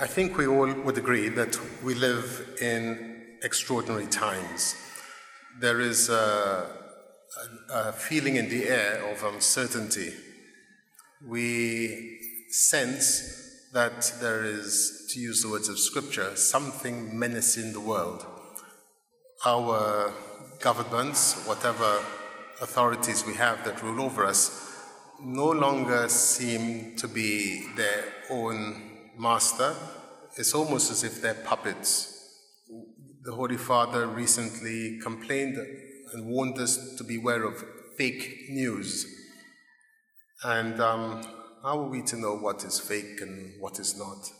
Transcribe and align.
I, 0.00 0.06
think 0.06 0.36
we 0.36 0.46
all 0.46 0.72
would 0.72 0.96
agree 0.96 1.28
that 1.30 1.58
we 1.82 1.94
live 1.94 2.56
in 2.60 3.36
extraordinary 3.42 4.06
times. 4.06 4.76
There 5.60 5.80
is 5.80 6.08
a, 6.08 6.66
a, 7.70 7.74
a 7.74 7.92
feeling 7.92 8.36
in 8.36 8.48
the 8.48 8.68
air 8.68 9.02
of 9.10 9.24
uncertainty. 9.24 10.12
We 11.26 12.18
sense 12.50 13.70
that 13.72 14.12
there 14.20 14.44
is, 14.44 15.10
to 15.14 15.20
use 15.20 15.42
the 15.42 15.48
words 15.48 15.68
of 15.68 15.78
Scripture, 15.78 16.36
something 16.36 17.18
menacing 17.18 17.72
the 17.72 17.80
world. 17.80 18.24
Our 19.44 20.12
governments, 20.60 21.44
whatever 21.44 21.98
authorities 22.62 23.26
we 23.26 23.34
have 23.34 23.64
that 23.64 23.82
rule 23.82 24.02
over 24.02 24.24
us, 24.24 24.64
no 25.20 25.50
longer 25.50 26.08
seem 26.08 26.94
to 26.96 27.08
be 27.08 27.66
their 27.74 28.04
own 28.30 28.87
master, 29.18 29.74
it's 30.36 30.54
almost 30.54 30.90
as 30.90 31.02
if 31.02 31.20
they're 31.20 31.34
puppets. 31.34 32.14
The 33.24 33.32
Holy 33.32 33.56
Father 33.56 34.06
recently 34.06 35.00
complained 35.02 35.56
and 36.12 36.26
warned 36.26 36.58
us 36.58 36.94
to 36.96 37.04
beware 37.04 37.42
of 37.42 37.64
fake 37.96 38.46
news. 38.48 39.06
And 40.44 40.80
um, 40.80 41.22
how 41.62 41.80
are 41.80 41.88
we 41.88 42.02
to 42.02 42.16
know 42.16 42.36
what 42.36 42.64
is 42.64 42.78
fake 42.78 43.20
and 43.20 43.60
what 43.60 43.80
is 43.80 43.98
not? 43.98 44.30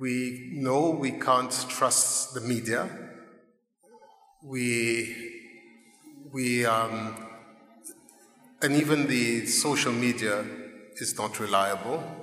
We 0.00 0.52
know 0.54 0.90
we 0.90 1.12
can't 1.12 1.52
trust 1.68 2.34
the 2.34 2.40
media. 2.40 2.88
We, 4.42 5.14
we, 6.32 6.64
um, 6.64 7.14
and 8.62 8.74
even 8.74 9.06
the 9.06 9.46
social 9.46 9.92
media 9.92 10.44
is 10.96 11.16
not 11.18 11.38
reliable 11.38 12.17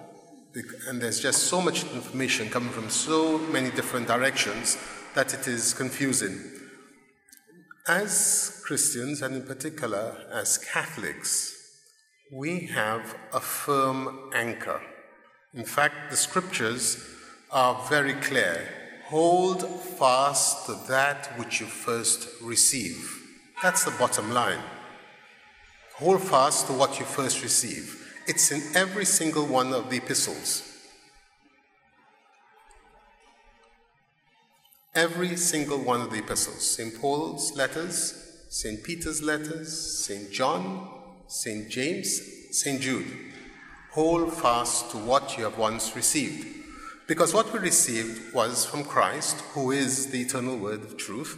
and 0.88 1.02
there's 1.02 1.20
just 1.20 1.44
so 1.44 1.61
much 1.61 1.84
information 1.94 2.50
coming 2.50 2.70
from 2.70 2.89
so 2.89 3.38
many 3.38 3.72
different 3.72 4.08
directions 4.08 4.78
that 5.14 5.34
it 5.34 5.47
is 5.47 5.73
confusing. 5.73 6.39
As 7.88 8.62
Christians, 8.66 9.22
and 9.22 9.36
in 9.36 9.44
particular 9.44 10.16
as 10.31 10.58
Catholics, 10.58 11.53
we 12.31 12.67
have 12.67 13.16
a 13.34 13.39
firm 13.39 14.31
anchor. 14.34 14.81
In 15.53 15.66
fact, 15.66 16.09
the 16.09 16.17
scriptures 16.17 17.06
are 17.52 17.86
very 17.90 18.14
clear. 18.14 18.67
Hold 19.06 19.69
fast 19.81 20.66
to 20.66 20.78
that 20.88 21.38
which 21.38 21.59
you 21.59 21.67
first 21.67 22.28
receive. 22.42 23.22
That's 23.62 23.86
the 23.86 23.92
bottom 23.92 24.31
line. 24.31 24.64
Hold 25.97 26.22
fast 26.22 26.67
to 26.67 26.73
what 26.73 27.00
you 27.00 27.06
first 27.06 27.44
receive. 27.44 28.05
It's 28.28 28.52
in 28.52 28.64
every 28.76 29.06
single 29.06 29.45
one 29.45 29.72
of 29.72 29.92
the 29.92 29.98
epistles. 29.98 30.64
Every 34.96 35.36
single 35.36 35.78
one 35.78 36.02
of 36.02 36.09
the 36.09 36.18
epistles. 36.18 36.66
St. 36.66 37.00
Paul's 37.00 37.56
letters, 37.56 38.47
St. 38.50 38.84
Peter's 38.84 39.22
letters, 39.22 40.06
St. 40.06 40.31
John, 40.31 40.90
St. 41.28 41.69
James, 41.69 42.19
St. 42.50 42.81
Jude. 42.81 43.06
Hold 43.91 44.34
fast 44.34 44.90
to 44.91 44.97
what 44.97 45.38
you 45.38 45.44
have 45.44 45.59
once 45.59 45.96
received. 45.96 46.47
Because 47.06 47.31
what 47.31 47.53
we 47.53 47.59
received 47.59 48.34
was 48.34 48.66
from 48.66 48.84
Christ, 48.85 49.40
who 49.53 49.69
is 49.69 50.08
the 50.08 50.22
eternal 50.22 50.58
word 50.58 50.81
of 50.81 50.97
truth. 50.97 51.38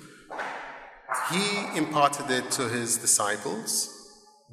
He 1.34 1.78
imparted 1.78 2.32
it 2.32 2.50
to 2.52 2.70
his 2.70 2.98
disciples 2.98 3.97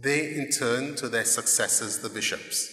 they 0.05 0.35
in 0.35 0.51
turn 0.51 0.95
to 0.97 1.09
their 1.09 1.25
successors, 1.25 1.99
the 1.99 2.09
bishops. 2.09 2.71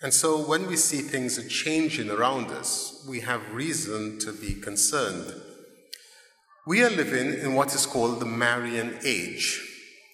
And 0.00 0.12
so 0.12 0.38
when 0.38 0.66
we 0.66 0.76
see 0.76 1.00
things 1.00 1.38
are 1.38 1.48
changing 1.48 2.10
around 2.10 2.50
us, 2.50 3.04
we 3.08 3.20
have 3.20 3.54
reason 3.54 4.18
to 4.20 4.32
be 4.32 4.54
concerned. 4.54 5.34
We 6.66 6.82
are 6.82 6.90
living 6.90 7.34
in 7.34 7.54
what 7.54 7.74
is 7.74 7.86
called 7.86 8.20
the 8.20 8.26
Marian 8.26 8.98
Age. 9.04 9.60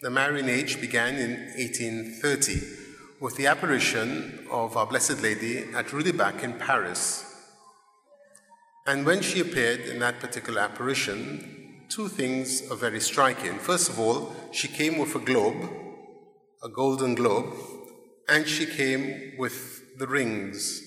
The 0.02 0.10
Marian 0.10 0.48
Age 0.48 0.80
began 0.80 1.16
in 1.16 1.30
1830 1.56 2.60
with 3.20 3.36
the 3.36 3.46
apparition 3.46 4.46
of 4.50 4.76
Our 4.76 4.86
Blessed 4.86 5.22
Lady 5.22 5.64
at 5.74 5.92
Rue 5.92 6.02
du 6.02 6.12
Bac 6.12 6.42
in 6.42 6.54
Paris. 6.54 7.24
And 8.86 9.04
when 9.04 9.20
she 9.22 9.40
appeared 9.40 9.80
in 9.80 9.98
that 10.00 10.20
particular 10.20 10.60
apparition, 10.60 11.84
two 11.88 12.08
things 12.08 12.70
are 12.70 12.76
very 12.76 13.00
striking. 13.00 13.58
First 13.58 13.88
of 13.88 13.98
all, 13.98 14.34
she 14.52 14.68
came 14.68 14.98
with 14.98 15.14
a 15.14 15.18
globe 15.18 15.87
a 16.62 16.68
golden 16.68 17.14
globe, 17.14 17.54
and 18.28 18.46
she 18.46 18.66
came 18.66 19.34
with 19.38 19.96
the 19.98 20.08
rings. 20.08 20.82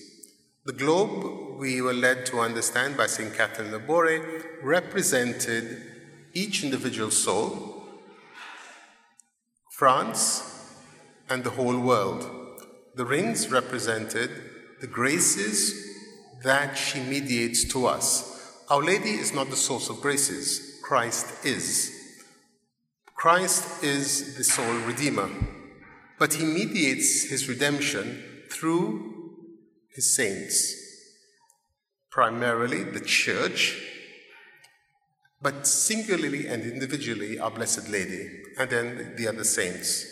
The 0.66 0.72
globe, 0.74 1.58
we 1.58 1.80
were 1.80 1.94
led 1.94 2.26
to 2.26 2.40
understand 2.40 2.96
by 2.96 3.06
St. 3.06 3.34
Catherine 3.34 3.72
of 3.72 3.82
Laboure, 3.82 4.44
represented 4.62 5.82
each 6.34 6.62
individual 6.62 7.10
soul, 7.10 7.84
France, 9.70 10.76
and 11.30 11.42
the 11.42 11.50
whole 11.50 11.78
world. 11.78 12.28
The 12.94 13.06
rings 13.06 13.50
represented 13.50 14.30
the 14.82 14.86
graces 14.86 15.88
that 16.42 16.76
she 16.76 17.00
mediates 17.00 17.64
to 17.72 17.86
us. 17.86 18.62
Our 18.68 18.82
Lady 18.82 19.12
is 19.12 19.32
not 19.32 19.48
the 19.48 19.56
source 19.56 19.88
of 19.88 20.02
graces, 20.02 20.78
Christ 20.82 21.46
is. 21.46 21.98
Christ 23.14 23.82
is 23.82 24.36
the 24.36 24.44
sole 24.44 24.74
Redeemer 24.86 25.30
but 26.18 26.34
he 26.34 26.44
mediates 26.44 27.24
his 27.30 27.48
redemption 27.48 28.22
through 28.50 29.12
his 29.94 30.14
saints, 30.14 30.74
primarily 32.10 32.84
the 32.84 33.00
church, 33.00 33.80
but 35.40 35.66
singularly 35.66 36.46
and 36.46 36.62
individually 36.62 37.38
our 37.38 37.50
Blessed 37.50 37.88
Lady, 37.88 38.28
and 38.58 38.70
then 38.70 39.14
the 39.16 39.26
other 39.28 39.44
saints, 39.44 40.06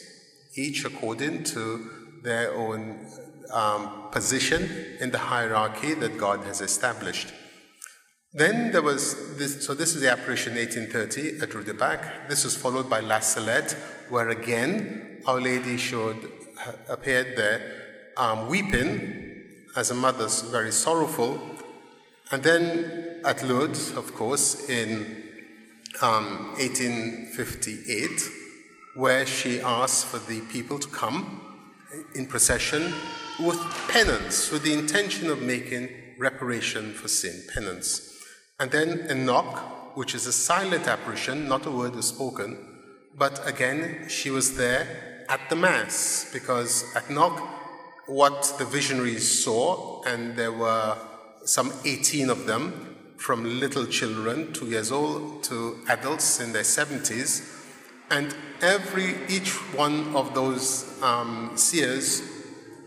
each 0.57 0.85
according 0.85 1.45
to 1.45 1.89
their 2.23 2.53
own 2.53 3.07
um, 3.53 4.11
position 4.11 4.97
in 5.01 5.11
the 5.11 5.19
hierarchy 5.19 5.95
that 5.95 6.19
God 6.19 6.41
has 6.45 6.61
established. 6.61 7.33
Then 8.33 8.71
there 8.71 8.83
was 8.83 9.37
this, 9.39 9.67
so 9.67 9.75
this 9.75 9.95
is 9.95 10.03
the 10.03 10.11
apparition 10.11 10.55
1830 10.55 11.43
at 11.43 11.53
Rue 11.55 11.65
du 11.65 11.75
Bac. 11.75 12.29
This 12.29 12.45
was 12.45 12.57
followed 12.57 12.89
by 12.89 13.01
La 13.01 13.19
Salette, 13.21 13.77
where 14.09 14.29
again 14.29 15.10
Our 15.27 15.41
Lady 15.41 15.77
showed, 15.77 16.31
appeared 16.89 17.37
there 17.37 17.61
um, 18.17 18.49
weeping 18.49 19.43
as 19.77 19.91
a 19.91 19.95
mother's 19.95 20.43
very 20.43 20.73
sorrowful. 20.73 21.41
And 22.31 22.43
then 22.43 23.21
at 23.25 23.43
Lourdes, 23.43 23.97
of 23.97 24.15
course, 24.15 24.69
in 24.69 25.25
um, 26.01 26.55
1858, 26.59 28.23
where 28.95 29.27
she 29.27 29.61
asked 29.61 30.07
for 30.07 30.19
the 30.19 30.41
people 30.43 30.79
to 30.79 30.89
come 30.89 31.41
in 32.15 32.27
procession 32.27 32.93
with 33.39 33.59
penance, 33.89 34.51
with 34.51 34.63
the 34.63 34.73
intention 34.73 35.31
of 35.31 35.43
making 35.43 35.89
reparation 36.19 36.93
for 36.93 37.09
sin, 37.09 37.43
penance. 37.53 38.19
And 38.59 38.71
then 38.71 39.01
a 39.09 39.15
Knock, 39.15 39.97
which 39.97 40.15
is 40.15 40.27
a 40.27 40.33
silent 40.33 40.87
apparition, 40.87 41.49
not 41.49 41.67
a 41.67 41.71
word 41.71 41.97
is 41.97 42.07
spoken, 42.09 42.59
but 43.17 43.47
again, 43.49 44.07
she 44.09 44.31
was 44.31 44.57
there 44.57 45.10
at 45.31 45.49
the 45.49 45.57
Mass, 45.57 46.29
because 46.33 46.85
at 46.95 47.09
Knock, 47.09 47.39
what 48.07 48.55
the 48.59 48.65
visionaries 48.65 49.45
saw, 49.45 50.03
and 50.03 50.37
there 50.37 50.53
were 50.53 50.99
some 51.45 51.73
18 51.85 52.29
of 52.29 52.47
them, 52.47 52.97
from 53.17 53.61
little 53.61 53.87
children, 53.87 54.53
two 54.53 54.67
years 54.67 54.91
old, 54.91 55.43
to 55.45 55.79
adults 55.89 56.41
in 56.41 56.53
their 56.53 56.63
70s, 56.65 57.49
and 58.11 58.35
every 58.61 59.15
each 59.29 59.53
one 59.75 60.17
of 60.17 60.35
those 60.35 61.01
um, 61.03 61.53
seers 61.55 62.23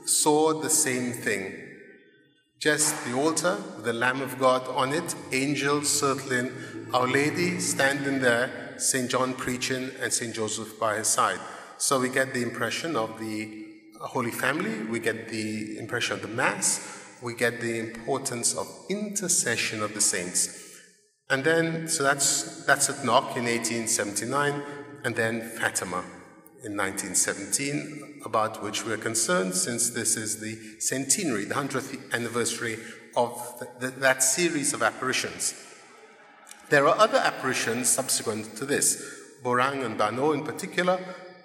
saw 0.06 0.60
the 0.60 0.70
same 0.70 1.14
thing 1.14 1.64
just 2.64 3.04
the 3.04 3.14
altar, 3.14 3.58
the 3.80 3.92
Lamb 3.92 4.22
of 4.22 4.40
God 4.40 4.66
on 4.70 4.94
it, 4.94 5.14
angels 5.34 5.90
circling, 5.90 6.50
Our 6.94 7.10
Lady 7.10 7.60
standing 7.60 8.22
there, 8.22 8.76
St. 8.78 9.12
John 9.12 9.34
preaching, 9.34 9.92
and 10.02 10.14
St. 10.14 10.34
Joseph 10.34 10.80
by 10.80 10.96
his 11.00 11.10
side. 11.10 11.42
So 11.84 12.00
we 12.00 12.08
get 12.08 12.34
the 12.34 12.42
impression 12.42 12.96
of 12.96 13.20
the 13.20 13.66
Holy 14.00 14.32
Family, 14.32 14.86
we 14.86 15.02
get 15.02 15.28
the 15.28 15.78
impression 15.78 16.14
of 16.14 16.22
the 16.22 16.30
Mass, 16.30 16.80
we 17.22 17.36
get 17.36 17.60
the 17.60 17.78
importance 17.78 18.56
of 18.56 18.70
intercession 18.88 19.84
of 19.84 19.94
the 19.94 20.00
saints. 20.00 20.80
And 21.30 21.44
then, 21.44 21.90
so 21.90 22.04
that's, 22.04 22.66
that's 22.66 22.90
at 22.90 23.04
Knock 23.04 23.36
in 23.36 23.44
1879, 23.44 24.64
and 25.04 25.14
then 25.14 25.42
Fatima 25.42 26.06
in 26.64 26.78
1917, 26.78 28.22
about 28.24 28.64
which 28.64 28.86
we're 28.86 28.96
concerned 28.96 29.54
since 29.54 29.90
this 29.90 30.16
is 30.16 30.40
the 30.40 30.80
centenary, 30.80 31.44
the 31.44 31.56
100th 31.56 32.14
anniversary 32.14 32.80
of 33.18 33.60
the, 33.60 33.68
the, 33.88 34.00
that 34.00 34.24
series 34.24 34.72
of 34.74 34.84
apparitions. 34.84 35.54
There 36.70 36.88
are 36.88 36.98
other 36.98 37.18
apparitions 37.18 37.90
subsequent 37.90 38.56
to 38.56 38.66
this, 38.66 39.04
Beauraing 39.44 39.86
and 39.86 40.00
Banneux 40.00 40.34
in 40.34 40.46
particular, 40.46 40.98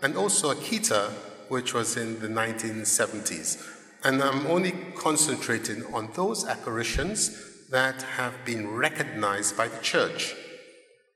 and 0.03 0.17
also 0.17 0.53
Akita, 0.55 1.11
which 1.49 1.75
was 1.75 1.97
in 1.97 2.21
the 2.21 2.29
1970s. 2.29 3.65
And 4.05 4.23
I'm 4.23 4.47
only 4.47 4.73
concentrating 4.97 5.85
on 5.93 6.11
those 6.15 6.47
apparitions 6.47 7.69
that 7.71 8.03
have 8.03 8.45
been 8.45 8.71
recognized 8.71 9.57
by 9.57 9.69
the 9.69 9.81
church. 9.83 10.35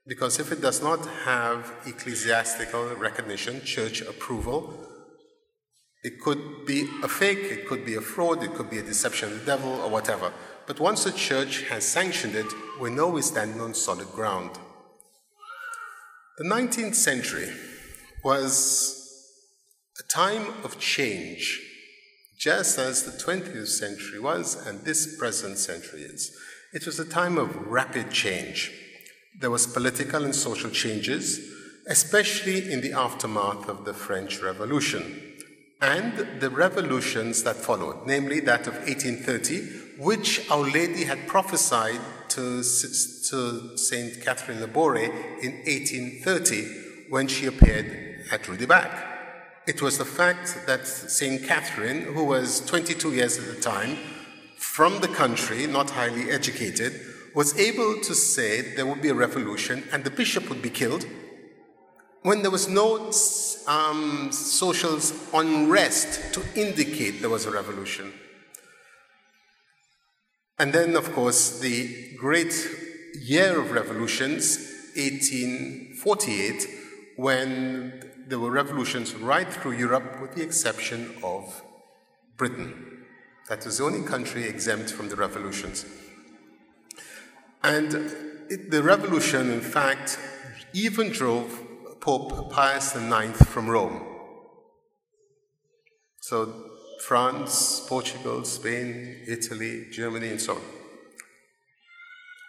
Because 0.05 0.39
if 0.39 0.51
it 0.51 0.61
does 0.61 0.83
not 0.83 1.05
have 1.23 1.71
ecclesiastical 1.85 2.95
recognition, 2.95 3.61
church 3.63 4.01
approval, 4.01 4.73
it 6.03 6.19
could 6.19 6.65
be 6.65 6.85
a 7.01 7.07
fake, 7.07 7.39
it 7.39 7.65
could 7.67 7.85
be 7.85 7.95
a 7.95 8.01
fraud, 8.01 8.43
it 8.43 8.53
could 8.53 8.69
be 8.69 8.79
a 8.79 8.83
deception 8.83 9.31
of 9.31 9.39
the 9.39 9.45
devil, 9.45 9.71
or 9.81 9.89
whatever. 9.89 10.33
But 10.67 10.81
once 10.81 11.05
the 11.05 11.13
church 11.13 11.63
has 11.69 11.85
sanctioned 11.85 12.35
it, 12.35 12.47
we 12.81 12.89
know 12.89 13.07
we're 13.09 13.21
standing 13.21 13.61
on 13.61 13.73
solid 13.73 14.09
ground. 14.09 14.51
The 16.37 16.43
19th 16.43 16.95
century 16.95 17.49
was 18.23 19.03
a 19.99 20.03
time 20.03 20.47
of 20.63 20.79
change, 20.79 21.61
just 22.39 22.79
as 22.79 23.03
the 23.03 23.11
20th 23.11 23.67
century 23.67 24.19
was 24.19 24.65
and 24.65 24.81
this 24.81 25.17
present 25.17 25.57
century 25.57 26.01
is. 26.01 26.35
It 26.73 26.85
was 26.85 26.99
a 26.99 27.05
time 27.05 27.37
of 27.37 27.67
rapid 27.67 28.11
change. 28.11 28.71
There 29.39 29.51
was 29.51 29.67
political 29.67 30.23
and 30.23 30.33
social 30.33 30.69
changes, 30.69 31.51
especially 31.87 32.71
in 32.71 32.81
the 32.81 32.93
aftermath 32.93 33.67
of 33.67 33.85
the 33.85 33.93
French 33.93 34.41
Revolution 34.41 35.33
and 35.81 36.39
the 36.39 36.49
revolutions 36.49 37.43
that 37.43 37.57
followed, 37.57 38.07
namely 38.07 38.39
that 38.39 38.67
of 38.67 38.75
1830, 38.75 39.99
which 40.01 40.49
Our 40.49 40.63
Lady 40.71 41.03
had 41.03 41.27
prophesied 41.27 41.99
to, 42.29 42.63
to 42.63 43.77
Saint 43.77 44.21
Catherine 44.23 44.59
Laboure 44.59 45.03
in 45.41 45.51
1830 45.65 47.09
when 47.09 47.27
she 47.27 47.47
appeared 47.47 48.02
at 48.31 48.47
Rue-du-Bac. 48.47 49.11
It 49.65 49.81
was 49.81 49.97
the 49.97 50.05
fact 50.05 50.65
that 50.67 50.85
Saint 50.87 51.43
Catherine, 51.43 52.13
who 52.13 52.25
was 52.25 52.65
22 52.65 53.13
years 53.13 53.37
at 53.37 53.55
the 53.55 53.61
time, 53.61 53.97
from 54.57 54.99
the 55.01 55.07
country, 55.07 55.67
not 55.67 55.89
highly 55.91 56.29
educated, 56.29 56.99
was 57.33 57.57
able 57.57 57.99
to 58.01 58.13
say 58.13 58.75
there 58.75 58.85
would 58.85 59.01
be 59.01 59.09
a 59.09 59.13
revolution 59.13 59.83
and 59.91 60.03
the 60.03 60.09
bishop 60.09 60.49
would 60.49 60.61
be 60.61 60.69
killed 60.69 61.05
when 62.23 62.41
there 62.41 62.51
was 62.51 62.69
no 62.69 63.11
um, 63.67 64.31
social 64.31 64.99
unrest 65.33 66.33
to 66.33 66.41
indicate 66.55 67.19
there 67.21 67.29
was 67.29 67.45
a 67.45 67.51
revolution. 67.51 68.13
And 70.57 70.71
then, 70.71 70.95
of 70.95 71.11
course, 71.13 71.59
the 71.59 72.15
great 72.17 72.53
year 73.21 73.59
of 73.59 73.71
revolutions, 73.71 74.57
1848, 74.95 76.67
when 77.17 78.12
there 78.27 78.39
were 78.39 78.51
revolutions 78.51 79.15
right 79.15 79.51
through 79.51 79.73
Europe, 79.73 80.21
with 80.21 80.35
the 80.35 80.43
exception 80.43 81.15
of 81.23 81.61
Britain. 82.37 83.05
That 83.49 83.65
was 83.65 83.77
the 83.77 83.83
only 83.83 84.07
country 84.07 84.43
exempt 84.43 84.91
from 84.91 85.09
the 85.09 85.15
revolutions. 85.15 85.85
And 87.63 87.93
it, 88.49 88.71
the 88.71 88.83
revolution, 88.83 89.51
in 89.51 89.61
fact, 89.61 90.19
even 90.73 91.09
drove 91.09 91.61
Pope 91.99 92.51
Pius 92.51 92.95
IX 92.95 93.41
from 93.45 93.69
Rome. 93.69 94.01
So 96.19 96.69
France, 97.05 97.85
Portugal, 97.87 98.43
Spain, 98.45 99.23
Italy, 99.27 99.87
Germany, 99.91 100.29
and 100.29 100.41
so 100.41 100.55
on. 100.55 100.61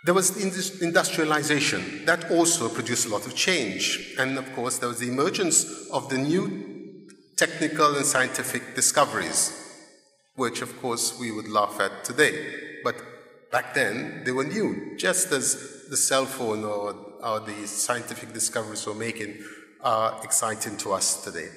There 0.05 0.13
was 0.13 0.37
industrialization 0.83 2.05
that 2.05 2.31
also 2.31 2.69
produced 2.69 3.07
a 3.07 3.09
lot 3.09 3.27
of 3.27 3.35
change. 3.35 4.15
And 4.19 4.37
of 4.37 4.55
course, 4.55 4.79
there 4.79 4.89
was 4.89 4.99
the 4.99 5.09
emergence 5.09 5.89
of 5.91 6.11
the 6.11 6.19
new 6.19 7.09
technical 7.37 7.97
and 7.97 8.05
scientific 8.05 8.75
discoveries, 8.75 9.53
which 10.37 10.61
of 10.61 10.79
course 10.83 11.19
we 11.19 11.33
would 11.33 11.49
laugh 11.49 11.81
at 11.81 12.05
today. 12.05 12.35
But 12.85 12.97
back 13.51 13.73
then, 13.73 14.23
they 14.25 14.33
were 14.33 14.45
new, 14.45 14.95
just 14.99 15.33
as 15.33 15.87
the 15.89 15.97
cell 15.97 16.27
phone 16.27 16.65
or, 16.65 16.95
or 17.23 17.41
the 17.41 17.67
scientific 17.67 18.35
discoveries 18.35 18.87
we're 18.87 18.95
making 18.95 19.43
are 19.81 20.21
exciting 20.23 20.77
to 20.79 20.93
us 20.93 21.25
today. 21.25 21.49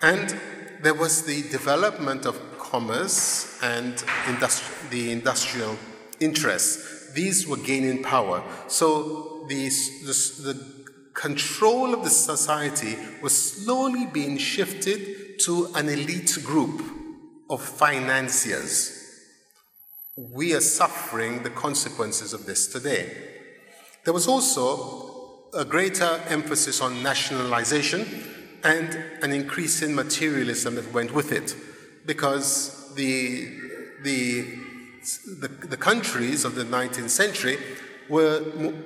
And 0.00 0.36
there 0.82 0.94
was 0.94 1.22
the 1.22 1.42
development 1.42 2.26
of 2.26 2.40
commerce 2.58 3.56
and 3.62 3.94
industri- 4.24 4.90
the 4.90 5.12
industrial 5.12 5.76
interests. 6.18 7.01
These 7.14 7.46
were 7.46 7.56
gaining 7.56 8.02
power. 8.02 8.42
So 8.68 9.44
the, 9.48 9.68
the, 9.68 10.42
the 10.42 10.84
control 11.14 11.94
of 11.94 12.04
the 12.04 12.10
society 12.10 12.96
was 13.22 13.36
slowly 13.36 14.06
being 14.06 14.38
shifted 14.38 15.38
to 15.40 15.68
an 15.74 15.88
elite 15.88 16.38
group 16.42 16.82
of 17.50 17.62
financiers. 17.62 18.98
We 20.16 20.54
are 20.54 20.60
suffering 20.60 21.42
the 21.42 21.50
consequences 21.50 22.32
of 22.32 22.46
this 22.46 22.66
today. 22.66 23.10
There 24.04 24.14
was 24.14 24.28
also 24.28 25.50
a 25.54 25.64
greater 25.64 26.20
emphasis 26.28 26.80
on 26.80 27.02
nationalization 27.02 28.06
and 28.64 28.94
an 29.22 29.32
increase 29.32 29.82
in 29.82 29.94
materialism 29.94 30.76
that 30.76 30.92
went 30.92 31.12
with 31.12 31.32
it, 31.32 31.56
because 32.06 32.94
the, 32.94 33.48
the, 34.02 34.58
the, 35.02 35.48
the 35.48 35.76
countries 35.76 36.44
of 36.44 36.54
the 36.54 36.64
19th 36.64 37.10
century 37.10 37.58
were, 38.08 38.42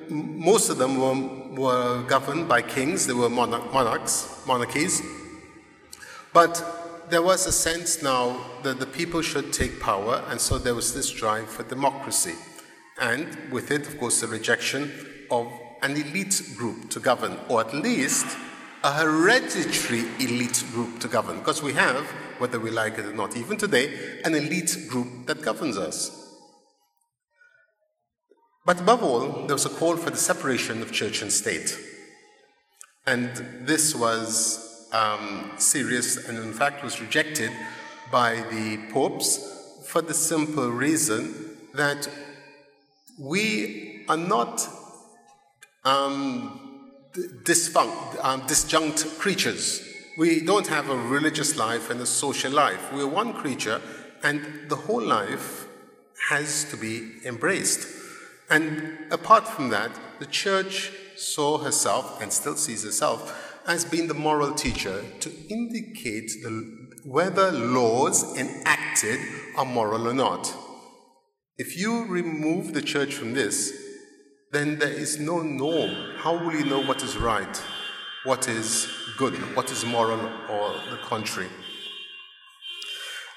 most 0.08 0.70
of 0.70 0.78
them 0.78 0.98
were, 0.98 1.60
were 1.60 2.02
governed 2.04 2.48
by 2.48 2.62
kings, 2.62 3.06
they 3.06 3.12
were 3.12 3.28
monarch, 3.28 3.72
monarchs, 3.72 4.42
monarchies, 4.46 5.02
but 6.32 6.62
there 7.08 7.22
was 7.22 7.46
a 7.46 7.52
sense 7.52 8.02
now 8.02 8.38
that 8.62 8.80
the 8.80 8.86
people 8.86 9.22
should 9.22 9.52
take 9.52 9.80
power, 9.80 10.22
and 10.28 10.40
so 10.40 10.58
there 10.58 10.74
was 10.74 10.92
this 10.92 11.10
drive 11.10 11.48
for 11.48 11.62
democracy. 11.62 12.34
And 13.00 13.36
with 13.52 13.70
it, 13.70 13.86
of 13.86 13.98
course, 13.98 14.20
the 14.20 14.26
rejection 14.26 14.90
of 15.30 15.52
an 15.82 15.92
elite 15.92 16.42
group 16.56 16.90
to 16.90 17.00
govern, 17.00 17.38
or 17.48 17.60
at 17.60 17.74
least 17.74 18.26
a 18.82 18.92
hereditary 18.92 20.04
elite 20.18 20.64
group 20.72 20.98
to 21.00 21.08
govern, 21.08 21.38
because 21.38 21.62
we 21.62 21.72
have, 21.74 22.06
whether 22.38 22.58
we 22.58 22.70
like 22.70 22.98
it 22.98 23.06
or 23.06 23.12
not, 23.12 23.36
even 23.36 23.56
today, 23.56 24.20
an 24.24 24.34
elite 24.34 24.76
group 24.88 25.26
that 25.26 25.42
governs 25.42 25.76
us. 25.76 26.26
But 28.64 28.80
above 28.80 29.02
all, 29.04 29.46
there 29.46 29.54
was 29.54 29.66
a 29.66 29.70
call 29.70 29.96
for 29.96 30.10
the 30.10 30.16
separation 30.16 30.82
of 30.82 30.92
church 30.92 31.22
and 31.22 31.32
state. 31.32 31.78
And 33.06 33.30
this 33.64 33.94
was 33.94 34.88
um, 34.92 35.52
serious 35.56 36.28
and, 36.28 36.38
in 36.38 36.52
fact, 36.52 36.82
was 36.82 37.00
rejected 37.00 37.52
by 38.10 38.42
the 38.50 38.78
popes 38.92 39.84
for 39.86 40.02
the 40.02 40.14
simple 40.14 40.70
reason 40.70 41.56
that 41.74 42.08
we 43.18 44.04
are 44.08 44.16
not 44.16 44.68
um, 45.84 46.90
disfunct, 47.44 48.16
um, 48.24 48.42
disjunct 48.42 49.18
creatures. 49.18 49.85
We 50.16 50.40
don't 50.40 50.66
have 50.68 50.88
a 50.88 50.96
religious 50.96 51.58
life 51.58 51.90
and 51.90 52.00
a 52.00 52.06
social 52.06 52.50
life. 52.50 52.90
We're 52.90 53.06
one 53.06 53.34
creature, 53.34 53.82
and 54.22 54.66
the 54.70 54.76
whole 54.76 55.02
life 55.02 55.66
has 56.30 56.64
to 56.70 56.76
be 56.78 57.18
embraced. 57.26 57.86
And 58.48 58.96
apart 59.10 59.46
from 59.46 59.68
that, 59.70 59.90
the 60.18 60.24
church 60.24 60.90
saw 61.16 61.58
herself 61.58 62.22
and 62.22 62.32
still 62.32 62.56
sees 62.56 62.82
herself 62.82 63.60
as 63.66 63.84
being 63.84 64.08
the 64.08 64.14
moral 64.14 64.52
teacher 64.52 65.04
to 65.20 65.30
indicate 65.50 66.30
the, 66.42 66.88
whether 67.04 67.52
laws 67.52 68.38
enacted 68.38 69.20
are 69.56 69.66
moral 69.66 70.08
or 70.08 70.14
not. 70.14 70.54
If 71.58 71.76
you 71.76 72.06
remove 72.06 72.72
the 72.72 72.82
church 72.82 73.12
from 73.14 73.34
this, 73.34 73.72
then 74.52 74.78
there 74.78 74.88
is 74.92 75.20
no 75.20 75.42
norm. 75.42 75.90
How 76.16 76.42
will 76.42 76.54
you 76.54 76.64
know 76.64 76.82
what 76.82 77.02
is 77.02 77.18
right, 77.18 77.62
what 78.24 78.48
is 78.48 78.95
good, 79.16 79.34
what 79.56 79.70
is 79.70 79.84
moral, 79.84 80.20
or 80.50 80.74
the 80.90 80.98
contrary? 81.02 81.48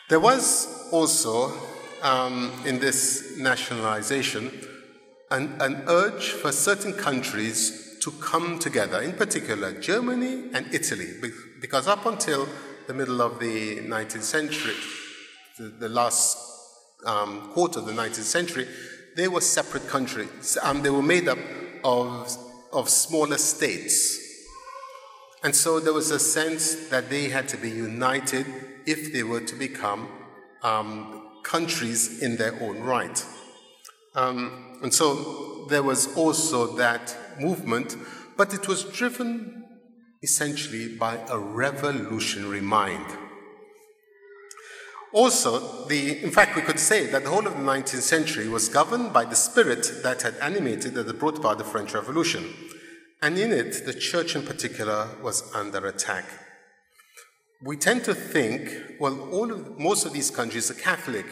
There 0.10 0.20
was 0.20 0.90
also, 0.92 1.52
um, 2.02 2.52
in 2.66 2.80
this 2.80 3.38
nationalization, 3.38 4.52
an, 5.32 5.56
an 5.60 5.84
urge 5.88 6.30
for 6.30 6.52
certain 6.52 6.94
countries 6.94 7.98
to 8.02 8.12
come 8.12 8.60
together, 8.60 9.02
in 9.02 9.14
particular 9.14 9.80
Germany 9.80 10.50
and 10.54 10.74
Italy, 10.74 11.14
because 11.62 11.88
up 11.88 12.06
until 12.06 12.48
the 12.88 12.94
middle 12.94 13.22
of 13.22 13.40
the 13.40 13.78
19th 13.78 14.24
century, 14.24 14.74
the, 15.58 15.66
the 15.66 15.90
last 15.90 16.38
um, 17.06 17.52
quarter 17.52 17.80
of 17.80 17.86
the 17.86 17.94
19th 17.94 18.16
century, 18.16 18.68
they 19.16 19.28
were 19.28 19.42
separate 19.42 19.88
countries. 19.88 20.58
Um, 20.64 20.82
they 20.82 20.90
were 20.90 21.02
made 21.02 21.28
up 21.28 21.38
of, 21.84 22.36
of 22.72 22.90
smaller 22.90 23.38
states. 23.38 24.29
And 25.44 25.56
so 25.56 25.80
there 25.80 25.94
was 25.94 26.12
a 26.12 26.20
sense 26.20 26.90
that 26.90 27.10
they 27.10 27.30
had 27.30 27.48
to 27.50 27.58
be 27.58 27.70
united 27.70 28.46
if 28.86 29.14
they 29.14 29.24
were 29.24 29.42
to 29.42 29.56
become 29.56 30.10
um, 30.64 31.40
countries 31.44 32.22
in 32.22 32.36
their 32.36 32.62
own 32.62 32.82
right. 32.82 33.26
Um, 34.16 34.80
and 34.84 34.94
so 34.94 35.66
there 35.70 35.84
was 35.84 36.16
also 36.18 36.76
that 36.78 37.16
movement, 37.40 37.96
but 38.36 38.54
it 38.54 38.68
was 38.68 38.84
driven 38.84 39.64
essentially 40.22 40.98
by 40.98 41.18
a 41.30 41.40
revolutionary 41.40 42.62
mind. 42.62 43.06
Also, 45.14 45.88
the, 45.88 46.22
in 46.22 46.30
fact, 46.30 46.56
we 46.56 46.62
could 46.62 46.80
say 46.80 47.08
that 47.08 47.24
the 47.24 47.30
whole 47.30 47.48
of 47.48 47.54
the 47.54 47.64
19th 47.64 48.02
century 48.02 48.48
was 48.48 48.70
governed 48.70 49.12
by 49.12 49.26
the 49.26 49.36
spirit 49.36 50.04
that 50.04 50.22
had 50.22 50.36
animated, 50.36 50.94
that 50.94 51.08
had 51.08 51.18
brought 51.18 51.38
about 51.40 51.58
the 51.58 51.64
French 51.64 51.94
Revolution. 51.94 52.54
And 53.22 53.38
in 53.38 53.52
it, 53.52 53.86
the 53.86 53.94
church 53.94 54.36
in 54.36 54.44
particular 54.44 55.10
was 55.22 55.54
under 55.54 55.86
attack. 55.88 56.26
We 57.62 57.76
tend 57.76 58.06
to 58.06 58.16
think, 58.16 58.72
well, 59.00 59.20
all 59.32 59.52
of, 59.52 59.78
most 59.78 60.06
of 60.06 60.14
these 60.14 60.32
countries 60.32 60.72
are 60.72 60.76
Catholic, 60.76 61.26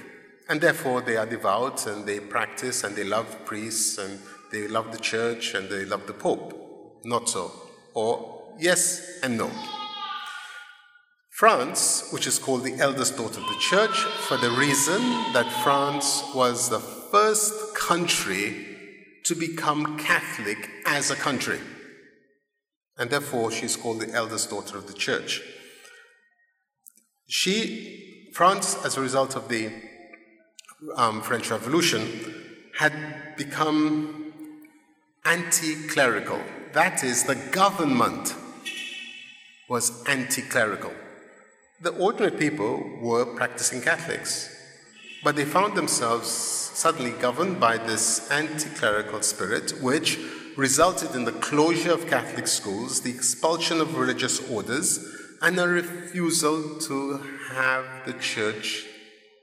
and 0.50 0.60
therefore 0.60 1.02
they 1.02 1.16
are 1.16 1.26
devout 1.26 1.88
and 1.88 2.06
they 2.06 2.20
practice 2.20 2.84
and 2.84 2.96
they 2.96 3.06
love 3.06 3.46
priests 3.46 3.98
and 3.98 4.20
they 4.52 4.68
love 4.68 4.92
the 4.92 5.00
church 5.00 5.54
and 5.54 5.70
they 5.70 5.86
love 5.86 6.06
the 6.08 6.14
Pope. 6.14 7.02
Not 7.06 7.30
so. 7.30 7.54
Or 7.94 8.54
yes 8.60 9.20
and 9.24 9.38
no. 9.38 9.50
France, 11.32 12.10
which 12.12 12.28
is 12.28 12.40
called 12.40 12.64
the 12.64 12.76
eldest 12.80 13.16
daughter 13.16 13.40
of 13.40 13.48
the 13.48 13.60
church, 13.60 13.98
for 14.28 14.38
the 14.38 14.50
reason 14.52 15.02
that 15.34 15.50
France 15.64 16.24
was 16.36 16.70
the 16.70 16.80
first 16.80 17.76
country 17.76 18.66
to 19.24 19.36
become 19.36 19.98
Catholic 19.98 20.70
as 20.86 21.12
a 21.12 21.16
country. 21.16 21.60
And 22.98 23.10
therefore, 23.10 23.52
she's 23.52 23.76
called 23.76 24.00
the 24.00 24.12
eldest 24.12 24.50
daughter 24.50 24.78
of 24.78 24.88
the 24.88 24.94
church. 24.94 25.42
She, 27.28 28.32
France, 28.34 28.84
as 28.86 28.98
a 28.98 29.02
result 29.02 29.36
of 29.36 29.50
the 29.50 29.72
um, 30.96 31.22
French 31.22 31.52
Revolution, 31.52 32.34
had 32.78 33.36
become 33.38 34.34
anti 35.26 35.88
clerical. 35.88 36.42
That 36.74 37.04
is, 37.04 37.24
the 37.24 37.36
government 37.36 38.36
was 39.70 40.04
anti 40.06 40.42
clerical. 40.42 40.94
The 41.82 41.92
ordinary 41.92 42.32
people 42.32 43.00
were 43.02 43.26
practicing 43.26 43.82
Catholics, 43.82 44.50
but 45.24 45.36
they 45.36 45.46
found 45.46 45.76
themselves 45.76 46.30
suddenly 46.30 47.12
governed 47.12 47.60
by 47.60 47.78
this 47.78 48.32
anti 48.32 48.70
clerical 48.70 49.22
spirit, 49.22 49.74
which 49.82 50.18
resulted 50.58 51.14
in 51.16 51.24
the 51.24 51.32
closure 51.32 51.94
of 51.94 52.08
Catholic 52.08 52.48
schools, 52.48 53.02
the 53.02 53.12
expulsion 53.12 53.80
of 53.80 53.96
religious 53.96 54.50
orders, 54.50 55.00
and 55.42 55.60
a 55.60 55.68
refusal 55.68 56.80
to 56.80 57.22
have 57.52 57.86
the 58.06 58.14
church, 58.14 58.86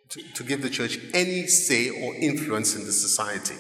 to, 0.08 0.20
to 0.34 0.42
give 0.42 0.60
the 0.60 0.68
church 0.68 0.98
any 1.14 1.46
say 1.46 1.88
or 1.88 2.14
influence 2.16 2.74
in 2.74 2.84
the 2.84 2.92
society. 2.92 3.54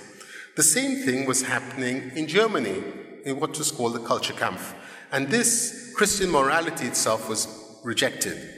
The 0.56 0.64
same 0.64 0.96
thing 1.04 1.26
was 1.26 1.42
happening 1.42 2.10
in 2.16 2.26
Germany, 2.26 2.82
in 3.24 3.38
what 3.38 3.56
was 3.56 3.70
called 3.70 3.94
the 3.94 4.00
Kulturkampf. 4.00 4.74
And 5.12 5.28
this 5.28 5.92
Christian 5.94 6.30
morality 6.30 6.86
itself 6.86 7.28
was 7.28 7.46
rejected. 7.84 8.50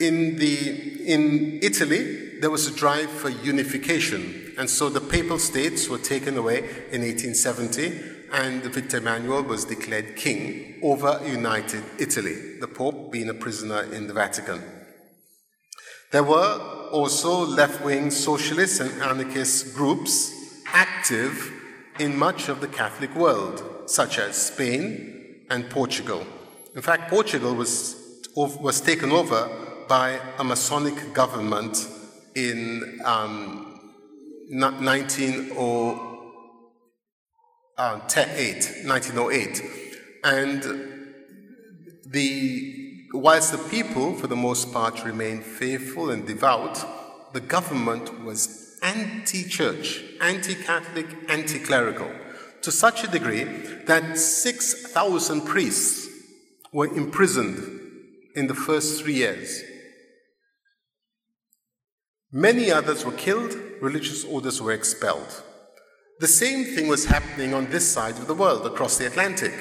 In, 0.00 0.36
the, 0.36 1.12
in 1.12 1.60
Italy, 1.62 2.38
there 2.40 2.50
was 2.50 2.66
a 2.66 2.74
drive 2.74 3.10
for 3.10 3.28
unification, 3.28 4.47
and 4.58 4.68
so 4.68 4.88
the 4.88 5.00
papal 5.00 5.38
states 5.38 5.88
were 5.88 5.98
taken 5.98 6.36
away 6.36 6.58
in 6.90 7.02
1870, 7.02 8.00
and 8.32 8.62
Victor 8.64 8.96
Emmanuel 8.96 9.42
was 9.42 9.64
declared 9.64 10.16
king 10.16 10.80
over 10.82 11.20
united 11.24 11.84
Italy, 12.00 12.58
the 12.58 12.66
Pope 12.66 13.12
being 13.12 13.28
a 13.28 13.34
prisoner 13.34 13.84
in 13.92 14.08
the 14.08 14.12
Vatican. 14.12 14.60
There 16.10 16.24
were 16.24 16.88
also 16.90 17.46
left 17.46 17.84
wing 17.84 18.10
socialist 18.10 18.80
and 18.80 19.00
anarchist 19.00 19.76
groups 19.76 20.34
active 20.66 21.52
in 22.00 22.18
much 22.18 22.48
of 22.48 22.60
the 22.60 22.68
Catholic 22.68 23.14
world, 23.14 23.62
such 23.86 24.18
as 24.18 24.36
Spain 24.36 25.44
and 25.50 25.70
Portugal. 25.70 26.26
In 26.74 26.82
fact, 26.82 27.10
Portugal 27.10 27.54
was, 27.54 27.94
was 28.34 28.80
taken 28.80 29.12
over 29.12 29.48
by 29.88 30.20
a 30.38 30.42
Masonic 30.42 31.14
government 31.14 31.86
in 32.34 33.00
um, 33.04 33.67
1908, 34.50 35.52
ah, 37.76 37.98
1908. 37.98 39.62
And 40.24 40.62
the, 42.06 43.04
whilst 43.12 43.52
the 43.52 43.58
people, 43.58 44.14
for 44.14 44.26
the 44.26 44.36
most 44.36 44.72
part, 44.72 45.04
remained 45.04 45.44
faithful 45.44 46.10
and 46.10 46.26
devout, 46.26 46.84
the 47.34 47.40
government 47.40 48.24
was 48.24 48.78
anti 48.82 49.44
church, 49.44 50.02
anti 50.20 50.54
Catholic, 50.54 51.06
anti 51.28 51.58
clerical, 51.58 52.10
to 52.62 52.72
such 52.72 53.04
a 53.04 53.08
degree 53.08 53.44
that 53.86 54.16
6,000 54.18 55.42
priests 55.42 56.08
were 56.72 56.86
imprisoned 56.86 57.80
in 58.34 58.46
the 58.46 58.54
first 58.54 59.02
three 59.02 59.14
years. 59.14 59.62
Many 62.32 62.70
others 62.70 63.04
were 63.04 63.12
killed, 63.12 63.56
religious 63.80 64.24
orders 64.24 64.60
were 64.60 64.72
expelled. 64.72 65.42
The 66.20 66.26
same 66.26 66.64
thing 66.64 66.88
was 66.88 67.04
happening 67.04 67.54
on 67.54 67.70
this 67.70 67.88
side 67.88 68.16
of 68.16 68.26
the 68.26 68.34
world, 68.34 68.66
across 68.66 68.98
the 68.98 69.06
Atlantic. 69.06 69.52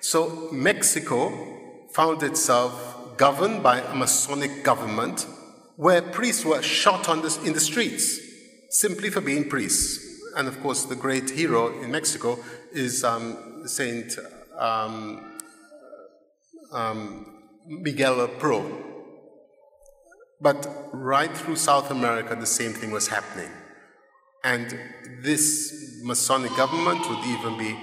So 0.00 0.48
Mexico 0.52 1.88
found 1.92 2.22
itself 2.22 3.16
governed 3.16 3.62
by 3.62 3.80
a 3.80 3.94
Masonic 3.94 4.62
government 4.62 5.26
where 5.76 6.02
priests 6.02 6.44
were 6.44 6.62
shot 6.62 7.04
the, 7.04 7.40
in 7.44 7.52
the 7.52 7.60
streets 7.60 8.20
simply 8.70 9.10
for 9.10 9.20
being 9.20 9.48
priests. 9.48 10.04
And 10.36 10.48
of 10.48 10.60
course, 10.62 10.84
the 10.84 10.96
great 10.96 11.30
hero 11.30 11.82
in 11.82 11.90
Mexico 11.90 12.38
is 12.72 13.04
um, 13.04 13.66
Saint 13.66 14.18
um, 14.58 15.32
um, 16.72 17.42
Miguel 17.66 18.28
Pro, 18.38 18.95
but 20.40 20.90
right 20.92 21.34
through 21.34 21.56
South 21.56 21.90
America, 21.90 22.36
the 22.36 22.46
same 22.46 22.72
thing 22.72 22.90
was 22.90 23.08
happening. 23.08 23.50
And 24.44 24.78
this 25.22 26.00
Masonic 26.02 26.54
government 26.56 27.08
would 27.08 27.24
even 27.24 27.58
be 27.58 27.76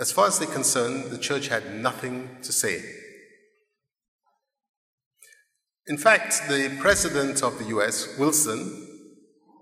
As 0.00 0.10
far 0.10 0.26
as 0.26 0.38
they're 0.38 0.48
concerned, 0.48 1.10
the 1.10 1.18
church 1.18 1.48
had 1.48 1.74
nothing 1.74 2.38
to 2.42 2.52
say. 2.52 2.82
In 5.86 5.98
fact, 5.98 6.48
the 6.48 6.76
president 6.80 7.42
of 7.42 7.58
the 7.58 7.66
US, 7.76 8.18
Wilson, 8.18 8.88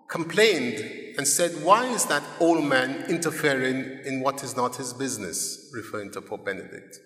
complained 0.08 0.78
and 1.18 1.26
said, 1.26 1.64
Why 1.64 1.86
is 1.86 2.06
that 2.06 2.22
old 2.40 2.64
man 2.64 3.04
interfering 3.08 4.00
in 4.04 4.20
what 4.20 4.42
is 4.42 4.56
not 4.56 4.76
his 4.76 4.92
business? 4.92 5.70
referring 5.74 6.10
to 6.12 6.20
Pope 6.20 6.44
Benedict. 6.44 6.98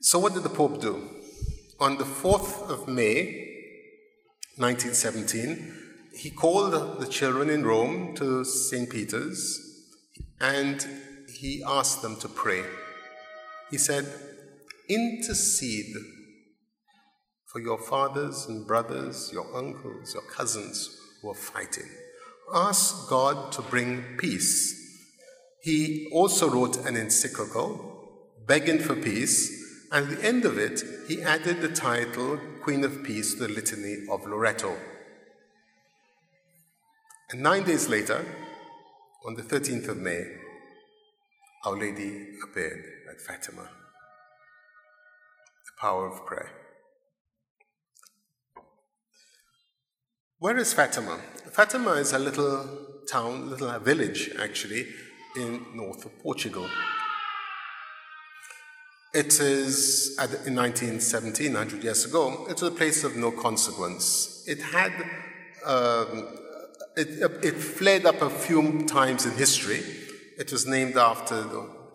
So, 0.00 0.18
what 0.18 0.34
did 0.34 0.42
the 0.42 0.48
Pope 0.48 0.80
do? 0.80 1.08
On 1.80 1.98
the 1.98 2.04
4th 2.04 2.70
of 2.70 2.88
May, 2.88 3.46
1917, 4.56 5.74
he 6.14 6.30
called 6.30 7.00
the 7.00 7.06
children 7.06 7.50
in 7.50 7.64
Rome 7.64 8.14
to 8.16 8.44
St. 8.44 8.88
Peter's 8.88 9.58
and 10.40 10.86
he 11.40 11.62
asked 11.66 12.02
them 12.02 12.16
to 12.16 12.28
pray. 12.28 12.62
He 13.70 13.78
said, 13.78 14.06
Intercede 14.88 15.96
for 17.46 17.60
your 17.60 17.78
fathers 17.78 18.46
and 18.46 18.66
brothers, 18.66 19.30
your 19.32 19.46
uncles, 19.56 20.12
your 20.12 20.22
cousins 20.24 21.00
who 21.22 21.30
are 21.30 21.34
fighting. 21.34 21.88
Ask 22.52 23.08
God 23.08 23.52
to 23.52 23.62
bring 23.62 24.18
peace. 24.18 24.76
He 25.62 26.10
also 26.12 26.50
wrote 26.50 26.76
an 26.86 26.96
encyclical 26.96 27.90
begging 28.46 28.80
for 28.80 28.96
peace, 28.96 29.88
and 29.92 30.08
at 30.08 30.18
the 30.18 30.26
end 30.26 30.44
of 30.44 30.58
it, 30.58 30.82
he 31.08 31.22
added 31.22 31.60
the 31.60 31.68
title 31.68 32.38
Queen 32.62 32.84
of 32.84 33.02
Peace 33.02 33.34
to 33.34 33.46
the 33.46 33.48
Litany 33.48 34.06
of 34.10 34.26
Loreto. 34.26 34.76
And 37.30 37.42
nine 37.42 37.64
days 37.64 37.88
later, 37.88 38.24
on 39.24 39.34
the 39.34 39.42
13th 39.42 39.88
of 39.88 39.98
May, 39.98 40.39
our 41.64 41.76
Lady 41.76 42.28
appeared 42.42 42.84
at 43.10 43.20
Fatima. 43.20 43.62
The 45.64 45.72
power 45.80 46.06
of 46.06 46.24
prayer. 46.24 46.50
Where 50.38 50.56
is 50.56 50.72
Fatima? 50.72 51.18
Fatima 51.52 51.92
is 51.92 52.14
a 52.14 52.18
little 52.18 53.02
town, 53.10 53.50
little 53.50 53.78
village 53.80 54.30
actually, 54.38 54.86
in 55.36 55.66
north 55.74 56.04
of 56.06 56.18
Portugal. 56.22 56.66
It 59.12 59.38
is, 59.40 60.16
in 60.46 60.54
1917, 60.54 61.52
100 61.52 61.84
years 61.84 62.04
ago, 62.04 62.46
it 62.48 62.54
was 62.54 62.62
a 62.62 62.70
place 62.70 63.04
of 63.04 63.16
no 63.16 63.32
consequence. 63.32 64.44
It 64.46 64.62
had, 64.62 64.92
um, 65.66 66.38
it, 66.96 67.44
it 67.44 67.56
flared 67.56 68.06
up 68.06 68.22
a 68.22 68.30
few 68.30 68.86
times 68.86 69.26
in 69.26 69.32
history, 69.32 69.82
it 70.40 70.50
was 70.50 70.66
named 70.66 70.96
after 70.96 71.44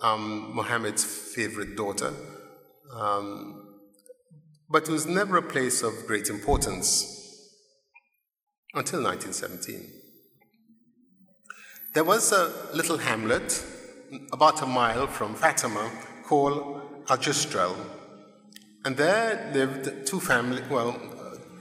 um, 0.03 0.53
Muhammad's 0.53 1.03
favorite 1.03 1.75
daughter, 1.75 2.13
um, 2.93 3.79
but 4.69 4.87
it 4.87 4.91
was 4.91 5.07
never 5.07 5.37
a 5.37 5.41
place 5.41 5.81
of 5.81 5.93
great 6.05 6.29
importance 6.29 6.87
until 8.75 9.01
1917. 9.01 9.89
There 11.95 12.03
was 12.03 12.31
a 12.31 12.53
little 12.75 12.99
hamlet 12.99 13.65
about 14.31 14.61
a 14.61 14.67
mile 14.67 15.07
from 15.07 15.33
Fatima 15.33 15.89
called 16.23 17.05
Aljustrel, 17.07 17.75
and 18.85 18.95
there 18.95 19.51
lived 19.55 20.05
two 20.05 20.19
families. 20.19 20.69
Well, 20.69 20.91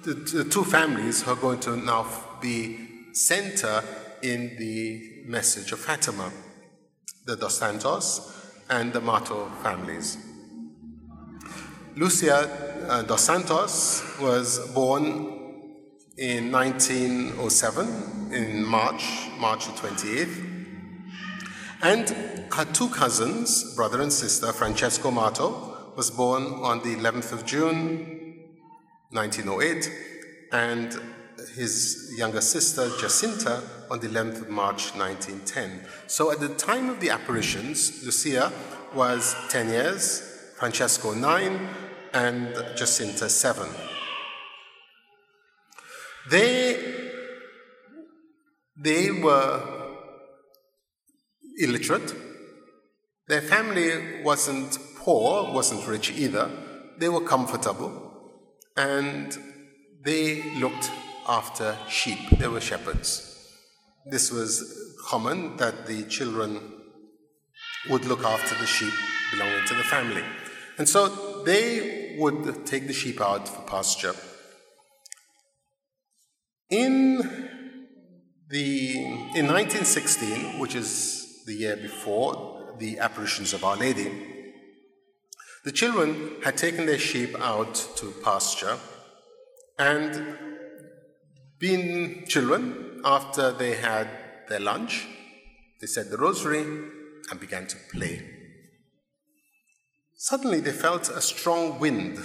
the, 0.02 0.12
the 0.12 0.44
two 0.44 0.64
families 0.64 1.22
who 1.22 1.30
are 1.30 1.36
going 1.36 1.60
to 1.60 1.78
now 1.78 2.06
be 2.42 2.78
center 3.14 3.82
in 4.22 4.56
the 4.58 5.22
message 5.24 5.72
of 5.72 5.78
Fatima 5.78 6.30
the 7.24 7.36
Dos 7.36 7.58
Santos, 7.58 8.30
and 8.68 8.92
the 8.92 9.00
Marto 9.00 9.48
families. 9.62 10.18
Lucia 11.96 12.48
uh, 12.88 13.02
Dos 13.02 13.20
Santos 13.22 14.02
was 14.20 14.58
born 14.72 15.44
in 16.16 16.50
1907, 16.52 18.32
in 18.32 18.64
March, 18.64 19.04
March 19.38 19.66
28th. 19.66 20.54
And 21.82 22.08
her 22.52 22.64
two 22.72 22.88
cousins, 22.88 23.74
brother 23.74 24.00
and 24.00 24.12
sister, 24.12 24.52
Francesco 24.52 25.10
Marto, 25.10 25.92
was 25.96 26.10
born 26.10 26.44
on 26.44 26.78
the 26.78 26.96
11th 26.96 27.32
of 27.32 27.44
June, 27.44 28.40
1908, 29.10 29.90
and 30.52 30.98
his 31.54 32.14
younger 32.16 32.40
sister, 32.40 32.88
Jacinta, 32.98 33.62
on 33.90 34.00
the 34.00 34.08
11th 34.08 34.42
of 34.42 34.50
March 34.50 34.94
1910. 34.94 35.86
So 36.06 36.30
at 36.30 36.40
the 36.40 36.48
time 36.48 36.88
of 36.90 37.00
the 37.00 37.10
apparitions, 37.10 38.04
Lucia 38.04 38.52
was 38.94 39.34
10 39.50 39.68
years, 39.68 40.52
Francesco 40.58 41.14
9, 41.14 41.68
and 42.12 42.54
Jacinta 42.76 43.28
7. 43.28 43.68
They, 46.30 46.94
they 48.76 49.10
were 49.10 49.62
illiterate. 51.58 52.14
Their 53.28 53.42
family 53.42 54.22
wasn't 54.22 54.78
poor, 54.96 55.52
wasn't 55.52 55.86
rich 55.86 56.12
either. 56.12 56.50
They 56.98 57.08
were 57.08 57.22
comfortable, 57.22 57.90
and 58.76 59.36
they 60.02 60.42
looked 60.60 60.90
after 61.26 61.76
sheep. 61.88 62.18
They 62.38 62.48
were 62.48 62.60
shepherds. 62.60 63.33
This 64.06 64.30
was 64.30 64.96
common 65.08 65.56
that 65.56 65.86
the 65.86 66.04
children 66.04 66.60
would 67.88 68.04
look 68.04 68.22
after 68.24 68.54
the 68.56 68.66
sheep 68.66 68.92
belonging 69.32 69.66
to 69.66 69.74
the 69.74 69.84
family. 69.84 70.22
And 70.78 70.88
so 70.88 71.42
they 71.44 72.16
would 72.18 72.66
take 72.66 72.86
the 72.86 72.92
sheep 72.92 73.20
out 73.20 73.48
for 73.48 73.62
pasture. 73.62 74.14
In 76.70 77.18
the 78.48 78.96
in 79.34 79.46
1916, 79.46 80.58
which 80.58 80.74
is 80.74 81.44
the 81.46 81.54
year 81.54 81.76
before 81.76 82.74
the 82.78 82.98
apparitions 82.98 83.52
of 83.52 83.64
Our 83.64 83.76
Lady, 83.76 84.10
the 85.64 85.72
children 85.72 86.36
had 86.44 86.56
taken 86.56 86.84
their 86.84 86.98
sheep 86.98 87.34
out 87.40 87.74
to 87.96 88.12
pasture 88.22 88.76
and 89.78 90.36
being 91.58 92.26
children, 92.26 92.83
after 93.04 93.52
they 93.52 93.76
had 93.76 94.08
their 94.48 94.60
lunch, 94.60 95.06
they 95.80 95.86
said 95.86 96.10
the 96.10 96.16
rosary 96.16 96.62
and 97.30 97.40
began 97.40 97.66
to 97.66 97.76
play. 97.92 98.22
Suddenly, 100.16 100.60
they 100.60 100.72
felt 100.72 101.10
a 101.10 101.20
strong 101.20 101.78
wind, 101.78 102.18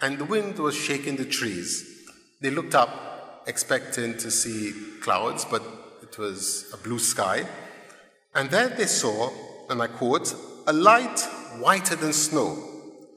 and 0.00 0.18
the 0.18 0.24
wind 0.24 0.58
was 0.58 0.74
shaking 0.74 1.16
the 1.16 1.24
trees. 1.24 2.08
They 2.40 2.50
looked 2.50 2.74
up, 2.74 3.44
expecting 3.46 4.16
to 4.18 4.30
see 4.30 4.72
clouds, 5.02 5.44
but 5.44 5.62
it 6.02 6.16
was 6.18 6.70
a 6.72 6.78
blue 6.78 6.98
sky. 6.98 7.46
And 8.34 8.48
there 8.50 8.68
they 8.68 8.86
saw, 8.86 9.30
and 9.68 9.82
I 9.82 9.88
quote, 9.88 10.34
a 10.66 10.72
light 10.72 11.20
whiter 11.58 11.96
than 11.96 12.12
snow 12.12 12.56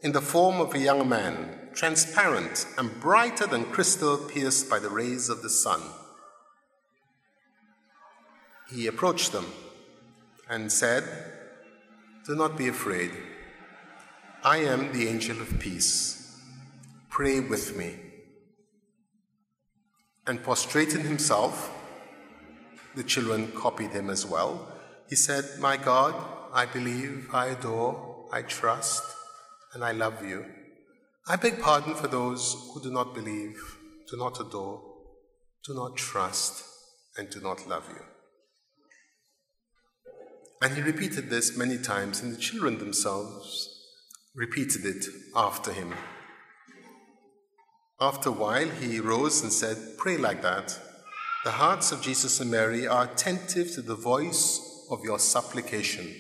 in 0.01 0.11
the 0.11 0.21
form 0.21 0.59
of 0.59 0.73
a 0.73 0.79
young 0.79 1.07
man 1.07 1.69
transparent 1.73 2.67
and 2.77 2.99
brighter 2.99 3.47
than 3.47 3.63
crystal 3.65 4.17
pierced 4.17 4.69
by 4.69 4.79
the 4.79 4.89
rays 4.89 5.29
of 5.29 5.41
the 5.41 5.49
sun. 5.49 5.81
He 8.73 8.87
approached 8.87 9.31
them 9.31 9.45
and 10.49 10.71
said, 10.71 11.03
Do 12.25 12.35
not 12.35 12.57
be 12.57 12.69
afraid. 12.69 13.11
I 14.43 14.57
am 14.57 14.91
the 14.91 15.07
angel 15.07 15.39
of 15.39 15.59
peace. 15.59 16.39
Pray 17.09 17.39
with 17.39 17.77
me. 17.77 17.95
And 20.25 20.41
prostrating 20.43 21.01
himself, 21.01 21.71
the 22.95 23.03
children 23.03 23.51
copied 23.51 23.91
him 23.91 24.09
as 24.09 24.25
well. 24.25 24.67
He 25.07 25.15
said, 25.15 25.45
My 25.59 25.77
God, 25.77 26.15
I 26.51 26.65
believe, 26.65 27.29
I 27.31 27.47
adore, 27.47 28.27
I 28.31 28.41
trust, 28.41 29.03
and 29.73 29.83
I 29.83 29.91
love 29.91 30.25
you. 30.25 30.45
I 31.27 31.35
beg 31.35 31.61
pardon 31.61 31.93
for 31.93 32.07
those 32.07 32.71
who 32.73 32.81
do 32.81 32.91
not 32.91 33.13
believe, 33.13 33.77
do 34.09 34.17
not 34.17 34.39
adore, 34.39 34.81
do 35.63 35.75
not 35.75 35.95
trust, 35.95 36.63
and 37.17 37.29
do 37.29 37.39
not 37.39 37.67
love 37.67 37.87
you. 37.89 38.12
And 40.63 40.75
he 40.75 40.81
repeated 40.81 41.29
this 41.29 41.57
many 41.57 41.77
times, 41.77 42.21
and 42.21 42.33
the 42.33 42.39
children 42.39 42.77
themselves 42.77 43.69
repeated 44.33 44.85
it 44.85 45.05
after 45.35 45.73
him. 45.73 45.93
After 47.99 48.29
a 48.29 48.31
while, 48.31 48.69
he 48.69 49.01
rose 49.01 49.43
and 49.43 49.51
said, 49.51 49.97
Pray 49.97 50.15
like 50.15 50.41
that. 50.41 50.79
The 51.43 51.51
hearts 51.51 51.91
of 51.91 52.01
Jesus 52.01 52.39
and 52.39 52.49
Mary 52.49 52.87
are 52.87 53.03
attentive 53.03 53.73
to 53.73 53.81
the 53.81 53.95
voice 53.95 54.87
of 54.89 55.03
your 55.03 55.19
supplication. 55.19 56.15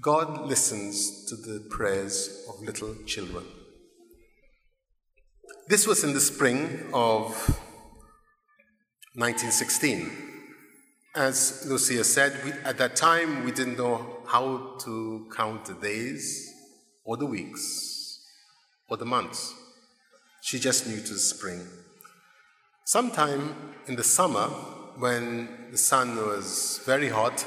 God 0.00 0.46
listens 0.46 1.26
to 1.26 1.36
the 1.36 1.68
prayers 1.68 2.46
of 2.48 2.64
little 2.64 2.94
children. 3.04 3.44
This 5.68 5.86
was 5.86 6.04
in 6.04 6.14
the 6.14 6.20
spring 6.20 6.88
of 6.94 7.32
1916. 9.14 10.33
As 11.16 11.64
Lucia 11.68 12.02
said, 12.02 12.44
we, 12.44 12.50
at 12.64 12.76
that 12.78 12.96
time 12.96 13.44
we 13.44 13.52
didn't 13.52 13.78
know 13.78 14.16
how 14.26 14.74
to 14.80 15.30
count 15.36 15.64
the 15.66 15.74
days 15.74 16.52
or 17.04 17.16
the 17.16 17.24
weeks 17.24 18.18
or 18.88 18.96
the 18.96 19.04
months. 19.04 19.54
She 20.42 20.58
just 20.58 20.88
knew 20.88 20.96
it 20.96 21.08
was 21.08 21.30
spring. 21.30 21.68
Sometime 22.84 23.54
in 23.86 23.94
the 23.94 24.02
summer, 24.02 24.48
when 24.98 25.70
the 25.70 25.78
sun 25.78 26.16
was 26.16 26.80
very 26.84 27.10
hot, 27.10 27.46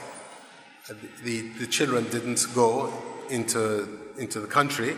the, 1.23 1.41
the 1.59 1.67
children 1.67 2.05
didn't 2.09 2.47
go 2.55 2.93
into, 3.29 4.13
into 4.17 4.39
the 4.39 4.47
country, 4.47 4.95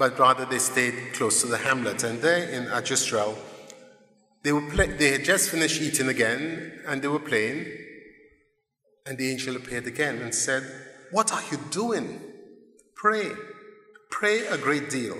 but 0.00 0.18
rather 0.18 0.44
they 0.46 0.58
stayed 0.58 1.12
close 1.12 1.42
to 1.42 1.46
the 1.46 1.58
hamlet. 1.58 2.02
And 2.02 2.20
there 2.20 2.48
in 2.48 2.64
Aljustrel, 2.64 3.36
they, 4.42 4.52
were 4.52 4.68
play- 4.72 4.96
they 4.96 5.12
had 5.12 5.24
just 5.24 5.48
finished 5.48 5.80
eating 5.80 6.08
again, 6.08 6.80
and 6.88 7.00
they 7.00 7.08
were 7.08 7.20
playing. 7.20 7.82
And 9.06 9.18
the 9.18 9.30
angel 9.30 9.56
appeared 9.56 9.86
again 9.86 10.18
and 10.18 10.34
said, 10.34 10.64
What 11.10 11.32
are 11.32 11.42
you 11.50 11.58
doing? 11.70 12.20
Pray. 12.94 13.30
Pray 14.10 14.46
a 14.46 14.56
great 14.56 14.88
deal. 14.88 15.18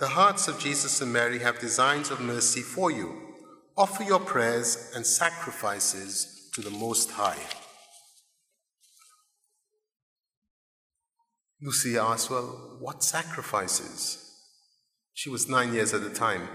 The 0.00 0.08
hearts 0.08 0.48
of 0.48 0.58
Jesus 0.58 1.00
and 1.00 1.12
Mary 1.12 1.38
have 1.38 1.58
designs 1.58 2.10
of 2.10 2.20
mercy 2.20 2.60
for 2.60 2.90
you. 2.90 3.34
Offer 3.76 4.02
your 4.02 4.20
prayers 4.20 4.92
and 4.94 5.06
sacrifices 5.06 6.50
to 6.54 6.60
the 6.60 6.70
Most 6.70 7.12
High. 7.12 7.38
Lucy 11.62 11.96
asked, 11.96 12.28
Well, 12.28 12.76
what 12.80 13.02
sacrifices? 13.02 14.18
She 15.14 15.30
was 15.30 15.48
nine 15.48 15.72
years 15.72 15.94
at 15.94 16.02
the 16.02 16.10
time. 16.10 16.48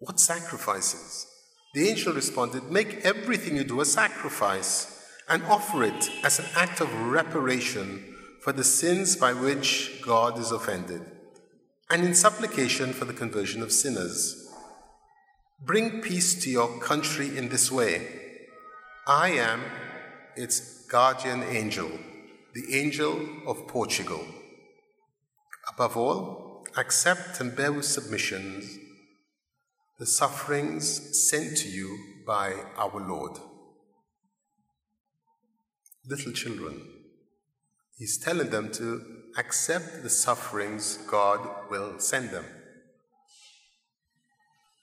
What 0.00 0.20
sacrifices? 0.20 1.26
The 1.74 1.88
angel 1.88 2.12
responded, 2.12 2.70
Make 2.70 3.04
everything 3.04 3.56
you 3.56 3.64
do 3.64 3.80
a 3.80 3.84
sacrifice 3.86 4.99
and 5.30 5.42
offer 5.44 5.82
it 5.84 6.10
as 6.24 6.38
an 6.38 6.46
act 6.56 6.80
of 6.80 6.92
reparation 7.10 8.16
for 8.42 8.52
the 8.52 8.64
sins 8.64 9.16
by 9.16 9.32
which 9.32 10.02
God 10.02 10.38
is 10.38 10.52
offended, 10.52 11.02
and 11.88 12.04
in 12.04 12.14
supplication 12.14 12.92
for 12.92 13.04
the 13.06 13.14
conversion 13.14 13.62
of 13.62 13.72
sinners. 13.72 14.48
Bring 15.62 16.02
peace 16.02 16.42
to 16.42 16.50
your 16.50 16.78
country 16.80 17.36
in 17.38 17.48
this 17.48 17.70
way. 17.70 18.06
I 19.06 19.30
am 19.30 19.62
its 20.36 20.86
guardian 20.86 21.42
angel 21.42 21.90
the 22.52 22.80
angel 22.80 23.26
of 23.46 23.68
Portugal. 23.68 24.24
Above 25.68 25.96
all, 25.96 26.66
accept 26.76 27.40
and 27.40 27.54
bear 27.54 27.72
with 27.72 27.84
submission 27.84 28.62
the 29.98 30.06
sufferings 30.06 31.28
sent 31.28 31.58
to 31.58 31.68
you 31.68 31.96
by 32.26 32.54
our 32.76 33.06
Lord. 33.06 33.38
Little 36.08 36.32
children, 36.32 36.82
he's 37.98 38.18
telling 38.18 38.50
them 38.50 38.72
to 38.72 39.04
accept 39.38 40.02
the 40.02 40.10
sufferings 40.10 40.98
God 41.08 41.40
will 41.70 41.98
send 41.98 42.30
them. 42.30 42.44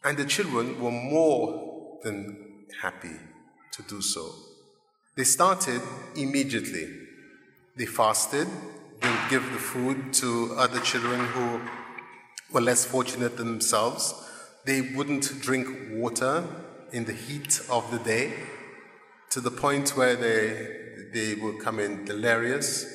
And 0.04 0.18
the 0.18 0.26
children 0.26 0.80
were 0.82 0.92
more 0.92 2.00
than 2.04 2.66
happy 2.82 3.18
to 3.74 3.82
do 3.84 4.02
so. 4.02 4.32
They 5.16 5.24
started 5.24 5.82
immediately 6.16 7.08
they 7.78 7.86
fasted. 7.86 8.48
They 9.02 9.10
would 9.10 9.30
give 9.30 9.44
the 9.54 9.60
food 9.60 10.12
to 10.14 10.56
other 10.58 10.80
children 10.80 11.20
who 11.28 11.62
were 12.52 12.62
less 12.62 12.86
fortunate 12.86 13.38
than 13.38 13.48
themselves. 13.48 14.16
They 14.66 14.82
wouldn't 14.82 15.42
drink 15.42 15.68
water 15.92 16.44
in 16.92 17.06
the 17.06 17.14
heat 17.14 17.62
of 17.70 17.92
the 17.92 18.00
day 18.00 18.34
to 19.30 19.40
the 19.42 19.52
point 19.52 19.96
where 19.96 20.16
they, 20.16 20.87
they 21.14 21.36
come 21.64 21.80
in 21.80 22.06
delirious. 22.06 22.86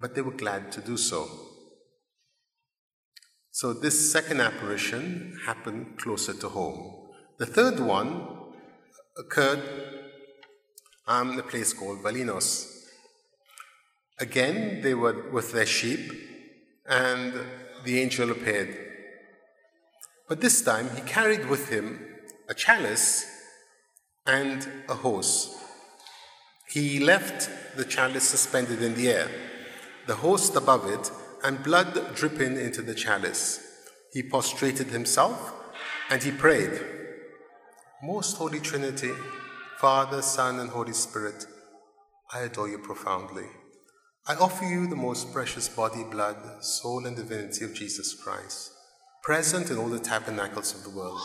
But 0.00 0.14
they 0.14 0.22
were 0.22 0.32
glad 0.32 0.72
to 0.72 0.80
do 0.80 0.96
so. 0.96 1.28
So 3.50 3.72
this 3.72 4.12
second 4.12 4.40
apparition 4.40 5.38
happened 5.46 5.98
closer 5.98 6.34
to 6.34 6.48
home. 6.48 7.08
The 7.38 7.46
third 7.46 7.80
one 7.80 8.28
occurred 9.16 9.62
um, 11.06 11.38
a 11.38 11.42
place 11.42 11.72
called 11.72 12.02
Valinhos. 12.02 12.84
Again, 14.18 14.82
they 14.82 14.94
were 14.94 15.30
with 15.30 15.52
their 15.52 15.66
sheep, 15.66 16.12
and 16.88 17.32
the 17.84 18.00
angel 18.00 18.30
appeared. 18.30 18.76
But 20.28 20.40
this 20.40 20.60
time, 20.62 20.90
he 20.94 21.02
carried 21.02 21.48
with 21.48 21.68
him 21.68 21.98
a 22.48 22.54
chalice 22.54 23.24
and 24.26 24.66
a 24.88 24.94
host. 24.94 25.56
He 26.68 26.98
left 26.98 27.48
the 27.76 27.84
chalice 27.84 28.28
suspended 28.28 28.82
in 28.82 28.94
the 28.94 29.08
air, 29.08 29.30
the 30.06 30.16
host 30.16 30.56
above 30.56 30.90
it, 30.90 31.10
and 31.44 31.62
blood 31.62 32.14
dripping 32.16 32.56
into 32.56 32.82
the 32.82 32.94
chalice. 32.94 33.60
He 34.12 34.22
prostrated 34.22 34.88
himself 34.88 35.52
and 36.10 36.22
he 36.22 36.32
prayed 36.32 36.80
Most 38.02 38.36
Holy 38.36 38.60
Trinity, 38.60 39.12
Father, 39.78 40.22
Son, 40.22 40.58
and 40.58 40.70
Holy 40.70 40.92
Spirit, 40.92 41.46
I 42.32 42.40
adore 42.40 42.68
you 42.68 42.78
profoundly. 42.78 43.46
I 44.26 44.34
offer 44.34 44.64
you 44.64 44.88
the 44.88 44.96
most 44.96 45.32
precious 45.32 45.68
body, 45.68 46.02
blood, 46.02 46.64
soul, 46.64 47.06
and 47.06 47.14
divinity 47.14 47.64
of 47.64 47.74
Jesus 47.74 48.12
Christ, 48.12 48.72
present 49.22 49.70
in 49.70 49.78
all 49.78 49.88
the 49.88 50.00
tabernacles 50.00 50.74
of 50.74 50.82
the 50.82 50.98
world, 50.98 51.20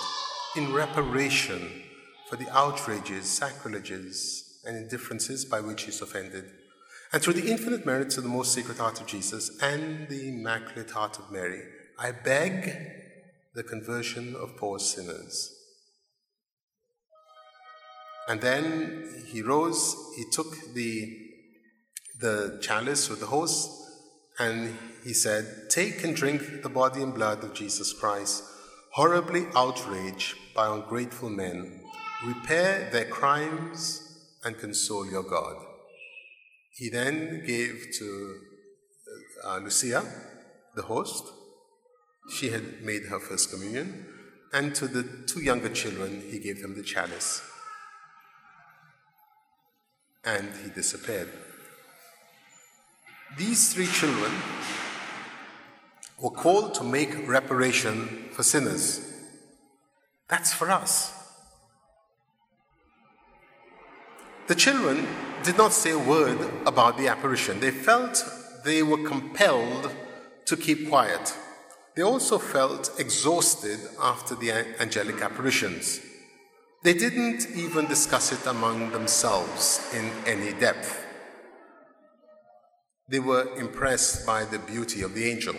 in 0.56 0.72
reparation 0.74 1.84
for 2.30 2.36
the 2.36 2.50
outrages, 2.56 3.28
sacrileges, 3.28 4.51
and 4.66 4.78
indifferences 4.78 5.46
by 5.46 5.60
which 5.60 5.84
he 5.84 5.90
is 5.90 6.02
offended, 6.02 6.46
and 7.14 7.22
through 7.22 7.34
the 7.34 7.52
infinite 7.52 7.86
merits 7.86 8.18
of 8.18 8.24
the 8.24 8.30
most 8.30 8.54
sacred 8.54 8.78
heart 8.78 9.02
of 9.02 9.08
Jesus 9.08 9.52
and 9.62 10.08
the 10.08 10.30
immaculate 10.30 10.92
heart 10.92 11.20
of 11.20 11.32
Mary, 11.32 11.62
I 12.00 12.12
beg 12.12 12.74
the 13.54 13.64
conversion 13.64 14.34
of 14.36 14.56
poor 14.56 14.80
sinners. 14.80 15.54
And 18.30 18.40
then 18.40 19.26
he 19.28 19.42
rose, 19.42 19.96
he 20.16 20.24
took 20.32 20.74
the, 20.74 21.18
the 22.20 22.60
chalice 22.62 23.10
with 23.10 23.20
the 23.20 23.26
host, 23.26 23.70
and 24.40 24.78
he 25.04 25.14
said, 25.14 25.70
Take 25.70 26.04
and 26.06 26.16
drink 26.16 26.64
the 26.64 26.70
body 26.70 27.02
and 27.02 27.14
blood 27.14 27.44
of 27.44 27.54
Jesus 27.54 27.92
Christ, 27.92 28.44
horribly 28.94 29.48
outraged 29.54 30.36
by 30.56 30.74
ungrateful 30.74 31.30
men. 31.30 31.82
Repair 32.26 32.90
their 32.92 33.06
crimes 33.06 34.01
and 34.44 34.58
console 34.58 35.10
your 35.10 35.24
God. 35.24 35.56
He 36.72 36.90
then 36.90 37.44
gave 37.46 37.88
to 38.00 38.40
uh, 39.46 39.58
Lucia, 39.58 40.04
the 40.76 40.84
host, 40.84 41.24
she 42.30 42.50
had 42.50 42.82
made 42.82 43.04
her 43.06 43.20
first 43.20 43.52
communion, 43.52 44.06
and 44.54 44.74
to 44.76 44.88
the 44.88 45.04
two 45.28 45.42
younger 45.42 45.70
children, 45.70 46.24
he 46.30 46.40
gave 46.40 46.62
them 46.62 46.76
the 46.76 46.84
chalice 46.84 47.42
and 50.24 50.50
he 50.64 50.70
disappeared. 50.70 51.30
These 53.38 53.74
three 53.74 53.88
children 53.88 54.32
were 56.20 56.32
called 56.32 56.76
to 56.76 56.84
make 56.84 57.28
reparation 57.28 58.30
for 58.32 58.44
sinners. 58.44 59.08
That's 60.28 60.54
for 60.54 60.70
us. 60.70 61.21
The 64.52 64.56
children 64.56 65.08
did 65.44 65.58
not 65.58 65.72
say 65.72 65.92
a 65.92 65.98
word 65.98 66.38
about 66.66 66.98
the 66.98 67.08
apparition. 67.08 67.62
They 67.62 67.72
felt 67.72 68.22
they 68.66 68.84
were 68.84 69.02
compelled 69.08 69.96
to 70.46 70.58
keep 70.58 70.90
quiet. 70.90 71.34
They 71.96 72.02
also 72.02 72.38
felt 72.38 73.00
exhausted 73.00 73.80
after 73.98 74.36
the 74.36 74.52
angelic 74.82 75.22
apparitions. 75.22 76.02
They 76.84 76.94
didn't 76.94 77.48
even 77.56 77.86
discuss 77.86 78.34
it 78.34 78.46
among 78.46 78.92
themselves 78.92 79.90
in 79.96 80.12
any 80.28 80.52
depth. 80.52 81.02
They 83.08 83.20
were 83.20 83.56
impressed 83.56 84.26
by 84.26 84.44
the 84.44 84.60
beauty 84.60 85.02
of 85.02 85.14
the 85.14 85.32
angel. 85.32 85.56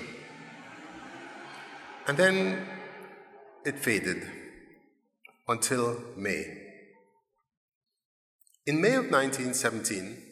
And 2.06 2.18
then 2.18 2.66
it 3.64 3.78
faded 3.78 4.28
until 5.48 5.98
May. 6.14 6.61
In 8.64 8.80
May 8.80 8.94
of 8.94 9.10
1917, 9.10 10.22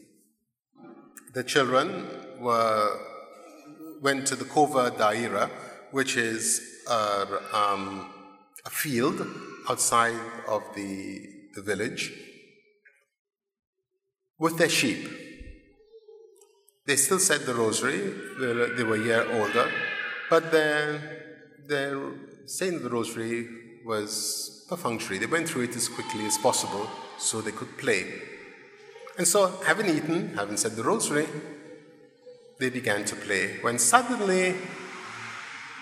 the 1.34 1.42
children 1.42 2.06
were, 2.38 2.96
went 4.00 4.24
to 4.28 4.36
the 4.36 4.44
Cova 4.44 4.96
da 4.96 5.08
Iria, 5.08 5.50
which 5.90 6.16
is 6.16 6.62
a, 6.88 7.26
um, 7.52 8.08
a 8.64 8.70
field 8.70 9.26
outside 9.68 10.14
of 10.46 10.62
the, 10.76 11.26
the 11.56 11.62
village, 11.62 12.12
with 14.38 14.58
their 14.58 14.68
sheep. 14.68 15.08
They 16.86 16.94
still 16.94 17.18
said 17.18 17.40
the 17.40 17.54
rosary, 17.54 18.14
they 18.76 18.84
were 18.84 18.94
a 18.94 19.04
year 19.04 19.26
older, 19.28 19.68
but 20.30 20.52
their, 20.52 21.46
their 21.66 22.00
saying 22.46 22.80
the 22.80 22.90
rosary 22.90 23.48
was 23.84 24.59
perfunctory. 24.70 25.18
They 25.18 25.26
went 25.26 25.48
through 25.48 25.64
it 25.64 25.76
as 25.76 25.88
quickly 25.88 26.24
as 26.24 26.38
possible 26.38 26.88
so 27.18 27.40
they 27.40 27.50
could 27.50 27.76
play. 27.76 28.06
And 29.18 29.26
so, 29.26 29.48
having 29.66 29.86
eaten, 29.86 30.34
having 30.36 30.56
said 30.56 30.76
the 30.76 30.84
rosary, 30.84 31.26
they 32.58 32.70
began 32.70 33.04
to 33.04 33.16
play. 33.16 33.58
When 33.60 33.78
suddenly 33.78 34.54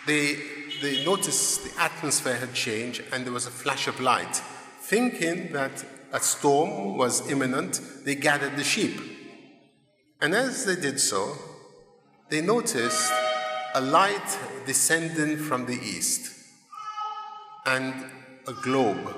they, 0.06 0.38
they 0.80 1.04
noticed 1.04 1.64
the 1.64 1.80
atmosphere 1.80 2.36
had 2.36 2.54
changed 2.54 3.04
and 3.12 3.24
there 3.24 3.32
was 3.32 3.46
a 3.46 3.50
flash 3.50 3.86
of 3.86 4.00
light. 4.00 4.42
Thinking 4.80 5.52
that 5.52 5.84
a 6.12 6.20
storm 6.20 6.96
was 6.96 7.30
imminent, 7.30 7.80
they 8.04 8.14
gathered 8.14 8.56
the 8.56 8.64
sheep. 8.64 8.98
And 10.20 10.34
as 10.34 10.64
they 10.64 10.76
did 10.76 10.98
so, 10.98 11.36
they 12.30 12.40
noticed 12.40 13.12
a 13.74 13.80
light 13.82 14.38
descending 14.66 15.36
from 15.36 15.66
the 15.66 15.74
east 15.74 16.34
and 17.66 17.94
a 18.48 18.52
globe, 18.54 19.14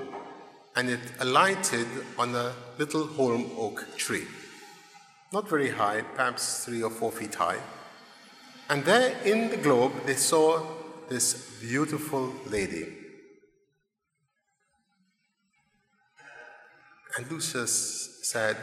and 0.74 0.90
it 0.90 1.00
alighted 1.20 1.86
on 2.18 2.34
a 2.34 2.52
little 2.78 3.06
holm 3.06 3.48
oak 3.56 3.86
tree. 3.96 4.26
Not 5.32 5.48
very 5.48 5.70
high, 5.70 6.02
perhaps 6.02 6.64
three 6.64 6.82
or 6.82 6.90
four 6.90 7.12
feet 7.12 7.36
high. 7.36 7.60
And 8.68 8.84
there 8.84 9.16
in 9.24 9.48
the 9.50 9.56
globe, 9.56 9.92
they 10.04 10.16
saw 10.16 10.66
this 11.08 11.58
beautiful 11.60 12.32
lady. 12.46 12.86
And 17.16 17.30
Lucia 17.30 17.66
said, 17.66 18.56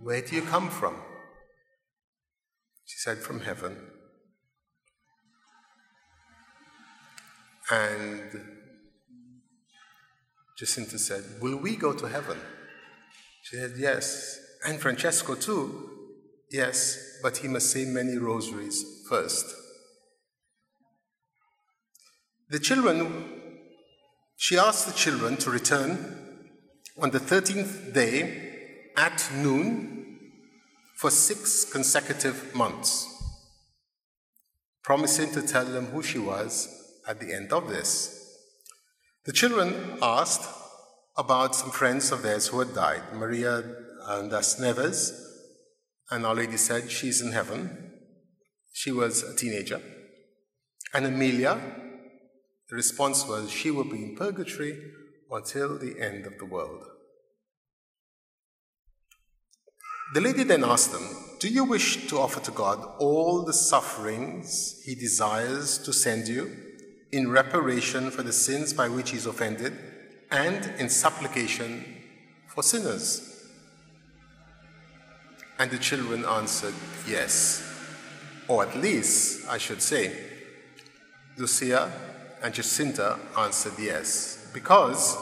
Where 0.00 0.22
do 0.22 0.34
you 0.34 0.42
come 0.42 0.70
from? 0.70 0.96
She 2.84 2.98
said, 2.98 3.18
From 3.18 3.40
heaven. 3.40 3.76
And 7.70 8.40
Jacinta 10.56 10.98
said, 10.98 11.24
Will 11.40 11.56
we 11.56 11.76
go 11.76 11.92
to 11.92 12.08
heaven? 12.08 12.38
She 13.42 13.56
said, 13.56 13.72
Yes. 13.76 14.38
And 14.64 14.80
Francesco 14.80 15.34
too? 15.34 15.90
Yes, 16.50 17.18
but 17.22 17.38
he 17.38 17.48
must 17.48 17.70
say 17.70 17.84
many 17.84 18.16
rosaries 18.16 18.84
first. 19.08 19.46
The 22.48 22.60
children, 22.60 23.24
she 24.36 24.56
asked 24.56 24.86
the 24.86 24.92
children 24.92 25.36
to 25.38 25.50
return 25.50 26.14
on 27.02 27.10
the 27.10 27.18
13th 27.18 27.92
day 27.92 28.90
at 28.96 29.28
noon 29.34 30.18
for 30.96 31.10
six 31.10 31.64
consecutive 31.64 32.54
months, 32.54 33.06
promising 34.84 35.32
to 35.32 35.42
tell 35.42 35.64
them 35.64 35.86
who 35.86 36.02
she 36.02 36.18
was 36.18 36.85
at 37.06 37.20
the 37.20 37.32
end 37.32 37.52
of 37.52 37.68
this. 37.68 38.16
The 39.24 39.32
children 39.32 39.98
asked 40.02 40.48
about 41.16 41.54
some 41.54 41.70
friends 41.70 42.12
of 42.12 42.22
theirs 42.22 42.48
who 42.48 42.58
had 42.58 42.74
died 42.74 43.02
Maria 43.14 43.62
and 44.06 44.30
Das 44.30 44.60
Neves, 44.60 45.12
and 46.10 46.24
Our 46.24 46.34
Lady 46.34 46.56
said 46.56 46.90
she's 46.90 47.20
in 47.20 47.32
heaven. 47.32 47.92
She 48.72 48.92
was 48.92 49.22
a 49.22 49.34
teenager. 49.34 49.80
And 50.94 51.06
Amelia, 51.06 51.60
the 52.68 52.76
response 52.76 53.26
was 53.26 53.50
she 53.50 53.70
will 53.70 53.84
be 53.84 54.02
in 54.02 54.16
purgatory 54.16 54.78
until 55.30 55.78
the 55.78 56.00
end 56.00 56.26
of 56.26 56.38
the 56.38 56.44
world. 56.44 56.84
The 60.14 60.20
lady 60.20 60.44
then 60.44 60.62
asked 60.62 60.92
them, 60.92 61.08
Do 61.40 61.48
you 61.48 61.64
wish 61.64 62.06
to 62.08 62.18
offer 62.18 62.38
to 62.40 62.52
God 62.52 62.78
all 62.98 63.44
the 63.44 63.52
sufferings 63.52 64.80
He 64.84 64.94
desires 64.94 65.78
to 65.78 65.92
send 65.92 66.28
you 66.28 66.65
in 67.12 67.30
reparation 67.30 68.10
for 68.10 68.22
the 68.22 68.32
sins 68.32 68.72
by 68.72 68.88
which 68.88 69.10
He 69.10 69.16
is 69.16 69.26
offended 69.26 69.72
and 70.30 70.72
in 70.78 70.88
supplication 70.88 71.84
for 72.46 72.62
sinners? 72.62 73.44
And 75.58 75.70
the 75.70 75.78
children 75.78 76.24
answered, 76.24 76.74
Yes. 77.08 77.62
Or 78.48 78.64
at 78.64 78.76
least, 78.76 79.48
I 79.48 79.58
should 79.58 79.82
say, 79.82 80.16
Lucia 81.36 81.90
and 82.42 82.54
Jacinta 82.54 83.18
answered 83.36 83.72
yes. 83.78 84.48
Because 84.54 85.16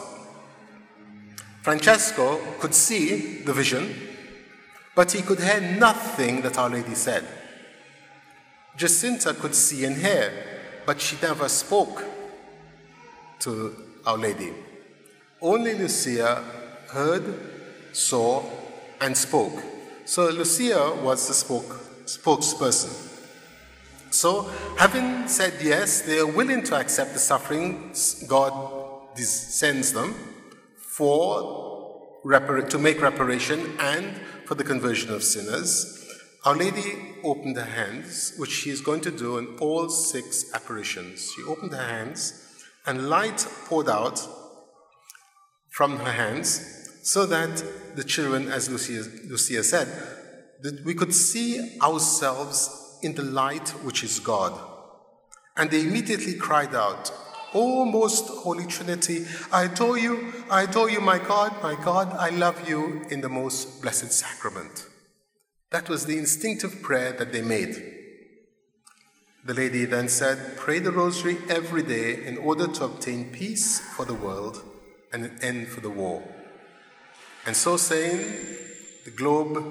Francesco 1.62 2.38
could 2.58 2.74
see 2.74 3.38
the 3.44 3.52
vision 3.52 4.14
but 4.94 5.12
he 5.12 5.22
could 5.22 5.40
hear 5.40 5.60
nothing 5.60 6.42
that 6.42 6.56
Our 6.56 6.70
Lady 6.70 6.94
said. 6.94 7.24
Jacinta 8.76 9.34
could 9.34 9.54
see 9.54 9.84
and 9.84 9.96
hear, 9.96 10.32
but 10.86 11.00
she 11.00 11.16
never 11.22 11.48
spoke 11.48 12.04
to 13.40 13.74
Our 14.06 14.18
Lady. 14.18 14.52
Only 15.40 15.74
Lucia 15.74 16.42
heard, 16.88 17.24
saw, 17.92 18.44
and 19.00 19.16
spoke. 19.16 19.62
So 20.04 20.28
Lucia 20.28 20.94
was 21.02 21.28
the 21.28 21.34
spoke, 21.34 21.80
spokesperson. 22.06 23.12
So, 24.10 24.42
having 24.78 25.26
said 25.26 25.54
yes, 25.60 26.02
they 26.02 26.20
are 26.20 26.26
willing 26.26 26.62
to 26.64 26.76
accept 26.76 27.14
the 27.14 27.18
sufferings 27.18 28.24
God 28.28 28.52
sends 29.16 29.92
them 29.92 30.14
for 30.76 31.64
to 32.70 32.78
make 32.78 33.02
reparation 33.02 33.76
and 33.80 34.16
for 34.46 34.54
the 34.54 34.64
conversion 34.64 35.12
of 35.12 35.22
sinners, 35.22 35.93
Our 36.44 36.56
Lady 36.56 37.14
opened 37.22 37.56
her 37.56 37.64
hands, 37.64 38.34
which 38.36 38.50
she 38.50 38.68
is 38.68 38.82
going 38.82 39.00
to 39.00 39.10
do 39.10 39.38
in 39.38 39.56
all 39.60 39.88
six 39.88 40.52
apparitions. 40.52 41.32
She 41.34 41.42
opened 41.42 41.72
her 41.72 41.88
hands, 41.88 42.62
and 42.84 43.08
light 43.08 43.46
poured 43.64 43.88
out 43.88 44.20
from 45.70 45.96
her 46.00 46.12
hands, 46.12 47.00
so 47.02 47.24
that 47.24 47.96
the 47.96 48.04
children, 48.04 48.48
as 48.48 48.68
Lucia, 48.68 49.08
Lucia 49.26 49.64
said, 49.64 49.88
that 50.60 50.84
we 50.84 50.92
could 50.92 51.14
see 51.14 51.78
ourselves 51.80 52.98
in 53.02 53.14
the 53.14 53.22
light 53.22 53.70
which 53.82 54.04
is 54.04 54.20
God. 54.20 54.52
And 55.56 55.70
they 55.70 55.80
immediately 55.80 56.34
cried 56.34 56.74
out, 56.74 57.10
O 57.54 57.86
most 57.86 58.28
holy 58.28 58.66
Trinity, 58.66 59.24
I 59.50 59.64
adore 59.64 59.96
you, 59.96 60.34
I 60.50 60.64
adore 60.64 60.90
you, 60.90 61.00
my 61.00 61.18
God, 61.18 61.54
my 61.62 61.74
God, 61.74 62.12
I 62.12 62.28
love 62.28 62.68
you 62.68 63.06
in 63.08 63.22
the 63.22 63.30
most 63.30 63.80
blessed 63.80 64.12
sacrament. 64.12 64.88
That 65.70 65.88
was 65.88 66.06
the 66.06 66.18
instinctive 66.18 66.82
prayer 66.82 67.12
that 67.12 67.32
they 67.32 67.42
made. 67.42 67.94
The 69.44 69.54
lady 69.54 69.84
then 69.84 70.08
said, 70.08 70.56
Pray 70.56 70.78
the 70.78 70.92
rosary 70.92 71.38
every 71.48 71.82
day 71.82 72.24
in 72.24 72.38
order 72.38 72.66
to 72.66 72.84
obtain 72.84 73.30
peace 73.30 73.80
for 73.80 74.04
the 74.04 74.14
world 74.14 74.62
and 75.12 75.24
an 75.24 75.38
end 75.42 75.68
for 75.68 75.80
the 75.80 75.90
war. 75.90 76.22
And 77.46 77.54
so 77.54 77.76
saying, 77.76 78.24
the 79.04 79.10
globe 79.10 79.62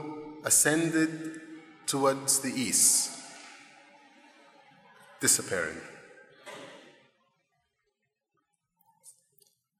ascended 0.43 1.41
towards 1.88 2.39
the 2.39 2.53
east, 2.53 3.17
disappearing. 5.19 5.77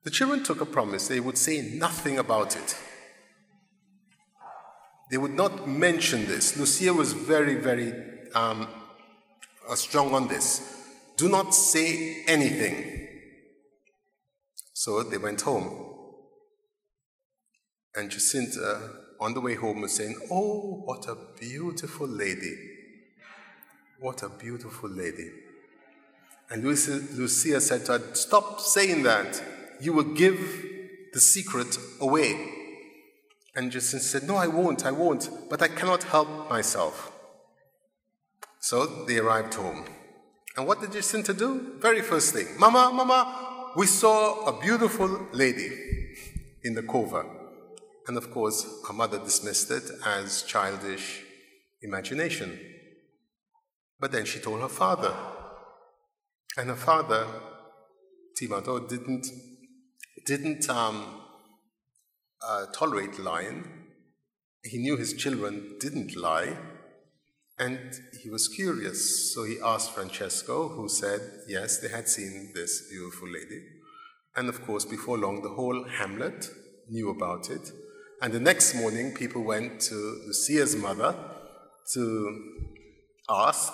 The 0.04 0.10
children 0.10 0.44
took 0.44 0.60
a 0.60 0.66
promise 0.66 1.08
they 1.08 1.20
would 1.20 1.38
say 1.38 1.62
nothing 1.62 2.18
about 2.18 2.56
it. 2.56 2.76
They 5.12 5.18
would 5.18 5.34
not 5.34 5.68
mention 5.68 6.26
this. 6.26 6.58
Lucia 6.58 6.94
was 6.94 7.14
very, 7.14 7.56
very 7.56 7.94
um, 8.34 8.68
uh, 9.70 9.76
strong 9.76 10.14
on 10.14 10.28
this. 10.28 10.88
Do 11.18 11.30
not 11.30 11.54
say 11.54 12.24
anything. 12.28 13.08
So 14.74 15.04
they 15.04 15.18
went 15.18 15.42
home. 15.42 15.92
And 17.96 18.10
Jacinta, 18.10 18.90
on 19.20 19.34
the 19.34 19.42
way 19.42 19.56
home, 19.56 19.82
was 19.82 19.94
saying, 19.94 20.20
Oh, 20.32 20.82
what 20.86 21.08
a 21.08 21.16
beautiful 21.40 22.08
lady. 22.08 22.56
What 24.00 24.24
a 24.24 24.30
beautiful 24.30 24.90
lady. 24.90 25.30
And 26.50 26.64
Lucia, 26.64 27.02
Lucia 27.14 27.62
said 27.62 27.86
to 27.86 27.94
her, 27.94 28.16
Stop 28.16 28.60
saying 28.60 29.04
that 29.04 29.42
you 29.80 29.94
will 29.94 30.14
give 30.16 30.66
the 31.14 31.20
secret 31.20 31.78
away. 32.02 32.53
And 33.56 33.72
Justin 33.72 34.00
said, 34.00 34.24
No, 34.24 34.36
I 34.36 34.48
won't, 34.48 34.86
I 34.86 34.92
won't, 34.92 35.30
but 35.50 35.62
I 35.62 35.68
cannot 35.68 36.04
help 36.04 36.50
myself. 36.50 37.12
So 38.60 39.06
they 39.06 39.18
arrived 39.18 39.54
home. 39.54 39.86
And 40.56 40.68
what 40.68 40.82
did 40.82 40.94
Jacinta 40.94 41.34
do? 41.34 41.76
Very 41.80 42.02
first 42.02 42.34
thing, 42.34 42.48
Mama, 42.60 42.92
Mama, 42.94 43.74
we 43.76 43.86
saw 43.88 44.46
a 44.46 44.60
beautiful 44.60 45.28
lady. 45.34 45.94
in 46.64 46.74
the 46.74 46.82
cova. 46.84 47.26
And 48.08 48.18
of 48.18 48.32
course, 48.32 48.66
her 48.88 48.94
mother 48.94 49.20
dismissed 49.20 49.72
it 49.72 49.90
as 50.06 50.44
childish 50.44 51.22
imagination. 51.82 52.60
But 54.00 54.12
then 54.12 54.26
she 54.26 54.40
told 54.40 54.62
her 54.62 54.70
father. 54.70 55.14
And 56.58 56.70
her 56.70 56.76
father, 56.76 57.28
Ti 58.36 58.48
Marto, 58.48 58.80
didn't, 58.80 59.28
didn't 60.26 60.70
um, 60.70 61.22
uh, 62.48 62.66
tolerate 62.74 63.20
lying. 63.20 63.66
He 64.64 64.78
knew 64.78 64.98
his 64.98 65.14
children 65.14 65.78
didn't 65.80 66.16
lie. 66.16 66.58
And 67.60 67.80
he 68.24 68.30
was 68.30 68.48
curious, 68.48 69.34
so 69.34 69.44
he 69.44 69.58
asked 69.64 69.92
Francesco, 69.92 70.70
who 70.70 70.90
said, 70.90 71.22
yes, 71.48 71.78
they 71.80 71.88
had 71.88 72.10
seen 72.10 72.52
this 72.56 72.90
beautiful 72.90 73.28
lady. 73.28 73.62
And 74.36 74.50
of 74.50 74.66
course, 74.66 74.86
before 74.86 75.20
long, 75.20 75.44
the 75.44 75.50
whole 75.50 75.84
hamlet 75.84 76.50
knew 76.90 77.12
about 77.12 77.52
it. 77.52 77.72
And 78.22 78.34
the 78.34 78.40
next 78.40 78.74
morning, 78.74 79.14
people 79.14 79.44
went 79.44 79.82
to 79.82 79.96
Lucia's 80.26 80.76
mother 80.76 81.16
to 81.94 82.42
ask. 83.30 83.74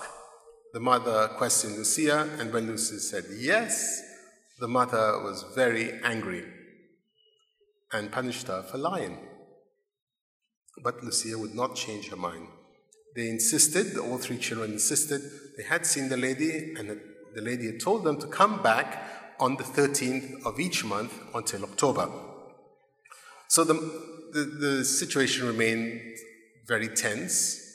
The 0.74 0.80
mother 0.82 1.30
questioned 1.38 1.78
Lucia, 1.78 2.30
and 2.38 2.52
when 2.52 2.68
Lucia 2.68 3.00
said 3.00 3.26
yes, 3.38 4.02
the 4.60 4.68
mother 4.68 5.24
was 5.24 5.46
very 5.56 6.00
angry 6.04 6.44
and 7.92 8.12
punished 8.12 8.48
her 8.48 8.64
for 8.64 8.78
lying. 8.78 9.18
But 10.84 11.04
Lucia 11.04 11.38
would 11.38 11.56
not 11.56 11.76
change 11.76 12.10
her 12.10 12.16
mind. 12.16 12.48
They 13.16 13.28
insisted, 13.28 13.98
all 13.98 14.18
three 14.18 14.38
children 14.38 14.74
insisted, 14.74 15.22
they 15.58 15.64
had 15.64 15.86
seen 15.86 16.10
the 16.10 16.18
lady, 16.18 16.74
and 16.78 17.00
the 17.36 17.42
lady 17.42 17.66
had 17.66 17.80
told 17.80 18.04
them 18.04 18.20
to 18.20 18.28
come 18.28 18.62
back 18.62 19.04
on 19.40 19.56
the 19.56 19.64
13th 19.64 20.46
of 20.46 20.60
each 20.60 20.86
month 20.86 21.14
until 21.34 21.64
October. 21.64 22.10
So 23.48 23.64
the, 23.64 23.74
the, 24.32 24.44
the 24.44 24.86
situation 24.86 25.48
remained 25.48 26.02
very 26.68 26.90
tense. 26.90 27.66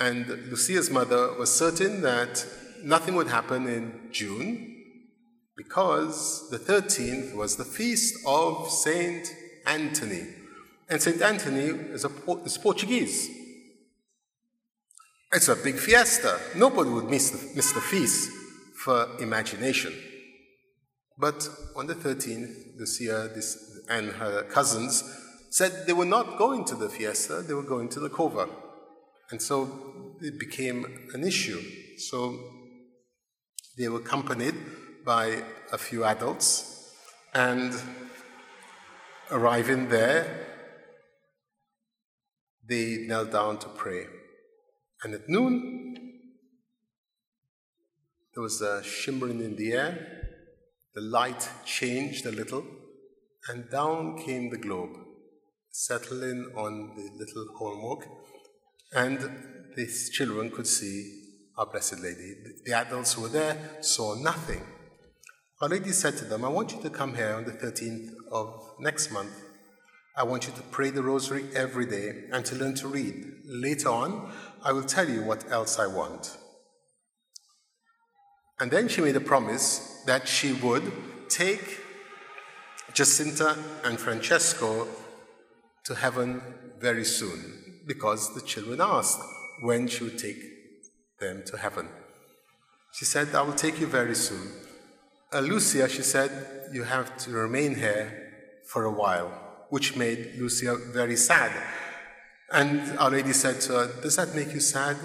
And 0.00 0.26
Lucia's 0.50 0.90
mother 0.90 1.34
was 1.38 1.54
certain 1.54 2.00
that 2.02 2.44
nothing 2.82 3.14
would 3.14 3.28
happen 3.28 3.68
in 3.68 4.08
June 4.10 4.69
because 5.64 6.48
the 6.48 6.58
13th 6.58 7.34
was 7.36 7.56
the 7.56 7.66
feast 7.66 8.14
of 8.26 8.70
Saint 8.70 9.30
Anthony. 9.66 10.26
And 10.88 11.02
St. 11.02 11.20
Anthony 11.20 11.66
is, 11.96 12.06
a, 12.06 12.10
is 12.46 12.56
Portuguese. 12.56 13.28
It's 15.30 15.48
a 15.48 15.56
big 15.56 15.76
fiesta. 15.76 16.40
Nobody 16.56 16.88
would 16.88 17.10
miss 17.10 17.28
the, 17.28 17.54
miss 17.54 17.72
the 17.72 17.80
feast 17.82 18.30
for 18.74 19.06
imagination. 19.20 19.92
But 21.18 21.46
on 21.76 21.86
the 21.88 21.94
13th, 21.94 22.78
Lucia 22.78 23.28
and 23.90 24.12
her 24.12 24.44
cousins 24.44 25.04
said 25.50 25.86
they 25.86 25.92
were 25.92 26.06
not 26.06 26.38
going 26.38 26.64
to 26.64 26.74
the 26.74 26.88
fiesta, 26.88 27.44
they 27.46 27.52
were 27.52 27.70
going 27.74 27.90
to 27.90 28.00
the 28.00 28.08
cova. 28.08 28.48
And 29.30 29.42
so 29.42 30.16
it 30.22 30.40
became 30.40 30.86
an 31.12 31.22
issue. 31.22 31.60
So 31.98 32.38
they 33.76 33.88
were 33.90 34.00
accompanied 34.00 34.54
by 35.04 35.42
a 35.72 35.78
few 35.78 36.04
adults, 36.04 36.94
and 37.34 37.72
arriving 39.30 39.88
there, 39.88 40.46
they 42.68 43.04
knelt 43.06 43.32
down 43.32 43.58
to 43.58 43.68
pray. 43.68 44.06
And 45.02 45.14
at 45.14 45.28
noon, 45.28 45.94
there 48.34 48.42
was 48.42 48.60
a 48.60 48.82
shimmering 48.82 49.40
in 49.40 49.56
the 49.56 49.72
air, 49.72 50.06
the 50.94 51.00
light 51.00 51.48
changed 51.64 52.26
a 52.26 52.32
little, 52.32 52.64
and 53.48 53.70
down 53.70 54.18
came 54.18 54.50
the 54.50 54.58
globe, 54.58 54.96
settling 55.70 56.52
on 56.56 56.94
the 56.96 57.08
little 57.18 57.46
holmwood, 57.58 58.04
and 58.92 59.18
these 59.76 60.10
children 60.10 60.50
could 60.50 60.66
see 60.66 61.20
our 61.56 61.66
Blessed 61.66 62.00
Lady. 62.00 62.34
The 62.64 62.72
adults 62.72 63.14
who 63.14 63.22
were 63.22 63.28
there 63.28 63.78
saw 63.80 64.14
nothing. 64.14 64.62
Our 65.60 65.68
Lady 65.68 65.92
said 65.92 66.16
to 66.18 66.24
them, 66.24 66.44
I 66.44 66.48
want 66.48 66.72
you 66.72 66.80
to 66.82 66.90
come 66.90 67.14
here 67.14 67.34
on 67.34 67.44
the 67.44 67.52
13th 67.52 68.12
of 68.32 68.74
next 68.78 69.12
month 69.12 69.32
I 70.16 70.24
want 70.24 70.46
you 70.46 70.52
to 70.52 70.62
pray 70.62 70.90
the 70.90 71.02
rosary 71.02 71.44
every 71.54 71.86
day 71.86 72.24
and 72.32 72.44
to 72.46 72.56
learn 72.56 72.74
to 72.76 72.88
read. 72.88 73.32
Later 73.46 73.88
on, 73.88 74.32
I 74.62 74.72
will 74.72 74.82
tell 74.82 75.08
you 75.08 75.22
what 75.22 75.50
else 75.50 75.78
I 75.78 75.86
want. 75.86 76.36
And 78.58 78.70
then 78.70 78.88
she 78.88 79.00
made 79.00 79.16
a 79.16 79.20
promise 79.20 80.02
that 80.06 80.28
she 80.28 80.52
would 80.52 80.92
take 81.30 81.80
Jacinta 82.92 83.56
and 83.84 83.98
Francesco 83.98 84.88
to 85.84 85.94
heaven 85.94 86.42
very 86.78 87.04
soon 87.04 87.80
because 87.86 88.34
the 88.34 88.42
children 88.42 88.80
asked 88.82 89.20
when 89.62 89.86
she 89.86 90.04
would 90.04 90.18
take 90.18 90.42
them 91.18 91.44
to 91.46 91.56
heaven. 91.56 91.88
She 92.92 93.04
said, 93.04 93.34
I 93.34 93.42
will 93.42 93.54
take 93.54 93.80
you 93.80 93.86
very 93.86 94.16
soon. 94.16 94.48
Uh, 95.32 95.38
Lucia, 95.38 95.88
she 95.88 96.02
said, 96.02 96.30
you 96.72 96.82
have 96.82 97.16
to 97.18 97.30
remain 97.30 97.76
here 97.76 98.32
for 98.66 98.84
a 98.84 98.90
while 98.90 99.28
which 99.68 99.96
made 99.96 100.34
Lucia 100.36 100.76
very 100.92 101.14
sad. 101.14 101.52
And 102.52 102.98
Our 102.98 103.10
Lady 103.10 103.32
said 103.32 103.60
to 103.62 103.72
her, 103.74 104.02
Does 104.02 104.16
that 104.16 104.34
make 104.34 104.52
you 104.52 104.58
sad? 104.58 104.96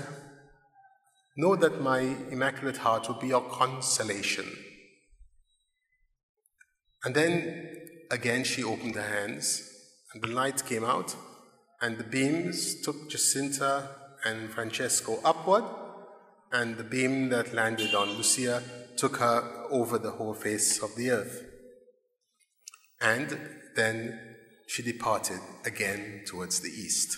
Know 1.37 1.55
that 1.55 1.79
my 1.79 1.99
Immaculate 2.31 2.77
Heart 2.77 3.07
will 3.07 3.19
be 3.19 3.27
your 3.27 3.47
consolation. 3.49 4.45
And 7.03 7.13
then 7.13 7.69
again 8.09 8.43
she 8.43 8.63
opened 8.63 8.95
her 8.95 9.07
hands, 9.07 9.61
and 10.11 10.23
the 10.23 10.29
light 10.29 10.65
came 10.65 10.83
out, 10.83 11.15
and 11.81 11.99
the 11.99 12.03
beams 12.03 12.81
took 12.81 13.11
Jacinta 13.11 13.89
and 14.25 14.49
Francesco 14.49 15.19
upward, 15.23 15.65
and 16.51 16.77
the 16.77 16.83
beam 16.83 17.29
that 17.29 17.53
landed 17.53 17.93
on 17.93 18.09
Lucia 18.13 18.63
took 18.97 19.17
her 19.17 19.54
over 19.69 19.97
the 19.97 20.11
whole 20.11 20.33
face 20.33 20.81
of 20.81 20.95
the 20.95 21.11
earth. 21.11 21.43
And 23.01 23.37
then 23.75 24.19
she 24.67 24.81
departed 24.81 25.39
again 25.65 26.23
towards 26.25 26.59
the 26.61 26.69
east. 26.69 27.17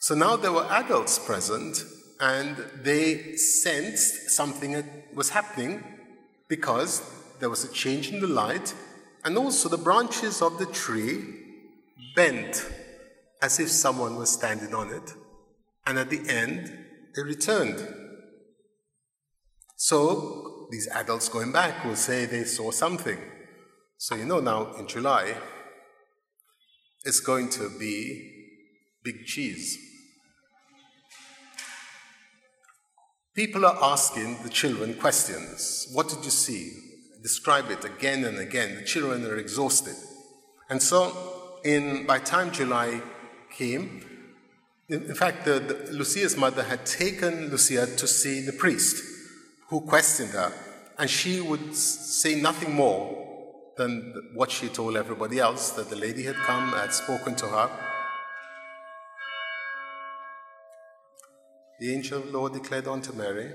So 0.00 0.14
now 0.14 0.36
there 0.36 0.52
were 0.52 0.66
adults 0.70 1.18
present, 1.18 1.84
and 2.20 2.56
they 2.82 3.36
sensed 3.36 4.30
something 4.30 4.84
was 5.14 5.30
happening 5.30 5.84
because 6.48 7.02
there 7.38 7.50
was 7.50 7.64
a 7.64 7.72
change 7.72 8.10
in 8.10 8.20
the 8.20 8.26
light, 8.26 8.74
and 9.24 9.36
also 9.36 9.68
the 9.68 9.78
branches 9.78 10.42
of 10.42 10.58
the 10.58 10.66
tree 10.66 11.22
bent 12.14 12.66
as 13.42 13.60
if 13.60 13.70
someone 13.70 14.16
was 14.16 14.30
standing 14.30 14.74
on 14.74 14.90
it, 14.90 15.14
and 15.86 15.98
at 15.98 16.10
the 16.10 16.28
end, 16.28 16.86
they 17.14 17.22
returned. 17.22 17.86
So 19.76 20.49
these 20.70 20.88
adults 20.88 21.28
going 21.28 21.52
back 21.52 21.84
will 21.84 21.96
say 21.96 22.26
they 22.26 22.44
saw 22.44 22.70
something. 22.70 23.18
So 23.98 24.14
you 24.14 24.24
know 24.24 24.40
now 24.40 24.74
in 24.74 24.86
July, 24.86 25.34
it's 27.04 27.20
going 27.20 27.48
to 27.50 27.70
be 27.78 28.48
big 29.02 29.24
cheese. 29.24 29.78
People 33.34 33.64
are 33.64 33.78
asking 33.82 34.42
the 34.42 34.48
children 34.48 34.94
questions. 34.94 35.88
What 35.92 36.08
did 36.08 36.24
you 36.24 36.30
see? 36.30 36.72
Describe 37.22 37.70
it 37.70 37.84
again 37.84 38.24
and 38.24 38.38
again. 38.38 38.76
The 38.76 38.84
children 38.84 39.24
are 39.24 39.36
exhausted. 39.36 39.94
And 40.68 40.82
so, 40.82 41.58
in, 41.64 42.06
by 42.06 42.18
time 42.18 42.50
July 42.50 43.00
came, 43.50 44.04
in, 44.88 45.04
in 45.04 45.14
fact, 45.14 45.44
the, 45.44 45.60
the, 45.60 45.92
Lucia's 45.92 46.36
mother 46.36 46.62
had 46.62 46.84
taken 46.84 47.50
Lucia 47.50 47.86
to 47.86 48.06
see 48.06 48.40
the 48.40 48.52
priest 48.52 49.09
who 49.70 49.80
questioned 49.80 50.30
her, 50.30 50.52
and 50.98 51.08
she 51.08 51.40
would 51.40 51.74
say 51.74 52.34
nothing 52.34 52.74
more 52.74 53.16
than 53.76 54.30
what 54.34 54.50
she 54.50 54.68
told 54.68 54.96
everybody 54.96 55.38
else 55.38 55.70
that 55.70 55.88
the 55.88 55.96
lady 55.96 56.24
had 56.24 56.34
come, 56.34 56.72
had 56.72 56.92
spoken 56.92 57.36
to 57.36 57.46
her. 57.46 57.70
The 61.78 61.94
angel 61.94 62.18
of 62.18 62.26
the 62.26 62.32
Lord 62.32 62.52
declared 62.52 62.88
unto 62.88 63.12
Mary, 63.12 63.52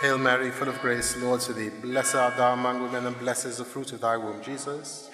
Hail 0.00 0.18
Mary, 0.18 0.50
full 0.50 0.68
of 0.68 0.80
grace, 0.80 1.16
Lord 1.18 1.40
to 1.42 1.52
thee. 1.52 1.68
Blessed 1.68 2.16
art 2.16 2.36
thou 2.38 2.54
among 2.54 2.82
women, 2.82 3.06
and 3.06 3.18
blessed 3.18 3.46
is 3.46 3.58
the 3.58 3.64
fruit 3.64 3.92
of 3.92 4.00
thy 4.00 4.16
womb, 4.16 4.42
Jesus. 4.42 5.10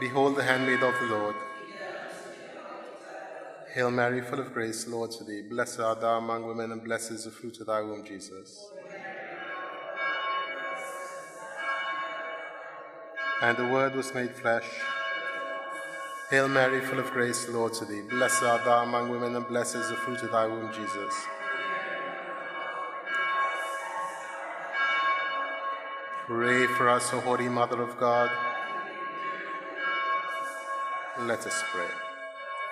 Behold 0.00 0.36
the 0.36 0.42
handmaid 0.42 0.82
of 0.82 0.94
the 0.98 1.06
Lord. 1.06 1.36
Hail 3.74 3.90
Mary, 3.90 4.20
full 4.20 4.38
of 4.38 4.52
grace, 4.52 4.86
Lord 4.86 5.12
to 5.12 5.24
thee. 5.24 5.40
Blessed 5.40 5.80
art 5.80 6.02
thou 6.02 6.18
among 6.18 6.46
women, 6.46 6.72
and 6.72 6.84
blessed 6.84 7.12
is 7.12 7.24
the 7.24 7.30
fruit 7.30 7.58
of 7.58 7.68
thy 7.68 7.80
womb, 7.80 8.04
Jesus. 8.04 8.66
And 13.40 13.56
the 13.56 13.66
Word 13.68 13.94
was 13.94 14.12
made 14.12 14.34
flesh. 14.36 14.68
Hail 16.28 16.48
Mary, 16.48 16.82
full 16.82 16.98
of 16.98 17.10
grace, 17.12 17.48
Lord 17.48 17.72
to 17.74 17.86
thee. 17.86 18.02
Blessed 18.02 18.42
art 18.42 18.66
thou 18.66 18.82
among 18.82 19.08
women, 19.08 19.34
and 19.36 19.48
blessed 19.48 19.76
is 19.76 19.88
the 19.88 19.96
fruit 19.96 20.22
of 20.22 20.32
thy 20.32 20.46
womb, 20.46 20.70
Jesus. 20.74 21.14
Pray 26.26 26.66
for 26.66 26.90
us, 26.90 27.10
O 27.14 27.20
Holy 27.20 27.48
Mother 27.48 27.80
of 27.80 27.98
God. 27.98 28.30
Let 31.20 31.46
us 31.46 31.62
pray. 31.72 32.01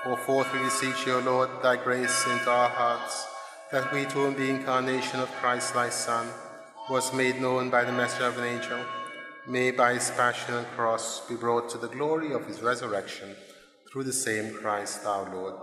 Forth, 0.03 0.53
we 0.55 0.61
beseech 0.61 1.07
you, 1.07 1.19
Lord, 1.19 1.51
thy 1.63 1.77
grace 1.77 2.27
into 2.27 2.51
our 2.51 2.71
hearts, 2.71 3.27
that 3.71 3.93
we 3.93 4.07
too, 4.07 4.27
in 4.27 4.35
the 4.35 4.49
incarnation 4.49 5.21
of 5.21 5.31
Christ 5.33 5.75
thy 5.75 5.91
Son, 5.91 6.27
was 6.89 7.13
made 7.13 7.41
known 7.41 7.69
by 7.69 7.85
the 7.85 7.93
message 7.93 8.23
of 8.23 8.39
an 8.39 8.45
angel, 8.45 8.81
may 9.47 9.71
by 9.71 9.95
his 9.95 10.11
passion 10.13 10.55
and 10.55 10.67
cross 10.69 11.21
be 11.29 11.37
brought 11.37 11.69
to 11.71 11.79
the 11.79 11.89
glory 11.89 12.33
of 12.33 12.47
his 12.47 12.63
resurrection 12.63 13.37
through 13.93 14.05
the 14.05 14.13
same 14.13 14.55
Christ 14.55 15.05
our 15.05 15.33
Lord. 15.35 15.55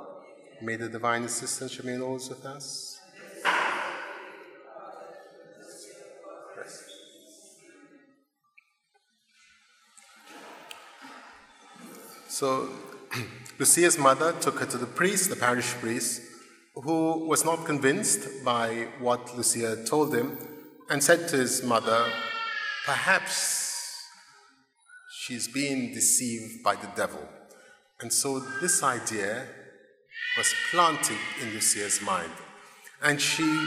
May 0.62 0.76
the 0.76 0.88
divine 0.88 1.24
assistance 1.24 1.80
remain 1.80 2.02
always 2.02 2.30
with 2.30 2.46
us. 2.46 3.00
So 12.30 12.70
Lucia's 13.60 13.98
mother 13.98 14.34
took 14.34 14.60
her 14.60 14.68
to 14.68 14.78
the 14.78 14.86
priest, 14.86 15.30
the 15.30 15.36
parish 15.36 15.74
priest, 15.76 16.22
who 16.76 17.28
was 17.28 17.44
not 17.44 17.66
convinced 17.66 18.44
by 18.46 18.88
what 19.00 19.36
Lucia 19.36 19.84
told 19.84 20.14
him 20.14 20.38
and 20.90 21.04
said 21.04 21.28
to 21.30 21.38
his 21.38 21.64
mother, 21.64 22.06
Perhaps 22.86 24.04
she's 25.20 25.48
being 25.48 25.92
deceived 25.94 26.64
by 26.64 26.76
the 26.76 26.88
devil. 26.96 27.28
And 28.00 28.14
so 28.14 28.40
this 28.62 28.84
idea 28.84 29.48
was 30.38 30.54
planted 30.70 31.18
in 31.42 31.50
Lucia's 31.50 32.00
mind. 32.02 32.32
And 33.02 33.20
she, 33.20 33.66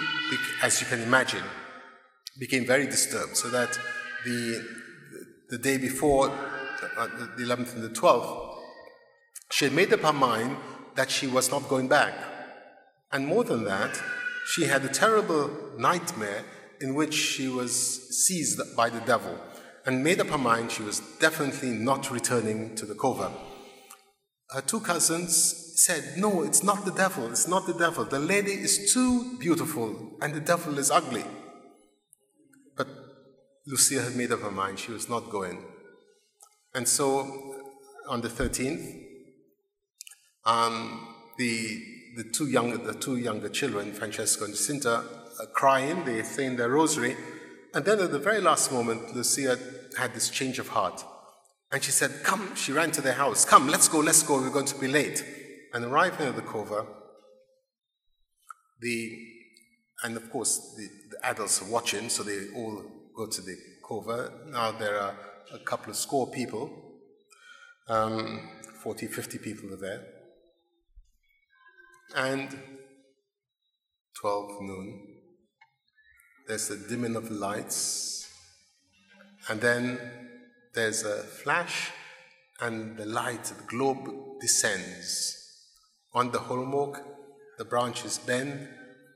as 0.62 0.80
you 0.80 0.86
can 0.86 1.02
imagine, 1.02 1.42
became 2.38 2.64
very 2.64 2.86
disturbed. 2.86 3.36
So 3.36 3.50
that 3.50 3.76
the, 4.24 4.64
the 5.50 5.58
day 5.58 5.78
before, 5.78 6.30
uh, 6.96 7.08
the 7.36 7.44
11th 7.44 7.74
and 7.74 7.82
the 7.82 7.90
12th, 7.90 8.49
she 9.50 9.64
had 9.66 9.74
made 9.74 9.92
up 9.92 10.00
her 10.00 10.12
mind 10.12 10.56
that 10.94 11.10
she 11.10 11.26
was 11.26 11.50
not 11.50 11.68
going 11.68 11.88
back. 11.88 12.14
And 13.12 13.26
more 13.26 13.44
than 13.44 13.64
that, 13.64 14.00
she 14.46 14.64
had 14.64 14.84
a 14.84 14.88
terrible 14.88 15.50
nightmare 15.78 16.44
in 16.80 16.94
which 16.94 17.14
she 17.14 17.48
was 17.48 17.72
seized 18.24 18.60
by 18.76 18.88
the 18.88 19.00
devil 19.00 19.38
and 19.86 20.04
made 20.04 20.20
up 20.20 20.28
her 20.28 20.38
mind 20.38 20.70
she 20.70 20.82
was 20.82 21.00
definitely 21.18 21.70
not 21.70 22.10
returning 22.10 22.74
to 22.76 22.86
the 22.86 22.94
cova. 22.94 23.32
Her 24.50 24.60
two 24.60 24.80
cousins 24.80 25.82
said, 25.84 26.16
No, 26.16 26.42
it's 26.42 26.62
not 26.62 26.84
the 26.84 26.92
devil, 26.92 27.30
it's 27.30 27.48
not 27.48 27.66
the 27.66 27.74
devil. 27.74 28.04
The 28.04 28.18
lady 28.18 28.52
is 28.52 28.92
too 28.92 29.36
beautiful 29.38 30.16
and 30.20 30.34
the 30.34 30.40
devil 30.40 30.78
is 30.78 30.90
ugly. 30.90 31.24
But 32.76 32.88
Lucia 33.66 34.02
had 34.02 34.16
made 34.16 34.32
up 34.32 34.40
her 34.40 34.50
mind 34.50 34.78
she 34.78 34.92
was 34.92 35.08
not 35.08 35.30
going. 35.30 35.64
And 36.74 36.86
so 36.88 37.56
on 38.08 38.20
the 38.20 38.28
13th, 38.28 39.09
um, 40.44 41.14
the, 41.38 41.82
the, 42.16 42.24
two 42.24 42.48
younger, 42.48 42.78
the 42.78 42.94
two 42.94 43.16
younger 43.16 43.48
children, 43.48 43.92
Francesco 43.92 44.44
and 44.44 44.54
Jacinta, 44.54 45.04
are 45.38 45.46
crying, 45.46 46.04
they 46.04 46.22
say 46.22 46.46
in 46.46 46.56
their 46.56 46.70
rosary. 46.70 47.16
And 47.74 47.84
then 47.84 48.00
at 48.00 48.10
the 48.10 48.18
very 48.18 48.40
last 48.40 48.72
moment, 48.72 49.14
Lucia 49.14 49.58
had 49.96 50.14
this 50.14 50.28
change 50.28 50.58
of 50.58 50.68
heart. 50.68 51.04
And 51.72 51.82
she 51.82 51.92
said, 51.92 52.24
Come, 52.24 52.54
she 52.56 52.72
ran 52.72 52.90
to 52.92 53.00
their 53.00 53.14
house. 53.14 53.44
Come, 53.44 53.68
let's 53.68 53.88
go, 53.88 54.00
let's 54.00 54.22
go, 54.22 54.40
we're 54.40 54.50
going 54.50 54.66
to 54.66 54.78
be 54.78 54.88
late. 54.88 55.24
And 55.72 55.84
arriving 55.84 56.26
at 56.26 56.36
the 56.36 56.42
cova, 56.42 56.86
the, 58.80 59.26
and 60.02 60.16
of 60.16 60.30
course, 60.30 60.74
the, 60.76 60.88
the 61.10 61.26
adults 61.26 61.62
are 61.62 61.70
watching, 61.70 62.08
so 62.08 62.22
they 62.22 62.48
all 62.56 62.82
go 63.16 63.26
to 63.26 63.40
the 63.40 63.56
cova. 63.88 64.46
Now 64.48 64.72
there 64.72 64.98
are 64.98 65.14
a 65.52 65.58
couple 65.58 65.90
of 65.90 65.96
score 65.96 66.30
people, 66.30 66.70
um, 67.88 68.48
40, 68.82 69.06
50 69.06 69.38
people 69.38 69.72
are 69.72 69.76
there. 69.76 70.06
And 72.16 72.58
12 74.20 74.62
noon, 74.62 75.06
there's 76.48 76.68
the 76.68 76.76
dimming 76.76 77.14
of 77.14 77.30
lights, 77.30 78.28
and 79.48 79.60
then 79.60 79.98
there's 80.74 81.04
a 81.04 81.22
flash, 81.22 81.92
and 82.60 82.96
the 82.96 83.06
light, 83.06 83.44
the 83.44 83.62
globe 83.66 84.40
descends. 84.40 85.36
On 86.12 86.32
the 86.32 86.40
holmwood, 86.40 86.96
the 87.58 87.64
branches 87.64 88.18
bend, 88.18 88.68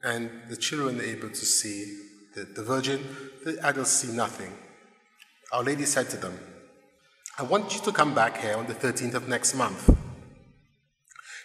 and 0.05 0.31
the 0.49 0.57
children 0.57 1.01
are 1.01 1.05
able 1.05 1.31
to 1.31 1.35
see 1.35 1.99
the, 2.35 2.45
the 2.45 2.63
Virgin. 2.63 3.03
The 3.45 3.59
adults 3.67 3.91
see 3.91 4.13
nothing. 4.13 4.53
Our 5.53 5.65
Lady 5.65 5.85
said 5.85 6.09
to 6.11 6.17
them, 6.17 6.39
I 7.39 7.43
want 7.43 7.75
you 7.75 7.81
to 7.83 7.93
come 7.93 8.15
back 8.15 8.39
here 8.39 8.57
on 8.57 8.67
the 8.67 8.75
13th 8.75 9.15
of 9.15 9.29
next 9.29 9.55
month. 9.55 9.91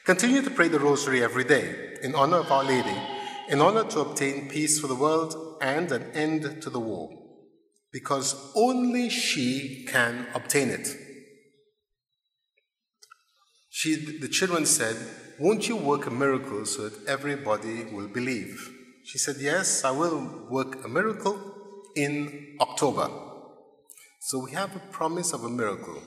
Continue 0.09 0.41
to 0.41 0.49
pray 0.49 0.67
the 0.67 0.79
Rosary 0.79 1.21
every 1.21 1.43
day 1.43 1.97
in 2.01 2.15
honor 2.15 2.37
of 2.37 2.51
Our 2.51 2.63
Lady, 2.63 2.97
in 3.47 3.61
order 3.61 3.83
to 3.83 3.99
obtain 3.99 4.49
peace 4.49 4.79
for 4.79 4.87
the 4.87 4.95
world 4.95 5.59
and 5.61 5.91
an 5.91 6.01
end 6.15 6.63
to 6.63 6.71
the 6.71 6.79
war, 6.79 7.11
because 7.91 8.51
only 8.55 9.09
she 9.09 9.85
can 9.87 10.25
obtain 10.33 10.69
it. 10.69 10.87
She, 13.69 14.17
the 14.17 14.27
children 14.27 14.65
said, 14.65 14.97
Won't 15.39 15.69
you 15.69 15.75
work 15.75 16.07
a 16.07 16.09
miracle 16.09 16.65
so 16.65 16.89
that 16.89 17.07
everybody 17.07 17.83
will 17.83 18.07
believe? 18.07 18.67
She 19.03 19.19
said, 19.19 19.35
Yes, 19.39 19.83
I 19.83 19.91
will 19.91 20.47
work 20.49 20.83
a 20.83 20.87
miracle 20.87 21.39
in 21.95 22.57
October. 22.59 23.11
So 24.21 24.43
we 24.43 24.53
have 24.53 24.75
a 24.75 24.91
promise 24.91 25.33
of 25.33 25.43
a 25.43 25.49
miracle 25.49 26.01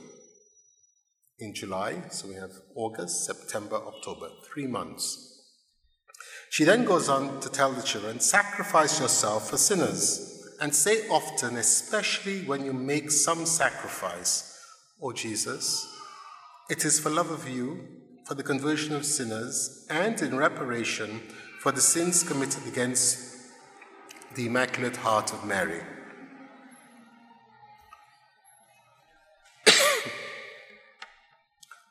in 1.43 1.55
July, 1.55 2.03
so 2.11 2.29
we 2.29 2.35
have 2.35 2.53
August, 2.75 3.27
September, 3.27 3.77
October, 3.77 4.29
three 4.53 4.67
months. 4.67 5.29
She 6.51 6.65
then 6.65 6.85
goes 6.85 7.09
on 7.09 7.41
to 7.41 7.49
tell 7.49 7.73
the 7.73 7.83
children 7.83 8.21
sacrifice 8.21 9.01
yourself 9.01 9.51
for 9.51 9.57
sinners, 9.57 10.55
and 10.61 10.75
say 10.75 11.09
often, 11.09 11.57
especially 11.57 12.45
when 12.45 12.65
you 12.65 12.73
make 12.73 13.11
some 13.11 13.45
sacrifice, 13.47 14.57
O 15.01 15.09
oh 15.09 15.13
Jesus, 15.13 15.87
it 16.71 16.85
is 16.85 17.01
for 17.01 17.11
love 17.11 17.31
of 17.31 17.49
you, 17.49 17.81
for 18.27 18.35
the 18.35 18.43
conversion 18.43 18.95
of 18.95 19.05
sinners, 19.05 19.87
and 19.91 20.21
in 20.23 20.37
reparation 20.37 21.21
for 21.61 21.73
the 21.73 21.81
sins 21.81 22.23
committed 22.23 22.67
against 22.67 23.37
the 24.37 24.47
Immaculate 24.47 24.97
Heart 24.97 25.33
of 25.33 25.45
Mary. 25.45 25.83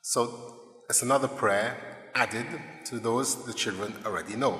So 0.02 0.84
it's 0.90 1.04
another 1.04 1.28
prayer 1.28 1.78
added 2.16 2.48
to 2.86 3.00
those 3.00 3.46
the 3.46 3.54
children 3.54 3.94
already 4.06 4.36
know. 4.36 4.60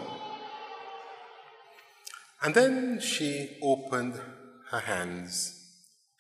And 2.44 2.54
then 2.54 3.00
she 3.00 3.58
opened 3.62 4.20
her 4.70 4.80
hands, 4.80 5.58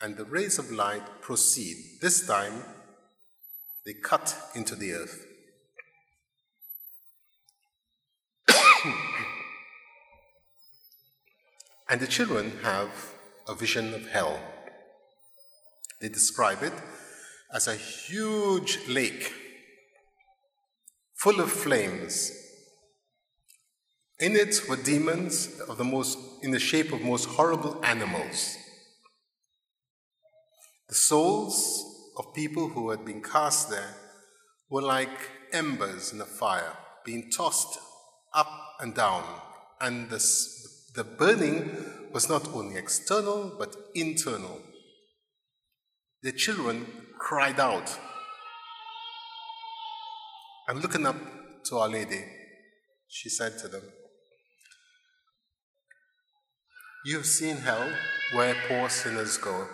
and 0.01 0.17
the 0.17 0.25
rays 0.25 0.57
of 0.59 0.71
light 0.71 1.21
proceed. 1.21 1.77
This 2.01 2.25
time, 2.27 2.63
they 3.85 3.93
cut 3.93 4.35
into 4.55 4.75
the 4.75 4.93
earth. 4.93 5.25
and 11.89 12.01
the 12.01 12.07
children 12.07 12.53
have 12.63 13.13
a 13.47 13.55
vision 13.55 13.93
of 13.93 14.09
hell. 14.09 14.39
They 15.99 16.09
describe 16.09 16.63
it 16.63 16.73
as 17.53 17.67
a 17.67 17.75
huge 17.75 18.79
lake 18.87 19.33
full 21.15 21.39
of 21.39 21.51
flames. 21.51 22.31
In 24.19 24.35
it 24.35 24.61
were 24.69 24.77
demons 24.77 25.59
of 25.67 25.77
the 25.77 25.83
most, 25.83 26.17
in 26.43 26.51
the 26.51 26.59
shape 26.59 26.91
of 26.93 27.01
most 27.01 27.25
horrible 27.25 27.83
animals. 27.83 28.57
The 30.87 30.95
souls 30.95 31.83
of 32.17 32.33
people 32.33 32.69
who 32.69 32.89
had 32.89 33.05
been 33.05 33.21
cast 33.21 33.69
there 33.69 33.95
were 34.69 34.81
like 34.81 35.29
embers 35.51 36.13
in 36.13 36.21
a 36.21 36.25
fire, 36.25 36.77
being 37.05 37.29
tossed 37.29 37.77
up 38.33 38.75
and 38.79 38.95
down. 38.95 39.23
And 39.79 40.09
the, 40.09 40.23
the 40.95 41.03
burning 41.03 41.71
was 42.11 42.29
not 42.29 42.47
only 42.53 42.77
external, 42.77 43.53
but 43.57 43.75
internal. 43.95 44.61
The 46.23 46.31
children 46.31 47.00
cried 47.21 47.59
out. 47.59 47.99
And 50.67 50.81
looking 50.81 51.05
up 51.05 51.15
to 51.65 51.77
Our 51.77 51.87
Lady, 51.87 52.23
she 53.07 53.29
said 53.29 53.59
to 53.59 53.67
them, 53.67 53.83
You 57.05 57.17
have 57.17 57.27
seen 57.27 57.57
hell 57.57 57.87
where 58.33 58.55
poor 58.67 58.89
sinners 58.89 59.37
go. 59.37 59.67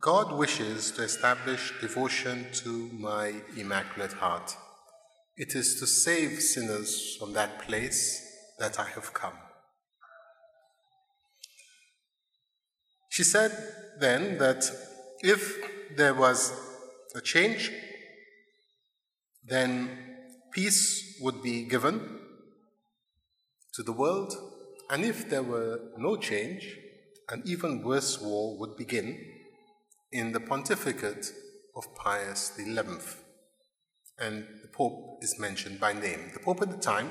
God 0.00 0.32
wishes 0.32 0.92
to 0.92 1.02
establish 1.02 1.72
devotion 1.80 2.46
to 2.62 2.88
my 2.92 3.34
Immaculate 3.56 4.12
Heart. 4.12 4.56
It 5.36 5.56
is 5.56 5.80
to 5.80 5.86
save 5.86 6.40
sinners 6.40 7.16
from 7.18 7.32
that 7.32 7.62
place 7.66 8.00
that 8.60 8.78
I 8.78 8.88
have 8.90 9.12
come. 9.12 9.38
She 13.08 13.24
said 13.24 13.50
then 13.98 14.38
that 14.38 14.70
if 15.20 15.96
there 15.96 16.14
was 16.14 16.52
a 17.14 17.20
change, 17.20 17.70
then 19.44 19.98
peace 20.52 21.18
would 21.20 21.42
be 21.42 21.64
given 21.64 22.20
to 23.74 23.82
the 23.82 23.92
world, 23.92 24.34
and 24.90 25.04
if 25.04 25.28
there 25.28 25.42
were 25.42 25.80
no 25.96 26.16
change, 26.16 26.76
an 27.28 27.42
even 27.44 27.82
worse 27.82 28.20
war 28.20 28.58
would 28.58 28.76
begin 28.76 29.18
in 30.12 30.32
the 30.32 30.40
pontificate 30.40 31.26
of 31.76 31.94
Pius 31.94 32.52
XI. 32.56 32.74
And 34.20 34.46
the 34.62 34.68
Pope 34.72 35.18
is 35.22 35.38
mentioned 35.38 35.78
by 35.78 35.92
name. 35.92 36.30
The 36.32 36.40
Pope 36.40 36.62
at 36.62 36.70
the 36.70 36.78
time 36.78 37.10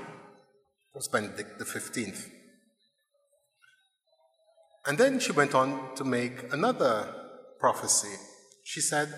was 0.93 1.07
Benedict 1.07 1.61
XV. 1.61 2.31
And 4.85 4.97
then 4.97 5.19
she 5.19 5.31
went 5.31 5.53
on 5.53 5.95
to 5.95 6.03
make 6.03 6.51
another 6.51 7.26
prophecy. 7.59 8.15
She 8.63 8.81
said, 8.81 9.13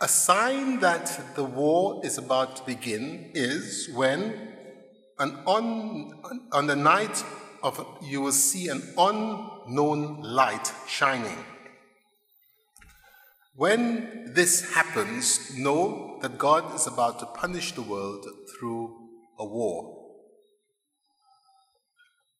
A 0.00 0.08
sign 0.08 0.80
that 0.80 1.36
the 1.36 1.44
war 1.44 2.00
is 2.04 2.18
about 2.18 2.56
to 2.56 2.64
begin 2.64 3.30
is 3.34 3.88
when 3.94 4.52
an 5.18 5.30
on, 5.46 6.12
on 6.52 6.66
the 6.66 6.76
night 6.76 7.24
of 7.62 7.84
you 8.02 8.20
will 8.20 8.32
see 8.32 8.68
an 8.68 8.82
unknown 8.98 10.22
light 10.22 10.72
shining. 10.86 11.44
When 13.54 14.32
this 14.34 14.74
happens, 14.74 15.56
know 15.56 16.18
that 16.20 16.36
God 16.36 16.74
is 16.74 16.86
about 16.86 17.18
to 17.20 17.26
punish 17.26 17.72
the 17.72 17.82
world 17.82 18.26
through 18.52 18.94
a 19.38 19.46
war. 19.46 19.96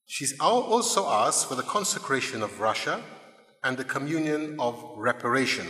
She's 0.07 0.39
also 0.39 1.09
asked 1.09 1.49
for 1.49 1.55
the 1.55 1.63
consecration 1.63 2.43
of 2.43 2.61
Russia 2.61 3.03
and 3.67 3.77
the 3.77 3.85
communion 3.85 4.55
of 4.61 4.81
reparation. 4.97 5.67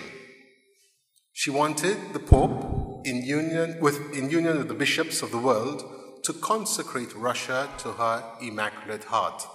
She 1.33 1.51
wanted 1.51 1.97
the 2.13 2.19
Pope, 2.19 3.07
in 3.07 3.23
union 3.23 3.79
with, 3.81 3.99
in 4.15 4.29
union 4.29 4.59
with 4.59 4.69
the 4.69 4.75
bishops 4.75 5.23
of 5.23 5.31
the 5.31 5.39
world, 5.39 5.83
to 6.25 6.35
consecrate 6.35 7.15
Russia 7.15 7.71
to 7.79 7.93
her 7.93 8.23
Immaculate 8.43 9.05
Heart, 9.05 9.47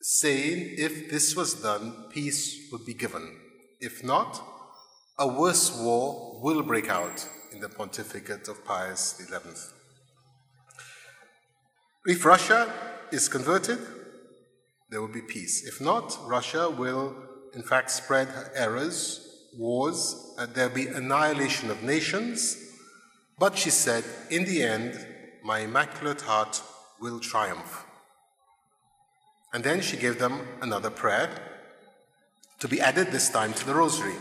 saying 0.00 0.74
if 0.78 1.10
this 1.10 1.36
was 1.36 1.60
done, 1.60 2.06
peace 2.10 2.70
would 2.72 2.86
be 2.86 2.94
given. 2.94 3.36
If 3.78 4.02
not, 4.02 4.42
a 5.18 5.28
worse 5.28 5.76
war 5.78 6.40
will 6.42 6.62
break 6.62 6.88
out 6.88 7.28
in 7.52 7.60
the 7.60 7.68
pontificate 7.68 8.48
of 8.48 8.64
Pius 8.64 9.20
XI. 9.20 9.36
If 12.06 12.24
Russia 12.24 12.72
is 13.12 13.28
converted, 13.28 13.80
there 14.88 15.02
will 15.02 15.12
be 15.12 15.22
peace. 15.22 15.66
If 15.66 15.80
not, 15.80 16.18
Russia 16.26 16.70
will, 16.70 17.14
in 17.54 17.62
fact, 17.62 17.90
spread 17.90 18.28
her 18.28 18.50
errors, 18.54 19.48
wars, 19.56 20.34
and 20.38 20.54
there'll 20.54 20.74
be 20.74 20.86
annihilation 20.86 21.70
of 21.70 21.82
nations. 21.82 22.56
But 23.38 23.58
she 23.58 23.70
said, 23.70 24.04
in 24.30 24.44
the 24.44 24.62
end, 24.62 25.06
my 25.42 25.60
Immaculate 25.60 26.20
Heart 26.20 26.62
will 27.00 27.18
triumph. 27.18 27.84
And 29.52 29.64
then 29.64 29.80
she 29.80 29.96
gave 29.96 30.18
them 30.18 30.46
another 30.60 30.90
prayer 30.90 31.30
to 32.60 32.68
be 32.68 32.80
added 32.80 33.08
this 33.08 33.30
time 33.30 33.52
to 33.54 33.66
the 33.66 33.74
Rosary. 33.74 34.14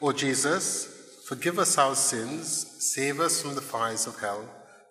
O 0.00 0.12
Jesus, 0.12 1.22
forgive 1.26 1.58
us 1.58 1.76
our 1.76 1.94
sins, 1.94 2.66
save 2.78 3.20
us 3.20 3.42
from 3.42 3.54
the 3.54 3.60
fires 3.60 4.06
of 4.06 4.18
hell, 4.20 4.48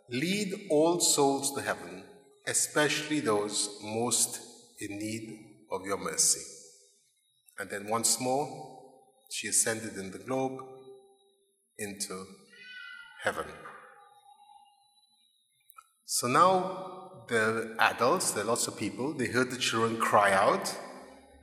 lead 0.10 0.68
all 0.70 1.00
souls 1.00 1.54
to 1.54 1.62
heaven, 1.62 2.04
especially 2.46 3.22
those 3.22 3.80
most 3.82 4.40
in 4.80 5.00
need 5.00 5.40
of 5.72 5.86
your 5.86 5.98
mercy. 5.98 6.55
And 7.60 7.70
then 7.70 7.88
once 7.88 8.20
more, 8.20 8.48
she 9.30 9.48
ascended 9.48 9.96
in 9.98 10.12
the 10.12 10.20
globe 10.20 10.60
into 11.78 12.26
heaven. 13.24 13.46
So 16.06 16.28
now 16.28 17.26
the 17.28 17.76
adults, 17.80 18.32
there 18.32 18.44
are 18.44 18.48
lots 18.48 18.68
of 18.68 18.78
people, 18.78 19.14
they 19.14 19.28
heard 19.28 19.52
the 19.52 19.58
children 19.58 19.98
cry 19.98 20.32
out. 20.32 20.74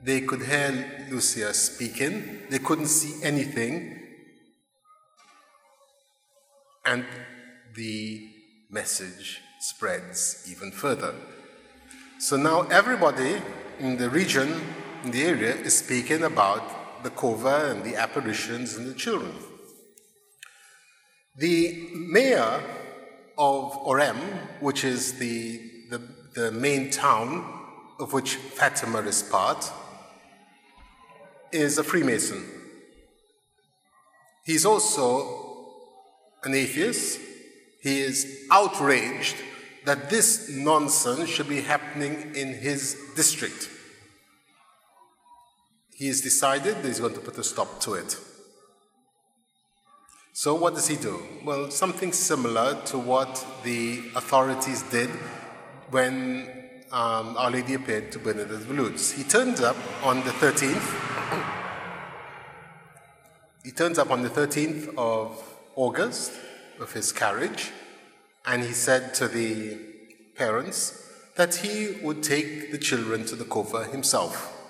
They 0.01 0.21
could 0.21 0.41
hear 0.41 1.07
Lucia 1.09 1.53
speaking. 1.53 2.43
They 2.49 2.59
couldn't 2.59 2.87
see 2.87 3.23
anything. 3.23 3.99
And 6.85 7.05
the 7.75 8.29
message 8.69 9.41
spreads 9.61 10.45
even 10.49 10.71
further. 10.71 11.15
So 12.19 12.35
now 12.35 12.63
everybody 12.63 13.41
in 13.79 13.97
the 13.97 14.09
region, 14.09 14.61
in 15.03 15.11
the 15.11 15.23
area, 15.23 15.55
is 15.55 15.77
speaking 15.77 16.23
about 16.23 17.03
the 17.03 17.09
Cova 17.09 17.71
and 17.71 17.83
the 17.83 17.95
apparitions 17.95 18.75
and 18.77 18.87
the 18.87 18.93
children. 18.93 19.33
The 21.37 21.89
mayor 21.93 22.61
of 23.37 23.73
Ourém, 23.85 24.17
which 24.61 24.83
is 24.83 25.13
the, 25.19 25.59
the, 25.89 26.01
the 26.35 26.51
main 26.51 26.89
town 26.89 27.61
of 27.99 28.13
which 28.13 28.35
Fatima 28.35 28.99
is 28.99 29.23
part, 29.23 29.71
is 31.51 31.77
a 31.77 31.83
Freemason. 31.83 32.43
He's 34.45 34.65
also 34.65 36.37
an 36.43 36.53
atheist. 36.53 37.19
He 37.81 37.99
is 37.99 38.45
outraged 38.51 39.35
that 39.85 40.09
this 40.09 40.49
nonsense 40.49 41.29
should 41.29 41.49
be 41.49 41.61
happening 41.61 42.33
in 42.35 42.53
his 42.53 42.97
district. 43.15 43.69
He 45.95 46.07
has 46.07 46.21
decided 46.21 46.77
that 46.77 46.85
he's 46.85 46.99
going 46.99 47.13
to 47.13 47.19
put 47.19 47.37
a 47.37 47.43
stop 47.43 47.79
to 47.81 47.93
it. 47.93 48.17
So, 50.35 50.55
what 50.55 50.73
does 50.73 50.87
he 50.87 50.95
do? 50.95 51.21
Well, 51.45 51.69
something 51.69 52.11
similar 52.11 52.81
to 52.85 52.97
what 52.97 53.45
the 53.63 53.99
authorities 54.15 54.81
did 54.89 55.11
when 55.91 56.49
um, 56.91 57.37
Our 57.37 57.51
Lady 57.51 57.75
appeared 57.75 58.11
to 58.13 58.19
Bernadette 58.19 58.67
of. 58.67 59.11
He 59.11 59.23
turns 59.23 59.61
up 59.61 59.77
on 60.03 60.17
the 60.23 60.31
13th. 60.31 61.53
He 63.63 63.71
turns 63.71 63.99
up 63.99 64.09
on 64.09 64.23
the 64.23 64.29
13th 64.29 64.97
of 64.97 65.41
August 65.75 66.33
with 66.79 66.93
his 66.93 67.11
carriage, 67.11 67.71
and 68.45 68.63
he 68.63 68.73
said 68.73 69.13
to 69.15 69.27
the 69.27 69.77
parents 70.35 71.09
that 71.35 71.55
he 71.55 71.97
would 72.01 72.23
take 72.23 72.71
the 72.71 72.79
children 72.79 73.25
to 73.25 73.35
the 73.35 73.45
Cova 73.45 73.91
himself. 73.91 74.62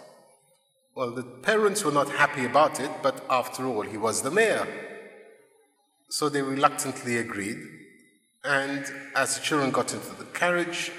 Well, 0.96 1.10
the 1.10 1.24
parents 1.24 1.84
were 1.84 1.92
not 1.92 2.10
happy 2.10 2.46
about 2.46 2.80
it, 2.80 2.92
but 3.02 3.26
after 3.28 3.66
all, 3.66 3.82
he 3.82 3.98
was 3.98 4.22
the 4.22 4.30
mayor. 4.30 4.68
So 6.10 6.30
they 6.30 6.44
reluctantly 6.44 7.18
agreed. 7.18 7.58
And 8.44 8.86
as 9.16 9.36
the 9.36 9.42
children 9.44 9.72
got 9.72 9.92
into 9.92 10.14
the 10.14 10.26
carriage, 10.26 10.92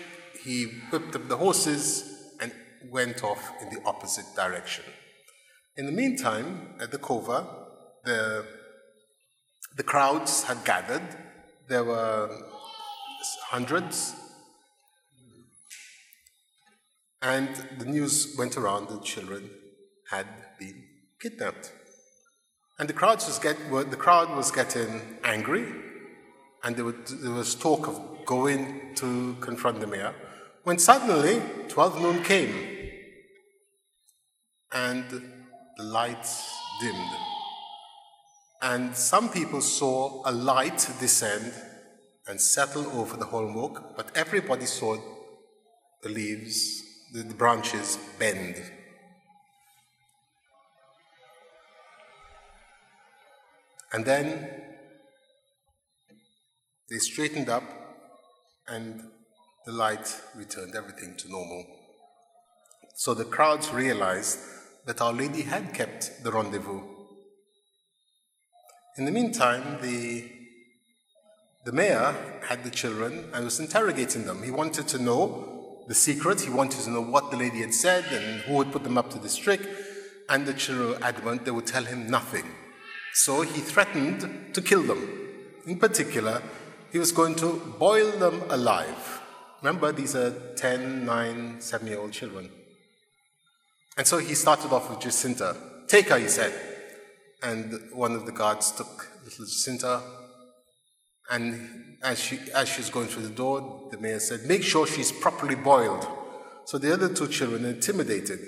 he 0.43 0.65
whipped 0.91 1.15
up 1.15 1.29
the 1.29 1.37
horses 1.37 2.33
and 2.41 2.53
went 2.91 3.23
off 3.23 3.53
in 3.63 3.69
the 3.71 3.81
opposite 3.85 4.25
direction. 4.35 4.85
In 5.77 5.87
the 5.87 5.93
meantime, 5.93 6.75
at 6.81 6.91
the 6.91 6.99
Cova, 6.99 7.47
the, 8.05 8.45
the 9.77 9.85
crowds 9.85 10.43
had 10.43 10.65
gathered. 10.65 11.07
There 11.69 11.85
were 11.85 12.37
hundreds. 13.45 14.13
And 17.23 17.49
the 17.79 17.85
news 17.85 18.35
went 18.37 18.57
around 18.57 18.89
the 18.89 18.99
children 18.99 19.51
had 20.15 20.27
been 20.59 20.85
kidnapped. 21.21 21.73
And 22.79 22.89
the, 22.89 22.93
crowds 22.93 23.27
was 23.27 23.39
get, 23.39 23.57
the 23.91 23.97
crowd 23.97 24.37
was 24.37 24.51
getting 24.51 25.19
angry, 25.23 25.67
and 26.63 26.77
there, 26.77 26.93
there 27.23 27.33
was 27.33 27.55
talk 27.55 27.87
of 27.89 27.97
going 28.25 28.95
to 28.97 29.37
confront 29.41 29.81
the 29.81 29.87
mayor, 29.87 30.15
when 30.65 30.79
suddenly 30.79 31.43
12 31.69 32.01
noon 32.03 32.23
came, 32.23 32.55
and 34.73 35.05
the 35.77 35.83
lights 35.83 36.51
dimmed. 36.81 37.15
And 38.63 38.97
some 38.97 39.29
people 39.29 39.61
saw 39.61 40.23
a 40.25 40.33
light 40.33 40.89
descend 40.99 41.53
and 42.27 42.41
settle 42.41 42.87
over 42.99 43.17
the 43.17 43.27
holmwood, 43.27 43.75
but 43.97 44.17
everybody 44.17 44.67
saw 44.67 44.97
the 46.03 46.09
leaves, 46.09 46.83
the 47.13 47.25
branches 47.25 47.99
bend. 48.19 48.57
And 53.95 54.05
then 54.05 54.51
they 56.91 56.99
straightened 56.99 57.49
up 57.49 57.63
and 58.67 59.05
the 59.67 59.71
light 59.71 60.21
returned 60.35 60.75
everything 60.75 61.15
to 61.19 61.31
normal. 61.31 61.65
So 62.97 63.15
the 63.15 63.25
crowds 63.25 63.71
realized 63.71 64.41
that 64.87 65.01
Our 65.01 65.13
Lady 65.13 65.43
had 65.43 65.73
kept 65.73 66.25
the 66.25 66.33
rendezvous. 66.33 66.83
In 68.99 69.05
the 69.05 69.13
meantime, 69.13 69.79
the, 69.81 70.29
the 71.65 71.71
mayor 71.71 72.17
had 72.49 72.65
the 72.65 72.71
children 72.71 73.31
and 73.33 73.45
was 73.45 73.61
interrogating 73.61 74.25
them. 74.25 74.43
He 74.43 74.51
wanted 74.51 74.89
to 74.89 74.99
know 74.99 75.85
the 75.87 75.95
secret. 75.95 76.41
He 76.41 76.51
wanted 76.51 76.81
to 76.81 76.91
know 76.91 77.01
what 77.01 77.31
the 77.31 77.37
lady 77.37 77.61
had 77.61 77.73
said 77.73 78.05
and 78.11 78.41
who 78.41 78.61
had 78.61 78.73
put 78.73 78.83
them 78.83 78.99
up 78.99 79.11
to 79.11 79.21
this 79.21 79.37
trick. 79.37 79.61
And 80.29 80.47
the 80.47 80.55
children 80.55 80.89
were 80.89 81.05
adamant 81.05 81.45
they 81.45 81.53
would 81.53 81.69
tell 81.69 81.85
him 81.85 82.11
nothing. 82.11 82.45
So 83.15 83.43
he 83.43 83.61
threatened 83.61 84.55
to 84.55 84.61
kill 84.61 84.83
them. 84.83 85.09
In 85.67 85.79
particular, 85.79 86.43
he 86.91 86.99
was 86.99 87.13
going 87.13 87.37
to 87.37 87.63
boil 87.79 88.11
them 88.11 88.43
alive. 88.51 89.23
Remember, 89.63 89.93
these 89.93 90.17
are 90.17 90.31
10, 90.57 91.07
9, 91.07 91.61
7 91.61 91.87
year 91.87 91.99
old 92.01 92.13
children. 92.13 92.51
And 93.97 94.07
so 94.07 94.19
he 94.19 94.35
started 94.35 94.73
off 94.73 94.91
with 94.91 94.99
Jacinta. 94.99 95.57
Take 95.87 96.09
her, 96.09 96.19
he 96.19 96.29
said. 96.29 96.53
And 97.43 97.81
one 97.93 98.13
of 98.13 98.27
the 98.27 98.33
guards 98.33 98.73
took 98.73 99.09
little 99.23 99.45
Jacinta. 99.45 100.03
And 101.31 101.99
as, 102.03 102.19
she, 102.19 102.41
as 102.53 102.69
she's 102.69 102.91
going 102.91 103.07
through 103.07 103.23
the 103.23 103.35
door, 103.35 103.89
the 103.93 103.99
mayor 103.99 104.19
said, 104.19 104.41
Make 104.47 104.65
sure 104.65 104.89
she's 104.89 105.13
properly 105.13 105.55
boiled. 105.55 106.07
So 106.67 106.79
the 106.79 106.93
other 106.93 107.09
two 107.15 107.29
children 107.29 107.65
intimidated. 107.65 108.41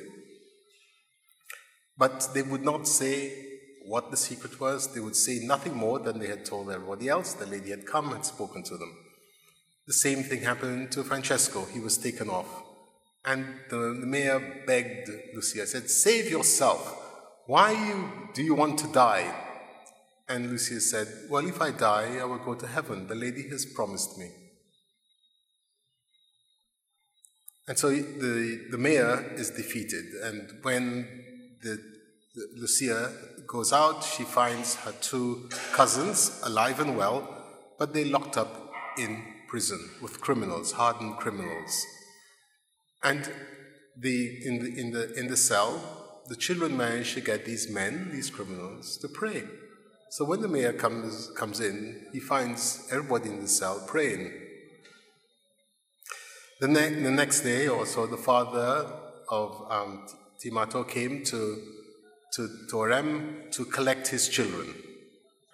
But 1.97 2.31
they 2.35 2.43
would 2.43 2.65
not 2.65 2.89
say 2.89 3.46
what 3.87 4.11
the 4.11 4.17
secret 4.17 4.61
was. 4.61 4.93
They 4.93 5.01
would 5.01 5.17
say 5.17 5.41
nothing 5.43 5.75
more 5.75 5.99
than 5.99 6.19
they 6.19 6.27
had 6.27 6.45
told 6.45 6.71
everybody 6.71 7.09
else. 7.09 7.33
The 7.35 7.47
lady 7.47 7.71
had 7.71 7.87
come 7.87 8.13
and 8.13 8.25
spoken 8.25 8.63
to 8.65 8.77
them. 8.77 8.97
The 9.87 9.93
same 9.93 10.23
thing 10.23 10.43
happened 10.43 10.91
to 10.93 11.05
Francesco. 11.05 11.65
He 11.67 11.81
was 11.81 11.97
taken 11.97 12.29
off. 12.29 12.65
And 13.25 13.47
the, 13.71 13.95
mayor 13.95 14.63
begged 14.67 15.09
Lucia, 15.35 15.67
said, 15.67 15.91
Save 15.91 16.31
yourself. 16.31 17.03
Why 17.47 17.75
do 18.35 18.43
you 18.43 18.55
want 18.55 18.79
to 18.81 18.89
die? 18.89 19.35
And 20.29 20.51
Lucia 20.51 20.81
said, 20.81 21.09
Well, 21.31 21.47
if 21.47 21.61
I 21.61 21.71
die, 21.71 22.19
I 22.21 22.25
will 22.25 22.39
go 22.39 22.55
to 22.55 22.67
heaven. 22.67 23.07
The 23.07 23.15
lady 23.15 23.49
has 23.49 23.65
promised 23.65 24.19
me. 24.19 24.31
And 27.69 27.79
so 27.79 27.91
the, 27.91 28.69
the 28.71 28.79
mayor 28.79 29.33
is 29.35 29.51
defeated. 29.51 30.07
And 30.23 30.49
when 30.63 31.09
the, 31.63 31.81
the, 32.35 32.49
Lucia 32.57 33.13
goes 33.47 33.73
out, 33.73 34.03
she 34.03 34.25
finds 34.25 34.75
her 34.77 34.93
two 35.01 35.49
cousins 35.73 36.41
alive 36.45 36.81
and 36.81 36.97
well, 36.97 37.29
but 37.79 37.93
they 37.93 38.05
locked 38.05 38.37
up 38.37 38.73
in 38.99 39.23
prison 39.49 39.91
with 40.03 40.21
criminals, 40.21 40.73
hardened 40.73 41.17
criminals. 41.17 41.85
And 43.03 43.31
the, 43.99 44.43
in, 44.45 44.59
the, 44.59 44.81
in, 44.81 44.91
the, 44.91 45.15
in 45.15 45.27
the 45.29 45.37
cell, 45.37 46.23
the 46.29 46.37
children 46.37 46.77
manage 46.77 47.15
to 47.15 47.21
get 47.21 47.45
these 47.45 47.71
men, 47.71 48.11
these 48.13 48.31
criminals, 48.31 48.99
to 48.99 49.09
pray. 49.09 49.45
So 50.11 50.25
when 50.25 50.41
the 50.41 50.49
mayor 50.49 50.73
comes, 50.73 51.31
comes 51.37 51.61
in, 51.61 52.07
he 52.13 52.21
finds 52.21 52.89
everybody 52.91 53.29
in 53.29 53.41
the 53.41 53.49
cell 53.49 53.85
praying. 53.87 54.33
The, 56.61 56.69
ne- 56.69 57.03
the 57.03 57.11
next 57.11 57.43
day 57.43 57.69
or 57.69 57.87
so, 57.87 58.07
the 58.07 58.17
father 58.17 58.91
of 59.29 59.67
um, 59.71 60.07
Ti 60.41 60.51
Marto 60.51 60.85
came 60.85 61.23
to, 61.25 61.63
to, 62.37 62.49
to 62.69 62.77
Ourém 62.77 63.51
to 63.53 63.65
collect 63.65 64.09
his 64.09 64.29
children. 64.29 64.75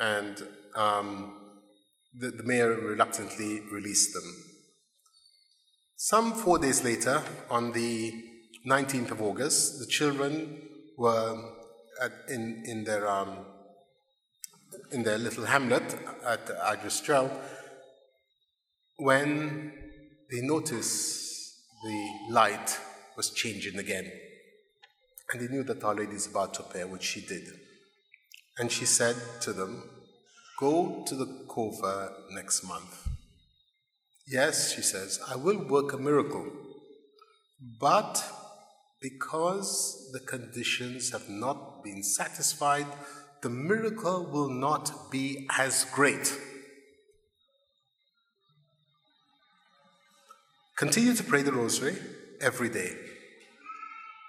And 0.01 0.43
um, 0.75 1.39
the, 2.19 2.31
the 2.31 2.43
mayor 2.43 2.75
reluctantly 2.75 3.61
released 3.71 4.13
them. 4.15 4.25
Some 5.97 6.33
four 6.35 6.59
days 6.59 6.83
later, 6.83 7.23
on 7.49 7.73
the 7.73 8.13
19th 8.67 9.13
of 9.13 9.23
August, 9.23 9.79
the 9.79 9.87
children 9.87 10.61
were 10.99 11.37
at, 12.03 12.13
in, 12.29 12.65
in, 12.67 12.85
their, 12.85 13.09
um, 13.09 13.47
in 14.91 15.05
their 15.05 15.19
little 15.19 15.45
hamlet 15.45 15.97
at 16.27 16.47
Aljustrel 16.49 17.31
when 18.97 19.73
they 20.31 20.41
noticed 20.41 21.55
the 21.85 22.09
light 22.31 22.79
was 23.17 23.31
changing 23.31 23.79
again. 23.79 24.11
And 25.33 25.41
he 25.41 25.49
knew 25.49 25.63
that 25.65 25.83
Our 25.83 25.95
Lady 25.95 26.13
is 26.15 26.27
about 26.27 26.55
to 26.55 26.63
appear, 26.63 26.87
which 26.87 27.03
she 27.03 27.23
did. 27.23 27.45
And 28.59 28.71
she 28.71 28.85
said 28.85 29.17
to 29.41 29.53
them, 29.53 29.83
Go 30.61 31.03
to 31.07 31.15
the 31.15 31.27
Cova 31.49 32.13
next 32.31 32.63
month. 32.65 33.09
Yes, 34.29 34.75
she 34.75 34.83
says, 34.83 35.19
I 35.27 35.37
will 35.37 35.67
work 35.67 35.93
a 35.95 35.99
miracle. 35.99 36.47
But 37.81 38.23
because 39.01 40.11
the 40.13 40.21
conditions 40.21 41.11
have 41.11 41.29
not 41.29 41.83
been 41.83 42.03
satisfied, 42.03 42.87
the 43.41 43.51
miracle 43.51 44.25
will 44.31 44.51
not 44.51 45.11
be 45.11 45.49
as 45.59 45.85
great. 45.93 46.39
Continue 50.77 51.15
to 51.15 51.25
pray 51.25 51.43
the 51.43 51.53
rosary 51.53 51.97
every 52.41 52.69
day. 52.69 52.95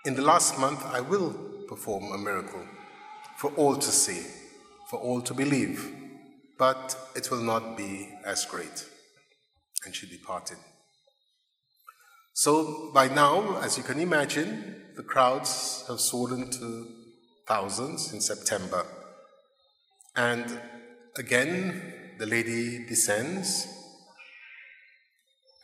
In 0.06 0.16
the 0.16 0.22
last 0.22 0.60
month, 0.60 0.86
I 0.86 1.02
will 1.02 1.34
perform 1.68 2.12
a 2.12 2.18
miracle 2.18 2.66
for 3.38 3.52
all 3.52 3.76
to 3.76 3.92
see, 3.92 4.26
for 4.90 5.00
all 5.00 5.22
to 5.22 5.34
believe 5.34 6.04
but 6.58 6.96
it 7.16 7.30
will 7.32 7.42
not 7.42 7.76
be 7.78 8.10
as 8.26 8.46
great. 8.46 8.86
And 9.86 9.96
she 9.96 10.08
departed. 10.08 10.58
So 12.34 12.92
by 12.94 13.08
now, 13.08 13.60
as 13.62 13.78
you 13.78 13.84
can 13.84 14.00
imagine, 14.00 14.76
the 14.96 15.04
crowds 15.04 15.84
have 15.88 16.00
swollen 16.00 16.50
to 16.52 16.88
thousands 17.48 18.14
in 18.14 18.22
September. 18.22 18.86
And 20.16 20.60
again, 21.18 22.16
the 22.18 22.26
lady 22.26 22.86
descends 22.88 23.68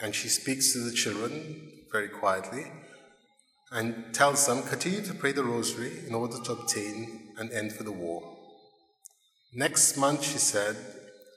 and 0.02 0.14
she 0.14 0.28
speaks 0.28 0.74
to 0.74 0.80
the 0.80 0.92
children 0.92 1.72
very 1.92 2.10
quietly 2.10 2.66
and 3.72 4.14
tells 4.14 4.48
them 4.48 4.64
continue 4.64 5.02
to 5.02 5.14
pray 5.14 5.32
the 5.32 5.44
rosary 5.44 5.92
in 6.08 6.16
order 6.16 6.38
to 6.44 6.54
obtain 6.54 7.34
an 7.38 7.52
end 7.52 7.72
for 7.74 7.84
the 7.84 7.92
war. 7.92 8.38
Next 9.54 9.98
month, 9.98 10.24
she 10.24 10.38
said, 10.38 10.76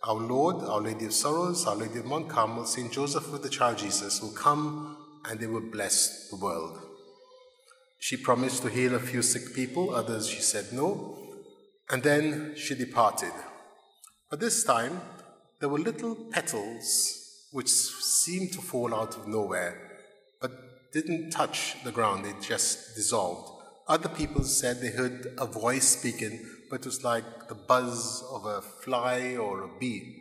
Our 0.05 0.15
Lord, 0.15 0.63
Our 0.65 0.81
Lady 0.81 1.07
of 1.07 1.13
Sorrows, 1.13 1.67
Our 1.67 1.77
Lady 1.77 1.99
of 1.99 2.07
Mount 2.07 2.29
Carmel, 2.29 2.65
St. 2.65 2.93
Joseph 2.93 3.31
with 3.31 3.43
the 3.43 3.49
child 3.49 3.79
Jesus 3.79 4.21
will 4.21 4.33
come 4.33 4.97
and 5.29 5.39
they 5.39 5.47
will 5.47 5.71
bless 5.71 6.29
the 6.29 6.37
world. 6.37 6.79
She 7.99 8.17
promised 8.17 8.63
to 8.63 8.69
heal 8.69 8.95
a 8.95 8.99
few 8.99 9.23
sick 9.23 9.55
people, 9.55 9.95
others 9.95 10.29
she 10.29 10.41
said 10.41 10.73
no, 10.73 11.19
and 11.91 12.03
then 12.03 12.55
she 12.57 12.75
departed. 12.75 13.33
But 14.29 14.41
this 14.41 14.65
time, 14.65 15.01
there 15.61 15.69
were 15.69 15.79
little 15.79 16.17
petals 16.17 17.49
which 17.53 17.69
seemed 17.69 18.53
to 18.53 18.61
fall 18.61 18.95
out 18.95 19.15
of 19.17 19.29
nowhere, 19.29 19.92
didn't 20.93 21.31
touch 21.31 21.77
the 21.85 21.93
ground, 21.93 22.25
they 22.25 22.35
just 22.41 22.95
dissolved. 22.95 23.51
Other 23.89 24.09
people 24.09 24.45
said 24.45 24.81
they 24.81 24.91
heard 24.91 25.35
a 25.39 25.47
voice 25.47 25.89
speaking, 25.89 26.45
but 26.71 26.81
it 26.81 26.87
was 26.87 27.03
like 27.03 27.49
the 27.49 27.55
buzz 27.55 28.23
of 28.31 28.47
a 28.47 28.63
fly 28.63 29.37
or 29.37 29.63
a 29.63 29.79
bee. 29.79 30.19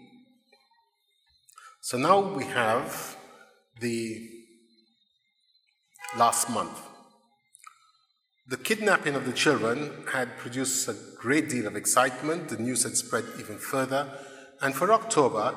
So 1.81 1.97
now 1.97 2.19
we 2.19 2.45
have 2.45 3.17
the 3.79 4.29
last 6.17 6.49
month. 6.49 6.79
The 8.47 8.57
kidnapping 8.57 9.15
of 9.15 9.25
the 9.25 9.33
children 9.33 10.05
had 10.11 10.37
produced 10.37 10.87
a 10.87 10.95
great 11.17 11.49
deal 11.49 11.67
of 11.67 11.75
excitement. 11.75 12.49
The 12.49 12.57
news 12.57 12.83
had 12.83 12.97
spread 12.97 13.25
even 13.39 13.57
further. 13.57 14.11
And 14.61 14.75
for 14.75 14.91
October, 14.91 15.55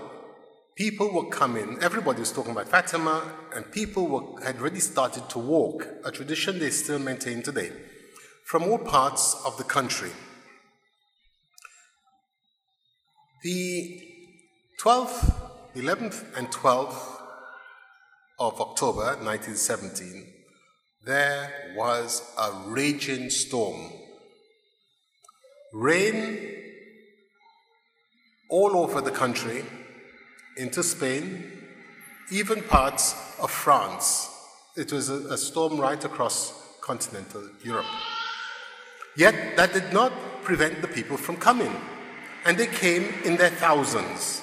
people 0.76 1.12
were 1.12 1.28
coming, 1.28 1.78
everybody 1.80 2.20
was 2.20 2.32
talking 2.32 2.52
about 2.52 2.68
Fatima, 2.68 3.22
and 3.54 3.70
people 3.70 4.08
were, 4.08 4.44
had 4.44 4.56
already 4.58 4.80
started 4.80 5.28
to 5.30 5.38
walk, 5.38 5.86
a 6.04 6.10
tradition 6.10 6.58
they 6.58 6.70
still 6.70 6.98
maintain 6.98 7.42
today, 7.42 7.70
from 8.44 8.64
all 8.64 8.78
parts 8.78 9.40
of 9.46 9.56
the 9.56 9.64
country. 9.64 10.10
The 13.44 14.02
12th, 14.82 15.32
11th, 15.76 16.36
and 16.36 16.48
12th 16.48 17.20
of 18.38 18.60
October 18.60 19.16
1917, 19.22 20.26
there 21.04 21.74
was 21.76 22.22
a 22.38 22.50
raging 22.66 23.30
storm. 23.30 23.92
Rain 25.72 26.38
all 28.48 28.76
over 28.76 29.00
the 29.00 29.10
country, 29.10 29.64
into 30.56 30.82
Spain, 30.82 31.52
even 32.30 32.62
parts 32.62 33.14
of 33.40 33.50
France. 33.50 34.30
It 34.76 34.92
was 34.92 35.08
a, 35.10 35.34
a 35.34 35.38
storm 35.38 35.78
right 35.78 36.02
across 36.04 36.52
continental 36.80 37.48
Europe. 37.62 37.86
Yet 39.16 39.56
that 39.56 39.72
did 39.72 39.92
not 39.92 40.12
prevent 40.42 40.82
the 40.82 40.88
people 40.88 41.16
from 41.16 41.36
coming 41.36 41.74
and 42.44 42.58
they 42.58 42.66
came 42.66 43.14
in 43.24 43.36
their 43.36 43.50
thousands. 43.50 44.42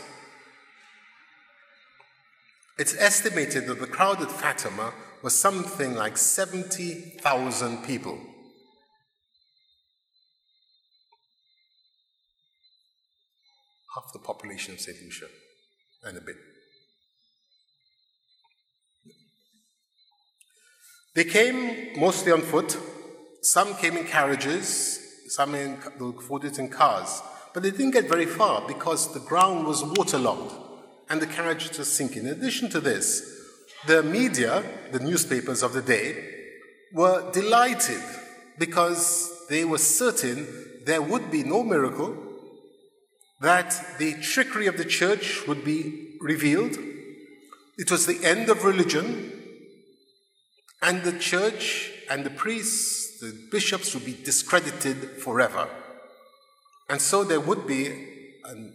It's 2.79 2.95
estimated 2.97 3.67
that 3.67 3.79
the 3.79 3.87
crowd 3.87 4.21
at 4.21 4.31
Fatima 4.31 4.93
was 5.21 5.35
something 5.35 5.93
like 5.93 6.17
70,000 6.17 7.83
people. 7.83 8.19
Half 13.95 14.13
the 14.13 14.19
population 14.19 14.73
of 14.73 14.79
St. 14.79 14.97
Lucia 15.03 15.27
and 16.03 16.17
a 16.17 16.21
bit. 16.21 16.35
They 21.13 21.25
came 21.25 21.99
mostly 21.99 22.31
on 22.31 22.41
foot. 22.41 22.77
Some 23.41 23.75
came 23.75 23.97
in 23.97 24.05
carriages, 24.05 24.99
some 25.27 25.55
in, 25.55 25.77
afforded 25.99 26.57
in 26.57 26.69
cars. 26.69 27.21
But 27.53 27.63
they 27.63 27.71
didn't 27.71 27.91
get 27.91 28.07
very 28.07 28.25
far 28.25 28.65
because 28.67 29.13
the 29.13 29.19
ground 29.19 29.67
was 29.67 29.83
waterlogged 29.83 30.53
and 31.09 31.21
the 31.21 31.27
carriages 31.27 31.77
were 31.77 31.83
sinking. 31.83 32.25
In 32.25 32.31
addition 32.31 32.69
to 32.69 32.79
this, 32.79 33.39
the 33.87 34.03
media, 34.03 34.63
the 34.91 34.99
newspapers 34.99 35.63
of 35.63 35.73
the 35.73 35.81
day, 35.81 36.15
were 36.93 37.29
delighted 37.31 38.01
because 38.57 39.47
they 39.49 39.65
were 39.65 39.77
certain 39.77 40.47
there 40.85 41.01
would 41.01 41.29
be 41.29 41.43
no 41.43 41.63
miracle, 41.63 42.15
that 43.41 43.97
the 43.97 44.13
trickery 44.21 44.67
of 44.67 44.77
the 44.77 44.85
church 44.85 45.47
would 45.47 45.65
be 45.65 46.15
revealed. 46.21 46.77
It 47.77 47.89
was 47.89 48.05
the 48.05 48.23
end 48.23 48.49
of 48.49 48.63
religion, 48.63 49.33
and 50.81 51.03
the 51.03 51.17
church 51.17 51.91
and 52.09 52.23
the 52.23 52.29
priests, 52.29 53.19
the 53.19 53.35
bishops 53.51 53.93
would 53.93 54.05
be 54.05 54.17
discredited 54.23 55.21
forever. 55.21 55.67
And 56.89 57.01
so 57.01 57.23
there 57.23 57.39
would 57.39 57.65
be 57.65 57.87
an 58.45 58.73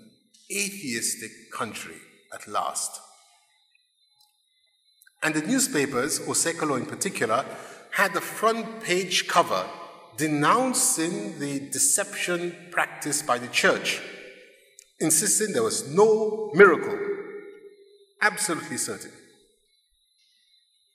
atheistic 0.51 1.31
country 1.53 1.97
at 2.33 2.49
last. 2.49 3.01
And 5.23 5.35
the 5.35 5.47
newspapers, 5.47 6.21
O 6.21 6.33
Século 6.33 6.77
in 6.77 6.87
particular, 6.87 7.45
had 7.93 8.15
a 8.17 8.21
front 8.21 8.83
page 8.83 9.29
cover 9.29 9.69
denouncing 10.17 11.39
the 11.39 11.61
deception 11.61 12.69
practiced 12.71 13.27
by 13.27 13.39
the 13.39 13.49
church, 13.49 14.01
insisting 15.01 15.53
there 15.53 15.63
was 15.63 15.89
no 15.95 16.51
miracle. 16.55 16.99
Absolutely 18.23 18.79
certain. 18.79 19.13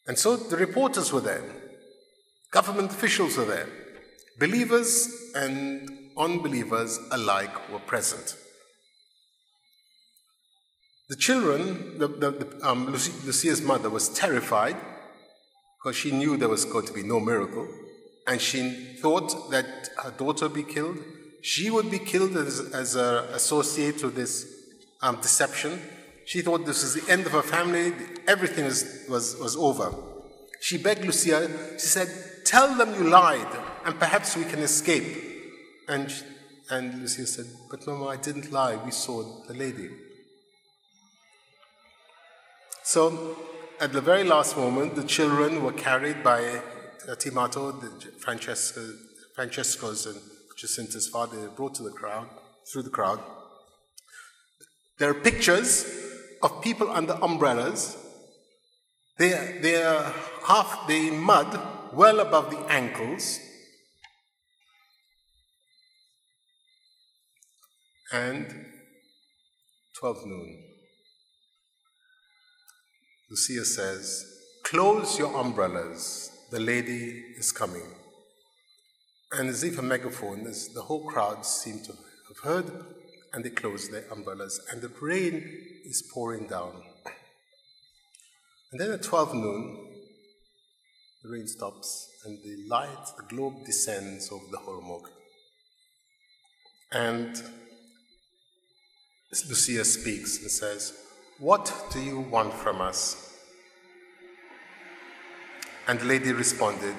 And 0.07 0.17
so 0.17 0.35
the 0.35 0.57
reporters 0.57 1.13
were 1.13 1.21
there, 1.21 1.43
government 2.51 2.91
officials 2.91 3.37
were 3.37 3.45
there, 3.45 3.67
believers 4.39 5.31
and 5.35 5.87
unbelievers 6.17 6.99
alike 7.11 7.71
were 7.71 7.79
present. 7.79 8.35
The 11.09 11.15
children, 11.17 11.99
the, 11.99 12.07
the, 12.07 12.31
the, 12.31 12.67
um, 12.67 12.87
Lucia's 12.87 13.61
mother 13.61 13.89
was 13.89 14.09
terrified 14.09 14.77
because 15.77 15.95
she 15.97 16.11
knew 16.11 16.37
there 16.37 16.49
was 16.49 16.65
going 16.65 16.85
to 16.87 16.93
be 16.93 17.03
no 17.03 17.19
miracle, 17.19 17.67
and 18.27 18.39
she 18.39 18.97
thought 19.01 19.51
that 19.51 19.89
her 20.03 20.11
daughter 20.11 20.45
would 20.47 20.55
be 20.55 20.63
killed. 20.63 20.97
She 21.41 21.69
would 21.69 21.89
be 21.89 21.99
killed 21.99 22.37
as, 22.37 22.59
as 22.73 22.95
an 22.95 23.25
associate 23.33 24.03
with 24.03 24.15
this 24.15 24.47
um, 25.01 25.17
deception. 25.17 25.81
She 26.25 26.41
thought 26.41 26.65
this 26.65 26.83
was 26.83 26.93
the 26.93 27.11
end 27.11 27.25
of 27.25 27.31
her 27.31 27.41
family, 27.41 27.93
everything 28.27 28.65
was, 28.65 29.05
was, 29.09 29.35
was 29.37 29.55
over. 29.55 29.93
She 30.61 30.77
begged 30.77 31.03
Lucia, 31.03 31.49
she 31.73 31.87
said, 31.87 32.09
Tell 32.45 32.75
them 32.75 32.93
you 32.95 33.09
lied, 33.09 33.47
and 33.85 33.97
perhaps 33.97 34.37
we 34.37 34.43
can 34.43 34.59
escape. 34.59 35.05
And, 35.87 36.13
and 36.69 37.01
Lucia 37.01 37.25
said, 37.25 37.47
But 37.69 37.85
Mama, 37.87 38.07
I 38.07 38.17
didn't 38.17 38.51
lie, 38.51 38.75
we 38.75 38.91
saw 38.91 39.43
the 39.47 39.53
lady. 39.55 39.89
So, 42.83 43.37
at 43.79 43.93
the 43.93 44.01
very 44.01 44.23
last 44.23 44.55
moment, 44.55 44.95
the 44.95 45.03
children 45.03 45.63
were 45.63 45.73
carried 45.73 46.23
by 46.23 46.61
Ti 47.17 47.31
Marto, 47.31 47.71
Francesco, 48.19 48.81
Francesco's 49.33 50.05
and 50.05 50.19
Jacinta's 50.61 51.07
father, 51.07 51.49
brought 51.49 51.73
to 51.73 51.81
the 51.81 51.89
crowd, 51.89 52.29
through 52.71 52.83
the 52.83 52.91
crowd. 52.91 53.19
There 54.99 55.09
are 55.09 55.15
pictures 55.15 55.91
of 56.43 56.61
people 56.61 56.91
under 56.91 57.13
umbrellas. 57.13 57.97
They 59.17 59.33
are, 59.33 59.59
they 59.59 59.81
are 59.81 60.13
half 60.45 60.87
the 60.87 61.09
mud, 61.09 61.59
well 61.93 62.19
above 62.19 62.51
the 62.51 62.59
ankles. 62.71 63.39
And 68.13 68.45
12 69.99 70.25
noon. 70.27 70.63
Lucia 73.31 73.65
says, 73.65 74.25
Close 74.63 75.17
your 75.17 75.35
umbrellas, 75.35 76.29
the 76.51 76.59
lady 76.59 77.23
is 77.35 77.51
coming. 77.51 78.00
And 79.33 79.49
as 79.49 79.63
if 79.63 79.77
a 79.77 79.81
megaphone, 79.81 80.43
the 80.43 80.81
whole 80.81 81.05
crowd 81.05 81.45
seemed 81.45 81.85
to 81.85 81.93
have 81.93 82.37
heard, 82.43 82.85
and 83.33 83.43
they 83.45 83.49
closed 83.49 83.91
their 83.91 84.05
umbrellas, 84.11 84.59
and 84.71 84.81
the 84.81 84.91
rain 85.01 85.35
is 85.85 86.03
pouring 86.13 86.47
down. 86.47 86.73
And 88.71 88.79
then 88.79 88.91
at 88.91 89.03
12 89.03 89.33
noon, 89.35 89.87
the 91.23 91.29
rain 91.29 91.47
stops, 91.47 92.09
and 92.25 92.39
the 92.43 92.67
light, 92.67 93.05
the 93.17 93.23
globe 93.35 93.65
descends 93.65 94.31
over 94.31 94.45
the 94.51 94.57
holmwood. 94.57 95.09
And 96.91 97.41
Lucia 99.47 99.85
speaks 99.85 100.41
and 100.41 100.51
says, 100.51 100.93
What 101.39 101.73
do 101.93 102.01
you 102.01 102.19
want 102.19 102.53
from 102.53 102.81
us? 102.81 103.37
And 105.87 105.99
the 105.99 106.05
lady 106.05 106.33
responded, 106.33 106.95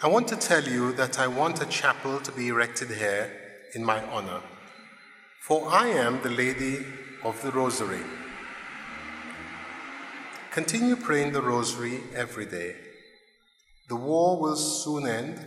I 0.00 0.06
want 0.06 0.28
to 0.28 0.36
tell 0.36 0.62
you 0.62 0.92
that 0.92 1.18
I 1.18 1.26
want 1.26 1.60
a 1.60 1.66
chapel 1.66 2.20
to 2.20 2.30
be 2.30 2.46
erected 2.46 2.88
here 2.88 3.32
in 3.74 3.84
my 3.84 4.00
honor, 4.12 4.40
for 5.40 5.68
I 5.68 5.88
am 5.88 6.22
the 6.22 6.30
Lady 6.30 6.86
of 7.24 7.42
the 7.42 7.50
Rosary. 7.50 8.04
Continue 10.52 10.94
praying 10.94 11.32
the 11.32 11.42
Rosary 11.42 11.98
every 12.14 12.46
day. 12.46 12.76
The 13.88 13.96
war 13.96 14.40
will 14.40 14.54
soon 14.54 15.04
end, 15.04 15.38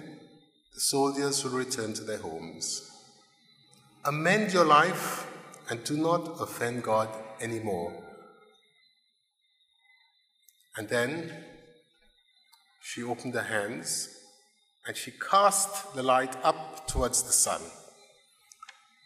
the 0.73 0.81
soldiers 0.81 1.45
will 1.45 1.57
return 1.57 1.93
to 1.93 2.03
their 2.03 2.17
homes. 2.17 2.91
Amend 4.03 4.51
your 4.51 4.65
life 4.65 5.31
and 5.69 5.81
do 5.85 5.95
not 5.95 6.41
offend 6.41 6.83
God 6.83 7.07
anymore. 7.39 8.03
And 10.75 10.89
then 10.89 11.31
she 12.81 13.01
opened 13.01 13.33
her 13.35 13.43
hands 13.43 14.17
and 14.87 14.97
she 14.97 15.11
cast 15.11 15.93
the 15.93 16.03
light 16.03 16.35
up 16.43 16.87
towards 16.87 17.23
the 17.23 17.31
sun. 17.31 17.61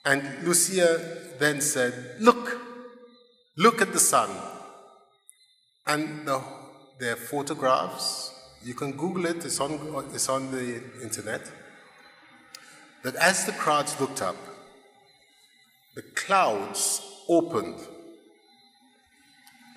And 0.05 0.43
Lucia 0.43 1.33
then 1.39 1.61
said, 1.61 2.15
Look, 2.19 2.61
look 3.57 3.81
at 3.81 3.91
the 3.91 3.99
sun. 3.99 4.29
And 5.87 6.27
the, 6.27 6.41
there 6.99 7.13
are 7.13 7.17
photographs. 7.17 8.31
You 8.63 8.73
can 8.73 8.93
Google 8.93 9.25
it, 9.25 9.45
it's 9.45 9.59
on, 9.59 10.05
it's 10.13 10.29
on 10.29 10.51
the 10.51 10.81
internet. 11.01 11.51
That 13.03 13.15
as 13.15 13.45
the 13.45 13.51
crowds 13.51 13.99
looked 13.99 14.21
up, 14.21 14.37
the 15.95 16.01
clouds 16.01 17.01
opened 17.29 17.79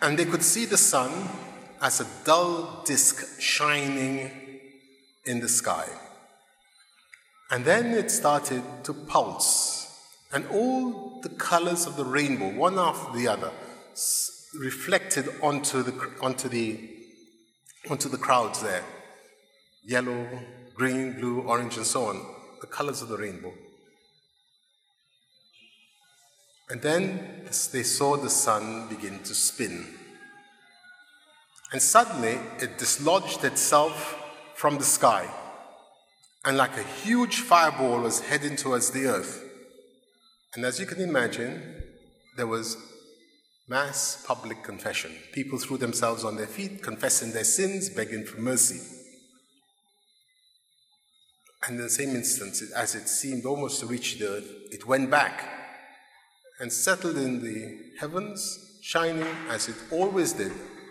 and 0.01 0.19
they 0.19 0.25
could 0.25 0.43
see 0.43 0.65
the 0.65 0.77
sun 0.77 1.11
as 1.81 2.01
a 2.01 2.07
dull 2.25 2.83
disk 2.85 3.41
shining 3.41 4.48
in 5.29 5.41
the 5.41 5.49
sky. 5.49 5.87
And 7.51 7.65
then 7.65 7.93
it 7.93 8.11
started 8.11 8.63
to 8.85 8.93
pulse, 8.93 9.87
and 10.33 10.47
all 10.49 11.21
the 11.23 11.29
colors 11.29 11.87
of 11.87 11.97
the 11.97 12.05
rainbow, 12.05 12.51
one 12.55 12.79
after 12.79 13.17
the 13.17 13.29
other, 13.29 13.53
reflected 14.59 15.29
onto 15.43 15.83
the, 15.83 15.93
onto 16.21 16.49
the, 16.49 16.91
onto 17.91 18.09
the 18.09 18.19
crowds 18.19 18.63
there 18.63 18.85
yellow, 19.85 20.29
green, 20.75 21.19
blue, 21.19 21.41
orange, 21.43 21.79
and 21.79 21.87
so 21.87 22.05
on, 22.07 22.21
the 22.61 22.67
colors 22.67 23.01
of 23.01 23.09
the 23.09 23.17
rainbow. 23.17 23.53
And 26.69 26.83
then 26.83 27.49
they 27.73 27.83
saw 27.83 28.19
the 28.19 28.29
sun 28.29 28.89
begin 28.89 29.21
to 29.21 29.35
spin. 29.35 29.87
And 31.73 31.81
suddenly 31.81 32.39
it 32.61 32.77
dislodged 32.77 33.45
itself 33.45 34.28
from 34.59 34.77
the 34.77 34.85
sky, 34.85 35.25
and 36.45 36.57
like 36.57 36.77
a 36.77 36.83
huge 36.83 37.43
fireball 37.43 38.01
was 38.01 38.19
heading 38.19 38.57
towards 38.57 38.91
the 38.91 39.07
earth. 39.07 39.41
And 40.53 40.65
as 40.65 40.81
you 40.81 40.87
can 40.87 41.01
imagine, 41.01 41.81
there 42.37 42.49
was 42.49 42.77
mass 43.69 44.25
public 44.27 44.65
confession. 44.65 45.13
People 45.33 45.61
threw 45.61 45.79
themselves 45.79 46.25
on 46.25 46.35
their 46.35 46.49
feet, 46.49 46.83
confessing 46.83 47.31
their 47.31 47.45
sins, 47.45 47.89
begging 47.89 48.25
for 48.25 48.41
mercy. 48.41 48.81
And 51.65 51.77
in 51.77 51.83
the 51.85 51.89
same 51.89 52.17
instant, 52.17 52.57
as 52.75 52.97
it 52.97 53.09
seemed 53.09 53.47
almost 53.47 53.79
to 53.79 53.87
reach 53.87 54.19
the 54.19 54.29
earth, 54.29 54.53
it 54.73 54.89
went 54.89 55.09
back 55.09 55.49
and 56.59 56.73
settled 56.73 57.17
in 57.17 57.45
the 57.45 57.79
heavens, 58.01 58.81
shining 58.83 59.25
as 59.51 59.69
it 59.69 59.77
always 59.93 60.33
did, 60.33 60.51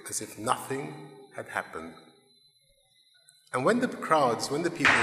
as 0.09 0.21
if 0.21 0.39
nothing 0.39 1.09
had 1.35 1.49
happened. 1.49 1.93
And 3.57 3.65
when 3.65 3.79
the 3.79 3.87
crowds, 3.87 4.51
when 4.51 4.61
the 4.61 4.69
people 4.69 4.93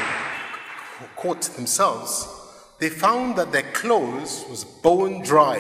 caught 1.17 1.43
themselves, 1.43 2.29
they 2.79 2.89
found 2.89 3.35
that 3.35 3.51
their 3.51 3.69
clothes 3.73 4.45
was 4.49 4.63
bone 4.63 5.23
dry. 5.23 5.59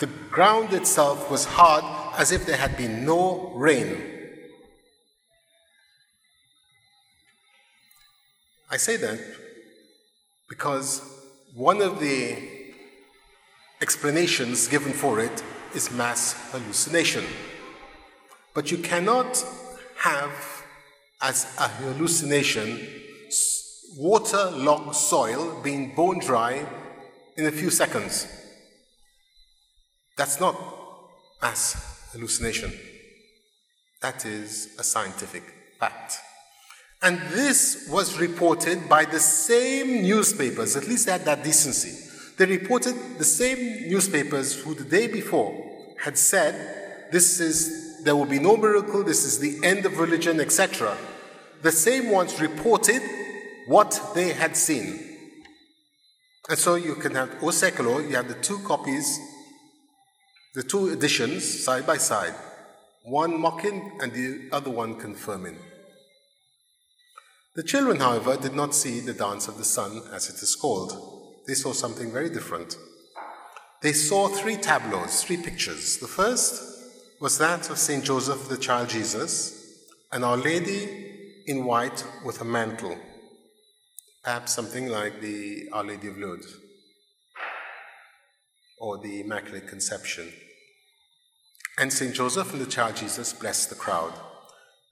The 0.00 0.08
ground 0.32 0.72
itself 0.72 1.30
was 1.30 1.44
hard 1.44 1.84
as 2.18 2.32
if 2.32 2.44
there 2.44 2.56
had 2.56 2.76
been 2.76 3.04
no 3.04 3.52
rain. 3.54 4.02
I 8.68 8.76
say 8.76 8.96
that 8.96 9.20
because 10.48 11.02
one 11.54 11.80
of 11.80 12.00
the 12.00 12.36
explanations 13.80 14.66
given 14.66 14.92
for 14.92 15.20
it 15.20 15.44
is 15.72 15.92
mass 15.92 16.50
hallucination. 16.50 17.24
But 18.54 18.72
you 18.72 18.78
cannot 18.78 19.46
have 19.98 20.59
as 21.22 21.54
a 21.58 21.68
hallucination 21.68 22.80
waterlogged 23.96 24.94
soil 24.94 25.60
being 25.62 25.94
bone 25.94 26.18
dry 26.20 26.66
in 27.36 27.46
a 27.46 27.50
few 27.50 27.70
seconds. 27.70 28.26
That's 30.16 30.40
not 30.40 30.56
mass 31.42 32.08
hallucination. 32.12 32.72
That 34.02 34.24
is 34.24 34.76
a 34.78 34.84
scientific 34.84 35.42
fact. 35.78 36.18
And 37.02 37.18
this 37.30 37.88
was 37.90 38.18
reported 38.18 38.88
by 38.88 39.04
the 39.06 39.20
same 39.20 40.02
newspapers, 40.02 40.76
at 40.76 40.86
least 40.86 41.06
they 41.06 41.12
had 41.12 41.24
that 41.24 41.42
decency. 41.42 42.08
They 42.36 42.46
reported 42.46 42.94
the 43.18 43.24
same 43.24 43.88
newspapers 43.88 44.62
who 44.62 44.74
the 44.74 44.84
day 44.84 45.06
before 45.06 45.54
had 45.98 46.16
said, 46.16 47.10
This 47.10 47.40
is, 47.40 48.02
there 48.04 48.16
will 48.16 48.26
be 48.26 48.38
no 48.38 48.56
miracle, 48.56 49.02
this 49.02 49.24
is 49.24 49.38
the 49.38 49.66
end 49.66 49.84
of 49.86 49.98
religion, 49.98 50.40
etc. 50.40 50.96
The 51.62 51.72
same 51.72 52.10
ones 52.10 52.40
reported 52.40 53.02
what 53.66 54.00
they 54.14 54.32
had 54.32 54.56
seen. 54.56 54.98
And 56.48 56.58
so 56.58 56.74
you 56.74 56.94
can 56.94 57.14
have 57.14 57.30
O 57.42 57.46
Século, 57.46 58.02
you 58.08 58.16
have 58.16 58.28
the 58.28 58.34
two 58.34 58.58
copies, 58.60 59.18
the 60.54 60.62
two 60.62 60.88
editions 60.88 61.64
side 61.64 61.86
by 61.86 61.98
side, 61.98 62.34
one 63.04 63.38
mocking 63.38 63.98
and 64.00 64.12
the 64.12 64.48
other 64.50 64.70
one 64.70 64.98
confirming. 64.98 65.56
The 67.54 67.62
children, 67.62 67.98
however, 67.98 68.36
did 68.36 68.54
not 68.54 68.74
see 68.74 69.00
the 69.00 69.12
dance 69.12 69.46
of 69.46 69.58
the 69.58 69.64
sun 69.64 70.02
as 70.12 70.30
it 70.30 70.42
is 70.42 70.56
called. 70.56 70.92
They 71.46 71.54
saw 71.54 71.72
something 71.72 72.10
very 72.10 72.30
different. 72.30 72.76
They 73.82 73.92
saw 73.92 74.28
three 74.28 74.56
tableaus, 74.56 75.22
three 75.22 75.36
pictures. 75.36 75.98
The 75.98 76.06
first 76.06 76.62
was 77.20 77.38
that 77.38 77.68
of 77.70 77.78
St. 77.78 78.04
Joseph, 78.04 78.48
the 78.48 78.56
child 78.56 78.88
Jesus, 78.88 79.84
and 80.10 80.24
Our 80.24 80.36
Lady 80.36 81.09
in 81.50 81.64
white 81.64 82.04
with 82.24 82.40
a 82.40 82.44
mantle, 82.44 82.96
perhaps 84.22 84.54
something 84.54 84.86
like 84.86 85.20
the 85.20 85.68
Our 85.72 85.82
Lady 85.82 86.06
of 86.06 86.16
Lourdes 86.16 86.46
or 88.78 88.98
the 88.98 89.22
Immaculate 89.22 89.66
Conception. 89.66 90.32
And 91.76 91.92
St. 91.92 92.14
Joseph 92.14 92.52
and 92.52 92.62
the 92.62 92.70
child 92.70 92.94
Jesus 92.94 93.32
blessed 93.32 93.68
the 93.68 93.74
crowd. 93.74 94.12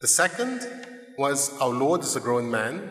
The 0.00 0.08
second 0.08 0.68
was 1.16 1.56
Our 1.60 1.68
Lord 1.68 2.00
as 2.00 2.16
a 2.16 2.20
grown 2.20 2.50
man, 2.50 2.90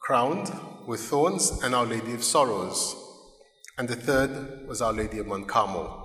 crowned 0.00 0.52
with 0.86 1.00
thorns, 1.00 1.50
and 1.64 1.74
Our 1.74 1.86
Lady 1.86 2.14
of 2.14 2.22
Sorrows. 2.22 2.94
And 3.76 3.88
the 3.88 3.96
third 3.96 4.68
was 4.68 4.80
Our 4.80 4.92
Lady 4.92 5.18
of 5.18 5.26
Mount 5.26 5.48
Carmel. 5.48 6.00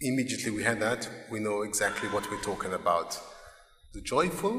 Immediately 0.00 0.52
we 0.52 0.62
had 0.62 0.78
that, 0.78 1.10
we 1.28 1.40
know 1.40 1.62
exactly 1.62 2.08
what 2.10 2.30
we're 2.30 2.40
talking 2.40 2.72
about. 2.72 3.20
The 3.96 4.02
joyful, 4.02 4.52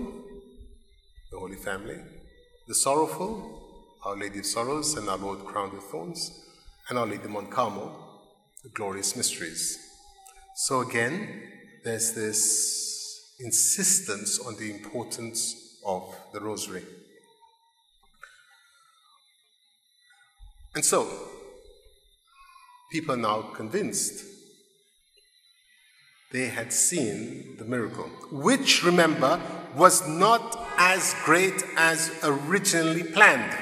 the 1.32 1.38
Holy 1.38 1.58
Family, 1.58 2.00
the 2.68 2.74
sorrowful, 2.74 3.94
Our 4.04 4.18
Lady 4.18 4.40
of 4.40 4.48
Sorrows 4.48 4.98
and 4.98 5.08
Our 5.08 5.18
Lord 5.20 5.46
crowned 5.46 5.74
with 5.74 5.84
thorns, 5.84 6.44
and 6.90 6.98
Our 6.98 7.06
Lady 7.06 7.26
of 7.26 7.30
Mount 7.30 7.52
Carmel, 7.52 7.96
the 8.64 8.70
glorious 8.70 9.16
mysteries. 9.16 9.78
So 10.56 10.82
again, 10.82 11.44
there's 11.84 12.14
this 12.14 13.36
insistence 13.40 14.40
on 14.40 14.56
the 14.58 14.72
importance 14.72 15.78
of 15.86 16.16
the 16.34 16.42
rosary. 16.42 16.82
And 20.74 20.84
so, 20.84 21.08
people 22.92 23.14
are 23.14 23.18
now 23.18 23.42
convinced 23.54 24.37
they 26.38 26.50
had 26.50 26.72
seen 26.72 27.56
the 27.58 27.66
miracle, 27.66 28.10
which, 28.32 28.84
remember, 28.84 29.42
was 29.76 30.08
not 30.08 30.68
as 30.78 31.16
great 31.26 31.64
as 31.76 32.12
originally 32.24 33.04
planned. 33.04 33.58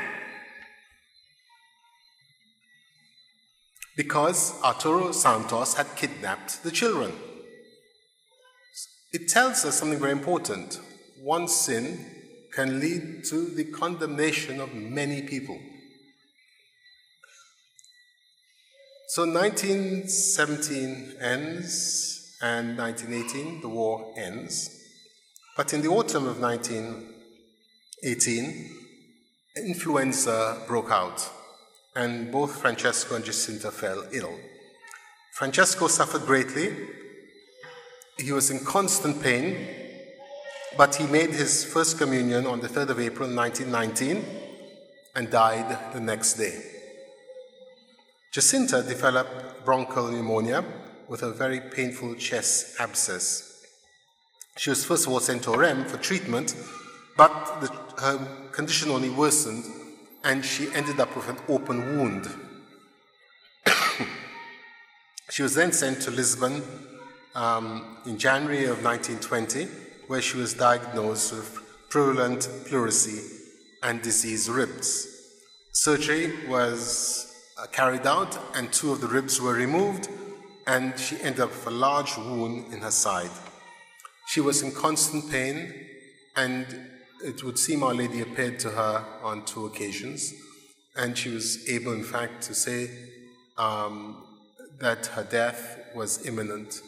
Because 3.95 4.61
Arturo 4.61 5.13
Santos 5.13 5.75
had 5.75 5.87
kidnapped 5.95 6.63
the 6.63 6.71
children. 6.71 7.13
It 9.13 9.29
tells 9.29 9.63
us 9.63 9.79
something 9.79 9.99
very 9.99 10.11
important. 10.11 10.81
One 11.23 11.47
sin 11.47 11.85
can 12.53 12.81
lead 12.81 13.23
to 13.29 13.45
the 13.55 13.63
condemnation 13.63 14.59
of 14.59 14.73
many 14.73 15.21
people. 15.21 15.57
So 19.07 19.21
1917 19.23 21.15
ends 21.21 22.24
and 22.41 22.77
1918, 22.77 23.61
the 23.61 23.69
war 23.69 24.13
ends. 24.17 24.81
But 25.55 25.73
in 25.73 25.81
the 25.81 25.89
autumn 25.89 26.27
of 26.27 26.39
1918, 26.39 28.69
influenza 29.57 30.61
broke 30.67 30.91
out, 30.91 31.27
and 31.95 32.31
both 32.31 32.61
Francesco 32.61 33.15
and 33.15 33.25
Jacinta 33.25 33.71
fell 33.71 34.05
ill. 34.11 34.37
Francesco 35.33 35.87
suffered 35.87 36.25
greatly 36.25 36.75
he 38.17 38.31
was 38.31 38.49
in 38.49 38.59
constant 38.59 39.21
pain, 39.21 39.67
but 40.77 40.95
he 40.95 41.05
made 41.05 41.31
his 41.31 41.65
first 41.65 41.97
communion 41.97 42.47
on 42.47 42.61
the 42.61 42.69
3rd 42.69 42.91
of 42.91 42.99
April 42.99 43.29
1919 43.29 44.23
and 45.15 45.29
died 45.29 45.93
the 45.93 45.99
next 45.99 46.35
day. 46.35 46.61
Jacinta 48.31 48.81
developed 48.83 49.65
bronchial 49.65 50.11
pneumonia 50.11 50.63
with 51.07 51.23
a 51.23 51.31
very 51.31 51.59
painful 51.59 52.15
chest 52.15 52.79
abscess. 52.79 53.63
She 54.57 54.69
was 54.69 54.85
first 54.85 55.05
of 55.05 55.13
all 55.13 55.19
sent 55.19 55.43
to 55.43 55.51
Ourém 55.51 55.85
for 55.85 55.97
treatment, 55.97 56.55
but 57.17 57.61
the, 57.61 57.67
her 58.01 58.17
condition 58.51 58.89
only 58.89 59.09
worsened 59.09 59.65
and 60.23 60.43
she 60.43 60.67
ended 60.73 60.99
up 60.99 61.15
with 61.15 61.29
an 61.29 61.37
open 61.47 61.97
wound. 61.97 62.27
she 65.29 65.43
was 65.43 65.53
then 65.53 65.71
sent 65.71 66.01
to 66.01 66.11
Lisbon 66.11 66.63
um, 67.35 67.97
in 68.05 68.17
January 68.17 68.63
of 68.65 68.83
1920, 68.83 69.65
where 70.07 70.21
she 70.21 70.37
was 70.37 70.53
diagnosed 70.53 71.33
with 71.33 71.59
purulent 71.89 72.49
pleurisy 72.65 73.21
and 73.83 74.01
diseased 74.01 74.49
ribs. 74.49 75.07
Surgery 75.73 76.47
was 76.47 77.33
uh, 77.61 77.67
carried 77.67 78.07
out, 78.07 78.39
and 78.55 78.73
two 78.73 78.91
of 78.91 79.01
the 79.01 79.07
ribs 79.07 79.39
were 79.39 79.53
removed, 79.53 80.09
and 80.67 80.97
she 80.99 81.19
ended 81.21 81.41
up 81.41 81.49
with 81.49 81.67
a 81.67 81.71
large 81.71 82.17
wound 82.17 82.73
in 82.73 82.81
her 82.81 82.91
side. 82.91 83.31
She 84.27 84.41
was 84.41 84.61
in 84.61 84.71
constant 84.71 85.29
pain, 85.29 85.73
and 86.35 86.65
it 87.23 87.43
would 87.43 87.59
seem 87.59 87.83
Our 87.83 87.93
Lady 87.93 88.21
appeared 88.21 88.59
to 88.59 88.69
her 88.69 89.05
on 89.23 89.45
two 89.45 89.65
occasions, 89.65 90.33
and 90.95 91.17
she 91.17 91.29
was 91.29 91.67
able, 91.69 91.93
in 91.93 92.03
fact, 92.03 92.41
to 92.43 92.55
say 92.55 92.89
um, 93.57 94.23
that 94.79 95.07
her 95.07 95.23
death 95.23 95.79
was 95.95 96.25
imminent 96.25 96.81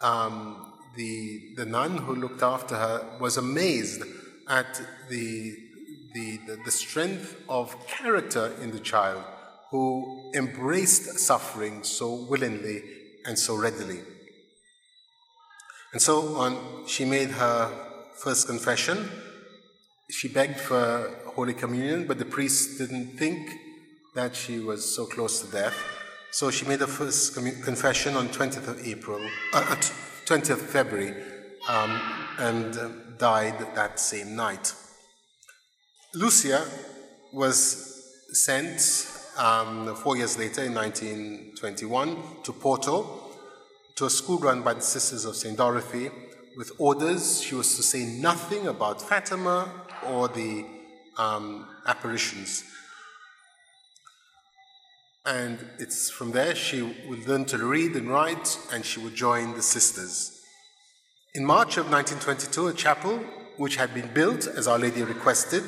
um, 0.00 0.72
the, 0.96 1.54
the 1.56 1.66
nun 1.66 1.98
who 1.98 2.14
looked 2.14 2.42
after 2.42 2.74
her 2.74 3.18
was 3.20 3.36
amazed 3.36 4.02
at 4.48 4.80
the, 5.08 5.56
the, 6.14 6.38
the, 6.46 6.58
the 6.64 6.70
strength 6.70 7.36
of 7.48 7.76
character 7.86 8.52
in 8.62 8.70
the 8.70 8.80
child 8.80 9.22
who 9.70 10.32
embraced 10.34 11.18
suffering 11.18 11.84
so 11.84 12.14
willingly 12.14 12.82
and 13.26 13.38
so 13.38 13.56
readily. 13.56 14.00
And 15.92 16.00
so 16.00 16.36
on, 16.36 16.86
she 16.86 17.04
made 17.04 17.30
her 17.30 17.70
first 18.16 18.46
confession. 18.46 19.10
She 20.10 20.28
begged 20.28 20.60
for 20.60 21.10
Holy 21.26 21.54
Communion, 21.54 22.06
but 22.06 22.18
the 22.18 22.24
priest 22.24 22.78
didn't 22.78 23.18
think 23.18 23.50
that 24.14 24.34
she 24.36 24.58
was 24.58 24.94
so 24.94 25.06
close 25.06 25.40
to 25.40 25.50
death. 25.50 25.76
So 26.32 26.50
she 26.50 26.64
made 26.66 26.80
her 26.80 26.86
first 26.86 27.34
confession 27.34 28.16
on 28.16 28.28
20th 28.28 28.68
of 28.68 28.86
April, 28.86 29.20
uh, 29.52 29.76
20th 30.26 30.50
of 30.50 30.60
February, 30.60 31.14
um, 31.68 32.00
and 32.38 32.76
uh, 32.76 32.88
died 33.18 33.74
that 33.74 33.98
same 33.98 34.36
night. 34.36 34.74
Lucia 36.14 36.64
was 37.32 37.56
sent 38.32 38.80
um, 39.36 39.94
four 39.96 40.16
years 40.16 40.38
later 40.38 40.64
in 40.64 40.74
1921 40.74 42.16
to 42.44 42.52
Porto 42.52 43.30
to 43.96 44.06
a 44.06 44.10
school 44.10 44.38
run 44.38 44.62
by 44.62 44.74
the 44.74 44.80
Sisters 44.80 45.24
of 45.24 45.36
St. 45.36 45.56
Dorothy 45.56 46.10
with 46.56 46.72
orders 46.78 47.40
she 47.40 47.54
was 47.54 47.76
to 47.76 47.82
say 47.82 48.04
nothing 48.04 48.66
about 48.66 49.00
Fatima 49.00 49.70
or 50.06 50.28
the 50.28 50.64
um, 51.16 51.66
apparitions. 51.86 52.64
And 55.26 55.58
it's 55.78 56.10
from 56.10 56.32
there 56.32 56.54
she 56.54 56.82
would 57.08 57.28
learn 57.28 57.44
to 57.46 57.58
read 57.58 57.94
and 57.94 58.08
write, 58.08 58.58
and 58.72 58.84
she 58.84 59.00
would 59.00 59.14
join 59.14 59.54
the 59.54 59.62
sisters. 59.62 60.40
In 61.34 61.44
March 61.44 61.76
of 61.76 61.90
1922, 61.90 62.68
a 62.68 62.72
chapel, 62.72 63.18
which 63.56 63.76
had 63.76 63.94
been 63.94 64.08
built 64.14 64.46
as 64.46 64.66
Our 64.66 64.78
Lady 64.78 65.02
requested, 65.02 65.62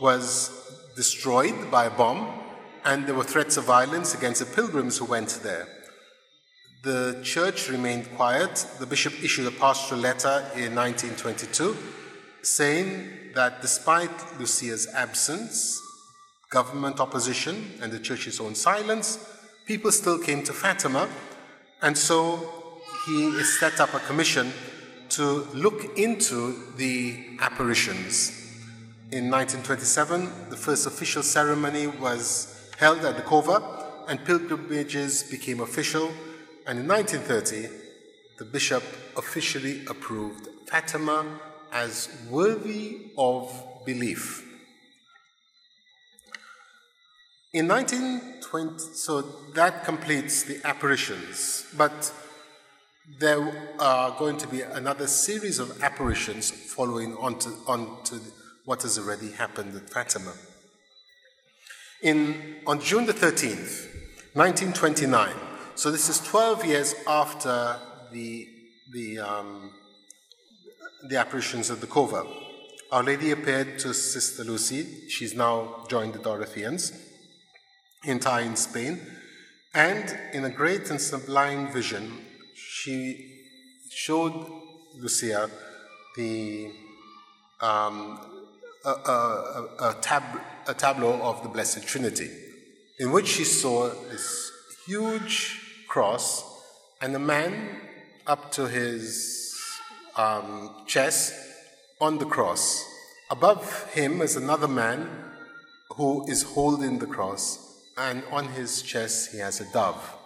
was 0.00 0.50
destroyed 0.96 1.70
by 1.70 1.84
a 1.84 1.90
bomb, 1.90 2.47
and 2.84 3.06
there 3.06 3.14
were 3.14 3.24
threats 3.24 3.56
of 3.56 3.64
violence 3.64 4.14
against 4.14 4.40
the 4.40 4.46
pilgrims 4.46 4.98
who 4.98 5.04
went 5.04 5.40
there. 5.42 5.66
The 6.84 7.20
church 7.22 7.68
remained 7.68 8.14
quiet. 8.16 8.66
The 8.78 8.86
bishop 8.86 9.12
issued 9.22 9.46
a 9.46 9.50
pastoral 9.50 10.00
letter 10.00 10.44
in 10.54 10.74
1922 10.74 11.76
saying 12.42 13.32
that 13.34 13.60
despite 13.60 14.10
Lucia's 14.38 14.86
absence, 14.94 15.80
government 16.50 17.00
opposition, 17.00 17.72
and 17.82 17.92
the 17.92 17.98
church's 17.98 18.40
own 18.40 18.54
silence, 18.54 19.18
people 19.66 19.92
still 19.92 20.18
came 20.18 20.42
to 20.44 20.52
Fatima, 20.52 21.08
and 21.82 21.96
so 21.96 22.80
he 23.06 23.42
set 23.42 23.80
up 23.80 23.92
a 23.94 24.00
commission 24.00 24.52
to 25.10 25.46
look 25.54 25.98
into 25.98 26.72
the 26.76 27.16
apparitions. 27.40 28.30
In 29.10 29.30
1927, 29.30 30.50
the 30.50 30.56
first 30.56 30.86
official 30.86 31.22
ceremony 31.22 31.86
was 31.86 32.57
held 32.78 33.04
at 33.04 33.16
the 33.16 33.22
Cova, 33.22 34.06
and 34.08 34.24
pilgrimages 34.24 35.24
became 35.24 35.60
official. 35.60 36.10
And 36.66 36.78
in 36.78 36.88
1930, 36.88 37.68
the 38.38 38.44
bishop 38.44 38.84
officially 39.16 39.84
approved 39.86 40.48
Fatima 40.66 41.26
as 41.72 42.08
worthy 42.30 43.10
of 43.18 43.52
belief. 43.84 44.44
In 47.52 47.66
1920, 47.66 48.78
so 48.94 49.22
that 49.54 49.84
completes 49.84 50.44
the 50.44 50.60
apparitions, 50.64 51.66
but 51.76 52.12
there 53.18 53.72
are 53.80 54.16
going 54.18 54.36
to 54.36 54.46
be 54.46 54.60
another 54.60 55.06
series 55.06 55.58
of 55.58 55.82
apparitions 55.82 56.50
following 56.50 57.16
on 57.16 57.38
to, 57.40 57.48
on 57.66 58.04
to 58.04 58.20
what 58.66 58.82
has 58.82 58.98
already 58.98 59.32
happened 59.32 59.74
at 59.74 59.90
Fatima. 59.90 60.34
In, 62.02 62.56
on 62.66 62.80
June 62.80 63.06
the 63.06 63.12
13th, 63.12 63.86
1929, 64.34 65.34
so 65.74 65.90
this 65.90 66.08
is 66.08 66.20
12 66.20 66.64
years 66.64 66.94
after 67.06 67.76
the, 68.12 68.46
the, 68.92 69.18
um, 69.18 69.72
the 71.08 71.16
apparitions 71.16 71.70
of 71.70 71.80
the 71.80 71.86
Cova, 71.86 72.26
Our 72.90 73.02
Lady 73.02 73.32
appeared 73.32 73.78
to 73.80 73.92
Sister 73.92 74.44
Lucy. 74.44 75.08
She's 75.08 75.34
now 75.34 75.84
joined 75.90 76.14
the 76.14 76.20
Dorotheans 76.20 76.92
in 78.04 78.18
Tuy, 78.18 78.56
Spain. 78.56 79.00
And 79.74 80.18
in 80.32 80.44
a 80.44 80.50
great 80.50 80.88
and 80.90 80.98
sublime 81.00 81.70
vision, 81.70 82.10
she 82.54 83.42
showed 83.90 84.46
Lucia 84.96 85.50
the 86.16 86.70
um, 87.60 88.18
a, 88.84 88.90
a, 88.90 89.68
a, 89.80 89.96
tab, 90.00 90.22
a 90.68 90.74
tableau 90.74 91.18
of 91.22 91.42
the 91.42 91.48
Blessed 91.48 91.88
Trinity, 91.88 92.30
in 93.00 93.10
which 93.10 93.26
she 93.26 93.44
saw 93.44 93.88
this 94.10 94.52
huge 94.86 95.60
cross 95.88 96.44
and 97.00 97.16
a 97.16 97.18
man 97.18 97.80
up 98.26 98.52
to 98.52 98.68
his 98.68 99.56
um, 100.16 100.84
chest 100.86 101.32
on 102.00 102.18
the 102.18 102.26
cross. 102.26 102.84
Above 103.30 103.90
him 103.94 104.20
is 104.20 104.36
another 104.36 104.68
man 104.68 105.08
who 105.96 106.28
is 106.28 106.42
holding 106.42 106.98
the 106.98 107.06
cross, 107.06 107.58
and 107.96 108.22
on 108.30 108.48
his 108.48 108.82
chest 108.82 109.32
he 109.32 109.38
has 109.38 109.60
a 109.60 109.72
dove. 109.72 110.16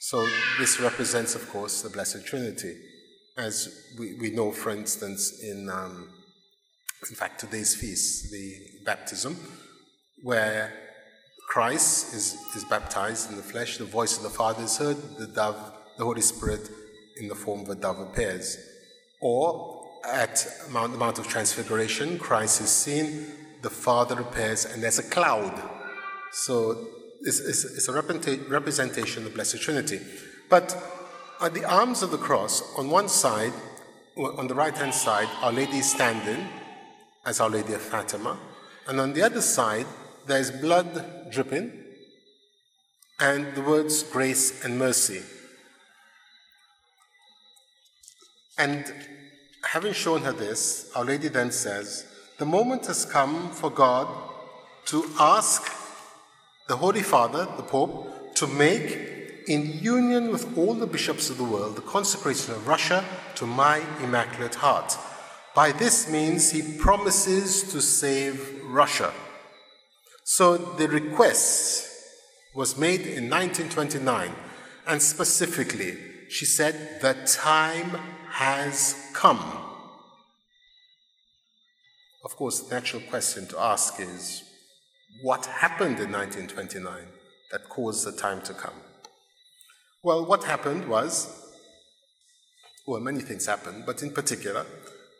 So 0.00 0.26
this 0.58 0.80
represents, 0.80 1.34
of 1.34 1.48
course, 1.50 1.82
the 1.82 1.90
Blessed 1.90 2.24
Trinity, 2.24 2.76
as 3.36 3.84
we, 3.98 4.14
we 4.14 4.30
know, 4.30 4.52
for 4.52 4.70
instance, 4.70 5.42
in 5.42 5.68
um, 5.68 6.08
in 7.08 7.14
fact 7.14 7.40
today's 7.40 7.74
feast, 7.74 8.30
the 8.32 8.54
baptism, 8.84 9.36
where 10.22 10.72
Christ 11.48 12.14
is, 12.14 12.34
is 12.56 12.64
baptized 12.64 13.30
in 13.30 13.36
the 13.36 13.42
flesh, 13.42 13.78
the 13.78 13.84
voice 13.84 14.16
of 14.16 14.22
the 14.22 14.30
Father 14.30 14.64
is 14.64 14.76
heard, 14.76 14.96
the 15.16 15.28
dove, 15.28 15.56
the 15.96 16.04
Holy 16.04 16.20
Spirit 16.20 16.68
in 17.20 17.28
the 17.28 17.34
form 17.34 17.60
of 17.60 17.68
a 17.68 17.74
dove 17.74 18.00
appears. 18.00 18.58
Or 19.20 19.86
at 20.04 20.46
Mount, 20.70 20.92
the 20.92 20.98
Mount 20.98 21.18
of 21.18 21.28
Transfiguration, 21.28 22.18
Christ 22.18 22.60
is 22.60 22.70
seen, 22.70 23.26
the 23.62 23.70
Father 23.70 24.20
appears, 24.20 24.64
and 24.64 24.82
there's 24.82 24.98
a 24.98 25.02
cloud. 25.02 25.62
So 26.32 26.88
it's, 27.22 27.40
it's, 27.40 27.64
it's 27.64 27.88
a 27.88 27.92
representation 27.92 29.24
of 29.24 29.30
the 29.30 29.34
Blessed 29.34 29.60
Trinity. 29.60 30.00
But 30.50 30.76
at 31.40 31.54
the 31.54 31.64
arms 31.64 32.02
of 32.02 32.10
the 32.10 32.18
cross, 32.18 32.62
on 32.76 32.90
one 32.90 33.08
side, 33.08 33.52
on 34.16 34.48
the 34.48 34.54
right 34.54 34.76
hand 34.76 34.94
side, 34.94 35.28
Our 35.42 35.52
Lady 35.52 35.78
is 35.78 35.90
standing 35.90 36.48
as 37.28 37.40
Our 37.40 37.50
Lady 37.50 37.74
of 37.74 37.82
Fatima, 37.82 38.38
and 38.86 38.98
on 38.98 39.12
the 39.12 39.22
other 39.22 39.42
side, 39.42 39.86
there's 40.26 40.50
blood 40.50 41.30
dripping 41.30 41.70
and 43.20 43.54
the 43.54 43.60
words 43.60 44.02
grace 44.02 44.64
and 44.64 44.78
mercy. 44.78 45.20
And 48.56 48.90
having 49.62 49.92
shown 49.92 50.22
her 50.22 50.32
this, 50.32 50.90
Our 50.96 51.04
Lady 51.04 51.28
then 51.28 51.52
says, 51.52 52.06
The 52.38 52.46
moment 52.46 52.86
has 52.86 53.04
come 53.04 53.50
for 53.50 53.70
God 53.70 54.08
to 54.86 55.04
ask 55.20 55.70
the 56.66 56.76
Holy 56.76 57.02
Father, 57.02 57.46
the 57.58 57.62
Pope, 57.62 58.34
to 58.36 58.46
make, 58.46 59.44
in 59.46 59.78
union 59.80 60.32
with 60.32 60.56
all 60.56 60.72
the 60.72 60.86
bishops 60.86 61.28
of 61.28 61.36
the 61.36 61.44
world, 61.44 61.76
the 61.76 61.82
consecration 61.82 62.54
of 62.54 62.66
Russia 62.66 63.04
to 63.34 63.44
my 63.44 63.82
Immaculate 64.02 64.54
Heart. 64.54 64.96
By 65.58 65.72
this 65.72 66.08
means, 66.08 66.52
he 66.52 66.62
promises 66.62 67.64
to 67.72 67.82
save 67.82 68.62
Russia. 68.62 69.12
So 70.22 70.56
the 70.56 70.86
request 70.86 71.84
was 72.54 72.78
made 72.78 73.00
in 73.00 73.28
1929, 73.28 74.30
and 74.86 75.02
specifically, 75.02 75.98
she 76.28 76.44
said, 76.44 77.00
The 77.00 77.14
time 77.26 77.90
has 78.30 79.10
come. 79.14 79.40
Of 82.24 82.36
course, 82.36 82.60
the 82.60 82.76
natural 82.76 83.02
question 83.10 83.48
to 83.48 83.58
ask 83.58 83.98
is 83.98 84.44
what 85.22 85.44
happened 85.46 85.98
in 85.98 86.12
1929 86.12 87.02
that 87.50 87.68
caused 87.68 88.06
the 88.06 88.12
time 88.12 88.42
to 88.42 88.54
come? 88.54 88.78
Well, 90.04 90.24
what 90.24 90.44
happened 90.44 90.88
was, 90.88 91.50
well, 92.86 93.00
many 93.00 93.18
things 93.18 93.46
happened, 93.46 93.86
but 93.86 94.04
in 94.04 94.12
particular, 94.12 94.64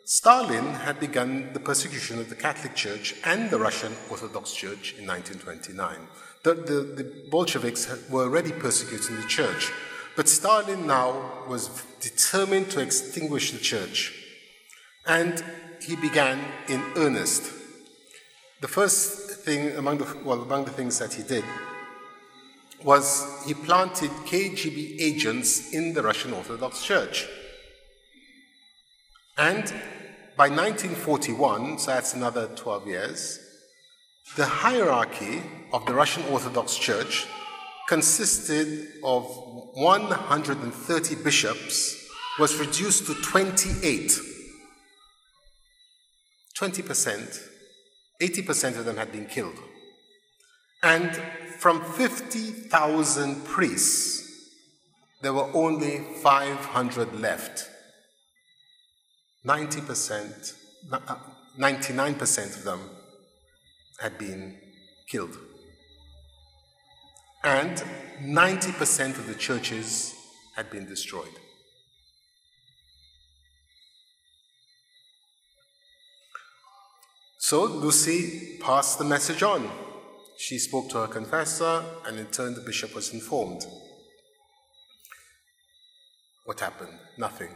Stalin 0.09 0.73
had 0.73 0.99
begun 0.99 1.53
the 1.53 1.59
persecution 1.59 2.17
of 2.17 2.29
the 2.29 2.35
Catholic 2.35 2.73
Church 2.73 3.13
and 3.25 3.51
the 3.51 3.59
Russian 3.59 3.93
Orthodox 4.09 4.51
Church 4.51 4.95
in 4.97 5.05
1929. 5.05 6.07
The, 6.41 6.55
the, 6.55 7.03
the 7.03 7.27
Bolsheviks 7.29 7.87
were 8.09 8.23
already 8.23 8.51
persecuting 8.51 9.17
the 9.17 9.27
church, 9.27 9.71
but 10.15 10.27
Stalin 10.27 10.87
now 10.87 11.45
was 11.47 11.83
determined 11.99 12.71
to 12.71 12.81
extinguish 12.81 13.51
the 13.51 13.59
church. 13.59 14.11
And 15.05 15.43
he 15.79 15.95
began 15.95 16.39
in 16.67 16.81
earnest. 16.95 17.43
The 18.61 18.67
first 18.67 19.45
thing 19.45 19.75
among 19.75 19.99
the, 19.99 20.17
well, 20.25 20.41
among 20.41 20.65
the 20.65 20.71
things 20.71 20.97
that 20.97 21.13
he 21.13 21.21
did 21.21 21.45
was 22.83 23.43
he 23.45 23.53
planted 23.53 24.09
KGB 24.25 25.01
agents 25.01 25.71
in 25.71 25.93
the 25.93 26.01
Russian 26.01 26.33
Orthodox 26.33 26.83
Church. 26.83 27.27
And 29.37 29.71
by 30.39 30.47
1941, 30.47 31.77
so 31.79 31.91
that's 31.91 32.13
another 32.13 32.47
12 32.55 32.87
years, 32.87 33.39
the 34.37 34.45
hierarchy 34.45 35.41
of 35.73 35.85
the 35.85 35.93
Russian 35.93 36.23
Orthodox 36.31 36.77
Church 36.77 37.27
consisted 37.89 38.87
of 39.03 39.25
130 39.73 41.15
bishops 41.25 42.07
was 42.39 42.57
reduced 42.57 43.05
to 43.07 43.15
28. 43.15 44.17
20%, 46.57 47.39
80% 48.21 48.77
of 48.77 48.85
them 48.85 48.95
had 48.95 49.11
been 49.11 49.25
killed. 49.25 49.59
And 50.81 51.17
from 51.57 51.83
50,000 51.83 53.43
priests, 53.43 54.25
there 55.21 55.33
were 55.33 55.51
only 55.53 55.97
500 56.23 57.19
left. 57.19 57.68
90%, 59.45 60.53
99% 61.57 62.39
uh, 62.39 62.57
of 62.57 62.63
them 62.63 62.79
had 63.99 64.17
been 64.17 64.57
killed 65.07 65.37
and 67.43 67.81
90% 68.21 69.17
of 69.17 69.27
the 69.27 69.35
churches 69.35 70.13
had 70.55 70.69
been 70.69 70.85
destroyed. 70.85 71.39
So 77.37 77.63
Lucy 77.63 78.59
passed 78.61 78.99
the 78.99 79.05
message 79.05 79.41
on. 79.41 79.69
She 80.37 80.59
spoke 80.59 80.89
to 80.89 80.99
her 80.99 81.07
confessor, 81.07 81.83
and 82.05 82.19
in 82.19 82.27
turn, 82.27 82.53
the 82.53 82.61
bishop 82.61 82.93
was 82.93 83.13
informed. 83.13 83.65
What 86.45 86.59
happened? 86.59 86.97
Nothing. 87.17 87.49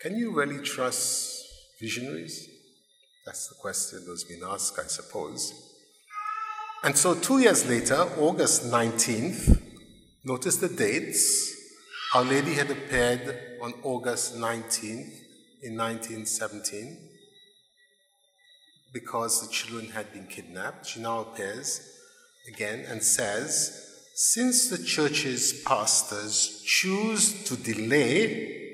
Can 0.00 0.16
you 0.16 0.32
really 0.32 0.62
trust 0.62 1.44
visionaries? 1.78 2.48
That's 3.26 3.48
the 3.48 3.54
question 3.56 4.02
that's 4.08 4.24
been 4.24 4.40
asked, 4.42 4.78
I 4.78 4.86
suppose. 4.86 5.52
And 6.82 6.96
so, 6.96 7.14
two 7.14 7.40
years 7.40 7.68
later, 7.68 7.96
August 8.18 8.64
19th, 8.64 9.60
notice 10.24 10.56
the 10.56 10.70
dates. 10.70 11.54
Our 12.14 12.24
Lady 12.24 12.54
had 12.54 12.70
appeared 12.70 13.58
on 13.60 13.74
August 13.82 14.36
19th 14.36 15.20
in 15.62 15.76
1917 15.76 16.96
because 18.94 19.46
the 19.46 19.52
children 19.52 19.90
had 19.90 20.14
been 20.14 20.26
kidnapped. 20.28 20.86
She 20.86 21.00
now 21.00 21.20
appears 21.20 21.78
again 22.48 22.86
and 22.88 23.02
says, 23.02 24.06
Since 24.14 24.70
the 24.70 24.82
church's 24.82 25.62
pastors 25.62 26.62
choose 26.64 27.44
to 27.44 27.56
delay, 27.56 28.69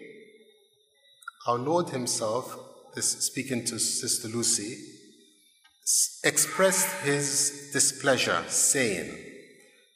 our 1.47 1.59
Lord 1.59 1.91
Himself, 1.91 2.59
speaking 2.99 3.65
to 3.67 3.79
Sister 3.79 4.29
Lucy, 4.29 4.79
expressed 6.25 7.05
His 7.05 7.71
displeasure, 7.73 8.43
saying, 8.49 9.13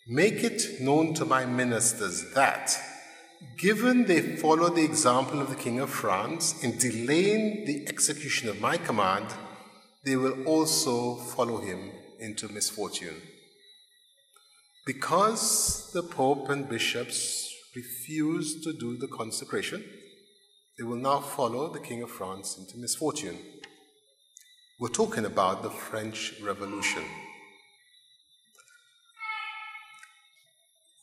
Make 0.07 0.45
it 0.45 0.81
known 0.81 1.15
to 1.15 1.25
my 1.25 1.45
ministers 1.45 2.33
that, 2.35 2.77
given 3.59 4.05
they 4.05 4.37
follow 4.37 4.69
the 4.69 4.85
example 4.85 5.41
of 5.41 5.51
the 5.51 5.57
King 5.57 5.81
of 5.81 5.91
France 5.91 6.63
in 6.63 6.79
delaying 6.79 7.65
the 7.67 7.87
execution 7.89 8.49
of 8.49 8.61
my 8.61 8.77
command, 8.77 9.27
they 10.05 10.17
will 10.17 10.45
also 10.45 11.17
follow 11.17 11.59
him 11.59 11.91
into 12.19 12.49
misfortune. 12.49 13.17
Because 14.87 15.91
the 15.93 16.03
Pope 16.03 16.49
and 16.49 16.69
bishops 16.69 17.55
refused 17.77 18.65
to 18.65 18.73
do 18.73 18.97
the 18.97 19.09
consecration, 19.09 19.85
they 20.81 20.87
will 20.87 20.97
now 20.97 21.21
follow 21.21 21.69
the 21.69 21.79
King 21.79 22.03
of 22.03 22.11
France 22.11 22.57
into 22.57 22.79
misfortune. 22.79 23.37
We're 24.79 24.89
talking 24.89 25.27
about 25.27 25.63
the 25.63 25.69
French 25.69 26.33
Revolution. 26.43 27.03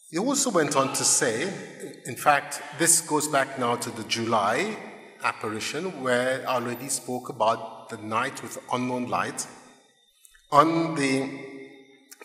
He 0.10 0.18
also 0.18 0.50
went 0.50 0.76
on 0.76 0.94
to 0.94 1.04
say, 1.04 1.44
in 2.08 2.16
fact, 2.16 2.60
this 2.80 3.02
goes 3.02 3.28
back 3.28 3.60
now 3.60 3.76
to 3.76 3.92
the 3.92 4.04
July 4.06 4.76
apparition 5.24 6.02
where 6.02 6.44
Our 6.50 6.62
Lady 6.62 6.90
spoke 6.90 7.30
about 7.30 7.90
the 7.90 7.98
night 7.98 8.42
with 8.42 8.58
unknown 8.74 9.08
light. 9.10 9.46
On 10.52 10.96
the 10.96 11.30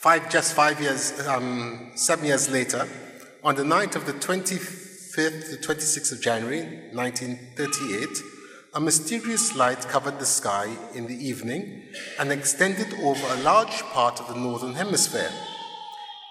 five, 0.00 0.30
just 0.30 0.54
five 0.54 0.80
years, 0.80 1.20
um, 1.28 1.92
seven 1.96 2.24
years 2.24 2.50
later, 2.50 2.88
on 3.44 3.56
the 3.56 3.64
night 3.64 3.94
of 3.94 4.06
the 4.06 4.14
25th 4.14 4.81
to 5.14 5.58
26th 5.60 6.12
of 6.12 6.20
January 6.22 6.62
1938, 6.92 8.08
a 8.74 8.80
mysterious 8.80 9.54
light 9.54 9.86
covered 9.88 10.18
the 10.18 10.24
sky 10.24 10.74
in 10.94 11.06
the 11.06 11.14
evening 11.14 11.82
and 12.18 12.32
extended 12.32 12.94
over 13.02 13.26
a 13.26 13.42
large 13.42 13.82
part 13.92 14.20
of 14.20 14.28
the 14.28 14.40
northern 14.40 14.72
hemisphere. 14.72 15.30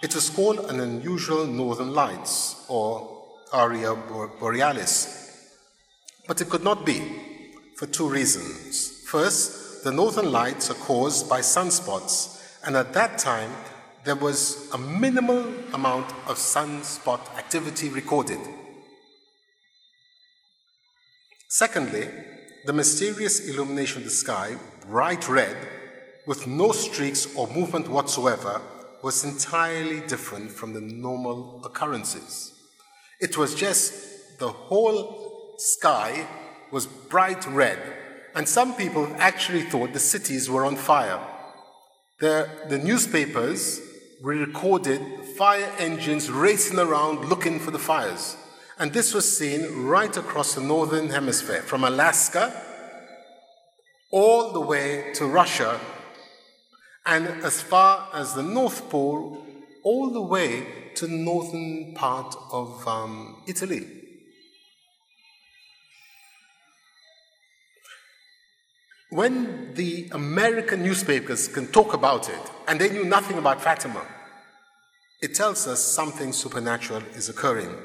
It 0.02 0.16
was 0.16 0.32
called 0.32 0.62
an 0.62 0.80
unusual 0.80 1.46
northern 1.46 1.94
lights, 1.94 2.66
or 2.70 3.24
aurora 3.54 3.96
borealis, 4.40 5.56
but 6.28 6.42
it 6.42 6.50
could 6.50 6.64
not 6.64 6.84
be 6.84 7.04
for 7.76 7.86
two 7.86 8.10
reasons. 8.10 9.04
First, 9.06 9.84
the 9.84 9.92
northern 9.92 10.32
lights 10.32 10.72
are 10.72 10.86
caused 10.86 11.30
by 11.30 11.42
sunspots, 11.42 12.42
and 12.66 12.76
at 12.76 12.94
that 12.94 13.20
time, 13.20 13.52
there 14.06 14.16
was 14.16 14.72
a 14.74 14.78
minimal 14.80 15.46
amount 15.72 16.10
of 16.26 16.38
sunspot 16.38 17.20
activity 17.38 17.90
recorded. 17.90 18.40
Secondly, 21.54 22.08
the 22.64 22.72
mysterious 22.72 23.46
illumination 23.46 23.98
of 23.98 24.04
the 24.06 24.10
sky, 24.10 24.56
bright 24.88 25.28
red, 25.28 25.58
with 26.26 26.48
no 26.48 26.72
streaks 26.72 27.28
or 27.36 27.46
movement 27.48 27.90
whatsoever, 27.90 28.62
was 29.04 29.26
entirely 29.26 30.00
different 30.08 30.50
from 30.50 30.72
the 30.72 30.80
normal 30.80 31.62
occurrences. 31.66 32.54
It 33.20 33.38
was 33.38 33.54
just 33.54 34.40
the 34.40 34.48
whole 34.48 35.56
sky 35.58 36.26
was 36.72 36.86
bright 36.88 37.46
red, 37.48 37.80
and 38.34 38.48
some 38.48 38.74
people 38.76 39.14
actually 39.20 39.64
thought 39.64 39.92
the 39.92 40.00
cities 40.00 40.50
were 40.50 40.66
on 40.66 40.78
fire. 40.78 41.20
The, 42.22 42.48
the 42.70 42.78
newspapers 42.78 43.82
recorded 44.22 45.02
fire 45.38 45.70
engines 45.80 46.32
racing 46.32 46.80
around 46.80 47.26
looking 47.28 47.60
for 47.60 47.72
the 47.72 47.80
fires. 47.80 48.38
And 48.82 48.92
this 48.92 49.14
was 49.14 49.38
seen 49.38 49.86
right 49.86 50.18
across 50.18 50.56
the 50.56 50.62
northern 50.62 51.10
hemisphere, 51.10 51.62
from 51.62 51.84
Alaska 51.84 52.52
all 54.10 54.52
the 54.54 54.60
way 54.60 55.14
to 55.14 55.28
Russia, 55.28 55.80
and 57.06 57.28
as 57.44 57.62
far 57.62 58.10
as 58.12 58.34
the 58.34 58.42
North 58.42 58.90
Pole, 58.90 59.46
all 59.84 60.10
the 60.10 60.22
way 60.22 60.66
to 60.96 61.06
the 61.06 61.14
northern 61.14 61.94
part 61.94 62.36
of 62.52 62.88
um, 62.88 63.44
Italy. 63.48 63.86
when 69.12 69.74
the 69.74 70.08
American 70.14 70.82
newspapers 70.82 71.50
can 71.50 71.68
talk 71.68 71.94
about 71.94 72.30
it 72.30 72.52
and 72.66 72.80
they 72.80 72.90
knew 72.90 73.04
nothing 73.04 73.38
about 73.38 73.62
Fatima, 73.62 74.02
it 75.22 75.36
tells 75.36 75.68
us 75.68 75.84
something 75.84 76.32
supernatural 76.32 77.04
is 77.14 77.28
occurring. 77.28 77.76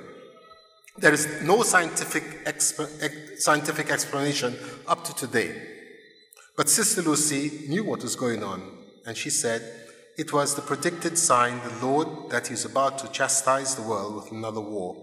There 0.99 1.13
is 1.13 1.43
no 1.43 1.63
scientific, 1.63 2.47
exp- 2.47 3.39
scientific 3.39 3.91
explanation 3.91 4.57
up 4.89 5.05
to 5.05 5.15
today. 5.15 5.55
But 6.57 6.71
Sister 6.71 7.03
Lucy 7.03 7.69
knew 7.69 7.85
what 7.85 8.03
was 8.03 8.17
going 8.17 8.43
on, 8.43 8.63
and 9.05 9.15
she 9.15 9.29
said 9.29 9.61
it 10.17 10.33
was 10.33 10.55
the 10.55 10.63
predicted 10.63 11.19
sign, 11.19 11.61
the 11.61 11.87
Lord, 11.87 12.31
that 12.31 12.47
He 12.47 12.55
is 12.55 12.65
about 12.65 12.99
to 13.01 13.13
chastise 13.13 13.75
the 13.75 13.83
world 13.83 14.17
with 14.17 14.33
another 14.33 14.63
war. 14.63 14.97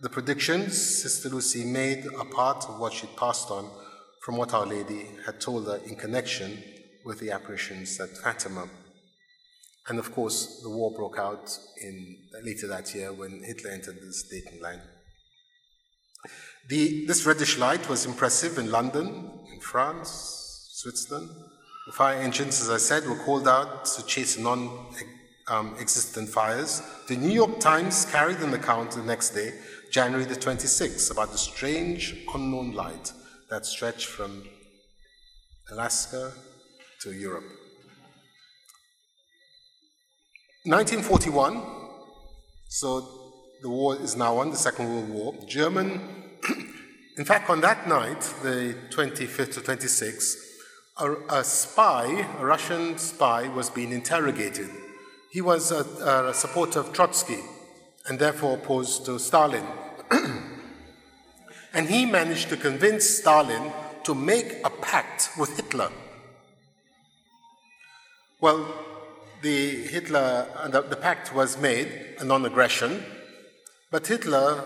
The 0.00 0.08
predictions 0.08 1.02
Sister 1.02 1.28
Lucy 1.28 1.64
made 1.64 2.06
are 2.16 2.24
part 2.24 2.64
of 2.68 2.78
what 2.78 2.92
she 2.92 3.08
passed 3.18 3.50
on 3.50 3.68
from 4.24 4.36
what 4.36 4.54
Our 4.54 4.66
Lady 4.66 5.08
had 5.26 5.40
told 5.40 5.66
her 5.66 5.80
in 5.84 5.96
connection 5.96 6.62
with 7.04 7.18
the 7.18 7.32
apparitions 7.32 7.98
at 7.98 8.16
Fatima. 8.18 8.68
And 9.88 9.98
of 9.98 10.12
course, 10.12 10.60
the 10.62 10.70
war 10.70 10.92
broke 10.96 11.18
out 11.18 11.58
in, 11.82 12.18
later 12.44 12.68
that 12.68 12.94
year 12.94 13.12
when 13.12 13.42
Hitler 13.42 13.70
entered 13.72 13.96
the 13.96 14.14
dating 14.30 14.62
line. 14.62 14.80
The, 16.72 17.04
this 17.04 17.26
reddish 17.26 17.58
light 17.58 17.86
was 17.90 18.06
impressive 18.06 18.56
in 18.56 18.70
London, 18.70 19.30
in 19.52 19.60
France, 19.60 20.70
Switzerland. 20.72 21.28
The 21.84 21.92
fire 21.92 22.16
engines, 22.16 22.62
as 22.62 22.70
I 22.70 22.78
said, 22.78 23.06
were 23.06 23.22
called 23.26 23.46
out 23.46 23.84
to 23.84 24.06
chase 24.06 24.38
non 24.38 24.70
um, 25.48 25.76
existent 25.78 26.30
fires. 26.30 26.80
The 27.08 27.16
New 27.16 27.28
York 27.30 27.60
Times 27.60 28.06
carried 28.06 28.38
an 28.38 28.54
account 28.54 28.92
the 28.92 29.02
next 29.02 29.34
day, 29.34 29.52
January 29.90 30.24
the 30.24 30.34
26th, 30.34 31.10
about 31.10 31.30
the 31.32 31.36
strange 31.36 32.16
unknown 32.34 32.72
light 32.72 33.12
that 33.50 33.66
stretched 33.66 34.06
from 34.06 34.42
Alaska 35.70 36.32
to 37.02 37.12
Europe. 37.12 37.44
1941, 40.64 41.62
so 42.70 43.00
the 43.60 43.68
war 43.68 43.94
is 43.96 44.16
now 44.16 44.38
on, 44.38 44.48
the 44.48 44.56
Second 44.56 44.88
World 44.88 45.10
War. 45.10 45.34
German, 45.46 46.21
in 47.18 47.24
fact, 47.24 47.50
on 47.50 47.60
that 47.60 47.88
night, 47.88 48.20
the 48.42 48.76
25th 48.90 49.54
to 49.54 49.60
26th, 49.60 50.34
a, 50.98 51.14
a, 51.40 51.44
spy, 51.44 52.26
a 52.38 52.44
Russian 52.44 52.98
spy, 52.98 53.48
was 53.48 53.70
being 53.70 53.92
interrogated. 53.92 54.70
He 55.30 55.40
was 55.40 55.72
a, 55.72 56.28
a 56.28 56.34
supporter 56.34 56.80
of 56.80 56.92
Trotsky 56.92 57.40
and 58.06 58.18
therefore 58.18 58.54
opposed 58.54 59.06
to 59.06 59.18
Stalin. 59.18 59.66
And 61.74 61.88
he 61.88 62.04
managed 62.04 62.50
to 62.50 62.56
convince 62.58 63.08
Stalin 63.08 63.72
to 64.04 64.14
make 64.14 64.58
a 64.62 64.68
pact 64.68 65.30
with 65.38 65.56
Hitler. 65.56 65.90
Well, 68.42 68.66
the 69.40 69.76
Hitler 69.86 70.48
the, 70.70 70.82
the 70.82 70.96
pact 70.96 71.34
was 71.34 71.56
made, 71.58 72.16
a 72.18 72.24
non-aggression, 72.24 73.02
but 73.90 74.06
Hitler 74.06 74.64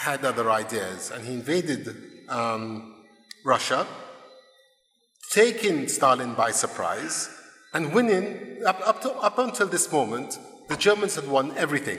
had 0.00 0.24
other 0.24 0.50
ideas, 0.50 1.10
and 1.10 1.24
he 1.24 1.34
invaded 1.34 1.94
um, 2.28 2.94
Russia, 3.44 3.86
taking 5.32 5.88
Stalin 5.88 6.34
by 6.34 6.50
surprise, 6.50 7.28
and 7.74 7.92
winning. 7.92 8.48
Up, 8.66 8.80
up, 8.86 9.00
to, 9.02 9.10
up 9.12 9.38
until 9.38 9.66
this 9.66 9.90
moment, 9.90 10.38
the 10.68 10.76
Germans 10.76 11.14
had 11.14 11.26
won 11.26 11.56
everything. 11.56 11.98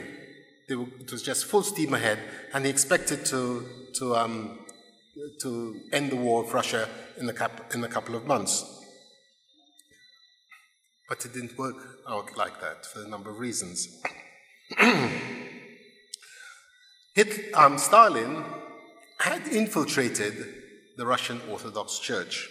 Were, 0.70 0.86
it 1.00 1.10
was 1.10 1.22
just 1.22 1.46
full 1.46 1.62
steam 1.62 1.92
ahead, 1.94 2.18
and 2.54 2.64
he 2.64 2.70
expected 2.70 3.24
to 3.26 3.66
to, 3.94 4.16
um, 4.16 4.58
to 5.40 5.80
end 5.92 6.10
the 6.10 6.16
war 6.16 6.42
with 6.44 6.52
Russia 6.52 6.88
in 7.18 7.28
a, 7.28 7.32
cap- 7.32 7.74
in 7.74 7.84
a 7.84 7.88
couple 7.88 8.14
of 8.14 8.26
months. 8.26 8.64
But 11.08 11.24
it 11.24 11.34
didn't 11.34 11.58
work 11.58 11.76
out 12.08 12.36
like 12.36 12.60
that 12.60 12.86
for 12.86 13.02
a 13.02 13.08
number 13.08 13.30
of 13.30 13.38
reasons. 13.38 14.00
Hit, 17.14 17.54
um, 17.54 17.76
Stalin 17.76 18.42
had 19.18 19.46
infiltrated 19.48 20.34
the 20.96 21.04
Russian 21.04 21.42
Orthodox 21.50 21.98
Church. 21.98 22.48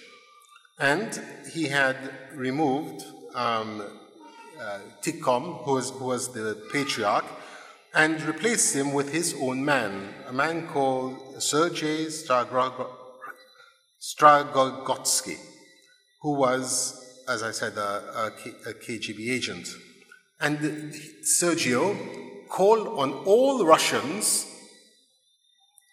And 0.78 1.20
he 1.52 1.64
had 1.64 1.98
removed 2.36 3.04
um, 3.34 3.82
uh, 4.62 4.80
Tikhon, 5.02 5.64
who 5.64 5.74
was, 5.74 5.90
who 5.90 6.06
was 6.06 6.32
the 6.32 6.62
patriarch, 6.72 7.26
and 7.96 8.22
replaced 8.22 8.76
him 8.76 8.94
with 8.94 9.12
his 9.12 9.36
own 9.42 9.66
man, 9.66 10.14
a 10.28 10.34
man 10.34 10.68
called 10.68 11.42
Sergei 11.42 12.06
Stragorodsky, 14.00 15.38
who 16.22 16.34
was, 16.34 17.24
as 17.28 17.42
I 17.42 17.50
said, 17.50 17.78
a, 17.78 18.32
a 18.68 18.74
KGB 18.74 19.32
agent. 19.32 19.68
And 20.40 20.94
Sergio 21.24 21.98
called 22.48 22.88
on 22.88 23.12
all 23.26 23.66
Russians 23.66 24.51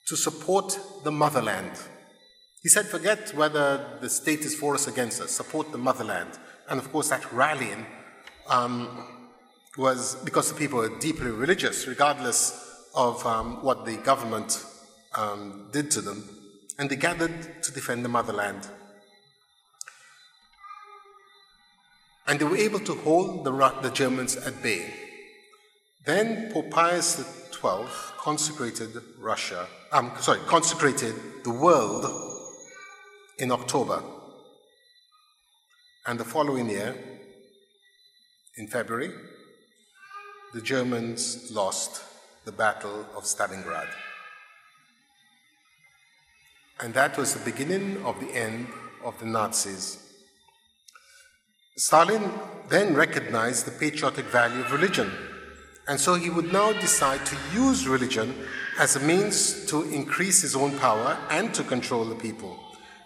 to 0.09 0.16
support 0.16 0.78
the 1.05 1.12
motherland. 1.12 1.72
He 2.62 2.68
said, 2.68 2.86
forget 2.86 3.35
whether 3.35 3.98
the 4.01 4.09
state 4.09 4.40
is 4.40 4.55
for 4.55 4.74
us 4.74 4.89
against 4.89 5.20
us, 5.20 5.30
support 5.30 5.70
the 5.70 5.78
motherland. 5.78 6.30
And 6.68 6.80
of 6.80 6.90
course, 6.90 7.10
that 7.10 7.30
rallying 7.32 7.86
um, 8.48 9.06
was 9.76 10.16
because 10.24 10.51
the 10.51 10.59
people 10.59 10.78
were 10.78 10.98
deeply 10.98 11.30
religious, 11.30 11.86
regardless 11.86 12.86
of 12.94 13.24
um, 13.26 13.62
what 13.62 13.85
the 13.85 13.97
government 13.98 14.64
um, 15.14 15.68
did 15.72 15.90
to 15.93 16.01
them. 16.01 16.28
And 16.78 16.89
they 16.89 16.97
gathered 16.97 17.62
to 17.62 17.72
defend 17.72 18.05
the 18.05 18.09
motherland. 18.09 18.66
And 22.26 22.39
they 22.39 22.44
were 22.44 22.56
able 22.56 22.80
to 22.80 22.94
hold 22.94 23.44
the, 23.44 23.52
the 23.82 23.90
Germans 23.90 24.36
at 24.36 24.62
bay. 24.62 24.94
Then 26.05 26.51
Pope 26.52 26.70
Pius 26.70 27.38
XII 27.60 27.89
consecrated 28.18 28.90
Russia, 29.18 29.66
um, 29.93 30.12
sorry, 30.20 30.40
consecrated 30.47 31.14
the 31.44 31.51
world 31.51 32.05
in 33.39 33.51
October. 33.51 34.02
And 36.06 36.18
the 36.18 36.24
following 36.24 36.70
year, 36.70 36.94
in 38.56 38.66
February, 38.66 39.10
the 40.55 40.60
Germans 40.60 41.51
lost 41.52 42.02
the 42.44 42.52
Battle 42.52 43.06
of 43.16 43.24
Stalingrad. 43.24 43.89
And 46.80 46.94
that 46.94 47.18
was 47.18 47.35
the 47.35 47.44
beginning 47.51 48.02
of 48.05 48.18
the 48.20 48.30
end 48.32 48.68
of 49.05 49.18
the 49.18 49.26
Nazis. 49.26 50.09
Stalin 51.76 52.32
then 52.68 52.94
recognized 52.94 53.66
the 53.66 53.70
patriotic 53.70 54.24
value 54.26 54.60
of 54.60 54.72
religion, 54.72 55.12
and 55.89 55.98
so 55.98 56.15
he 56.15 56.28
would 56.28 56.52
now 56.52 56.73
decide 56.74 57.24
to 57.24 57.36
use 57.52 57.89
religion 57.89 58.35
as 58.78 58.94
a 58.94 59.01
means 59.01 59.65
to 59.66 59.82
increase 59.90 60.43
his 60.43 60.55
own 60.55 60.78
power 60.78 61.16
and 61.31 61.55
to 61.55 61.65
control 61.65 62.05
the 62.05 62.15
people. 62.15 62.59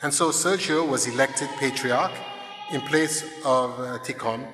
And 0.03 0.13
so 0.13 0.31
Sergio 0.31 0.87
was 0.87 1.07
elected 1.07 1.49
patriarch 1.61 2.11
in 2.73 2.81
place 2.81 3.23
of 3.45 3.79
uh, 3.79 3.99
Tikhon, 4.01 4.45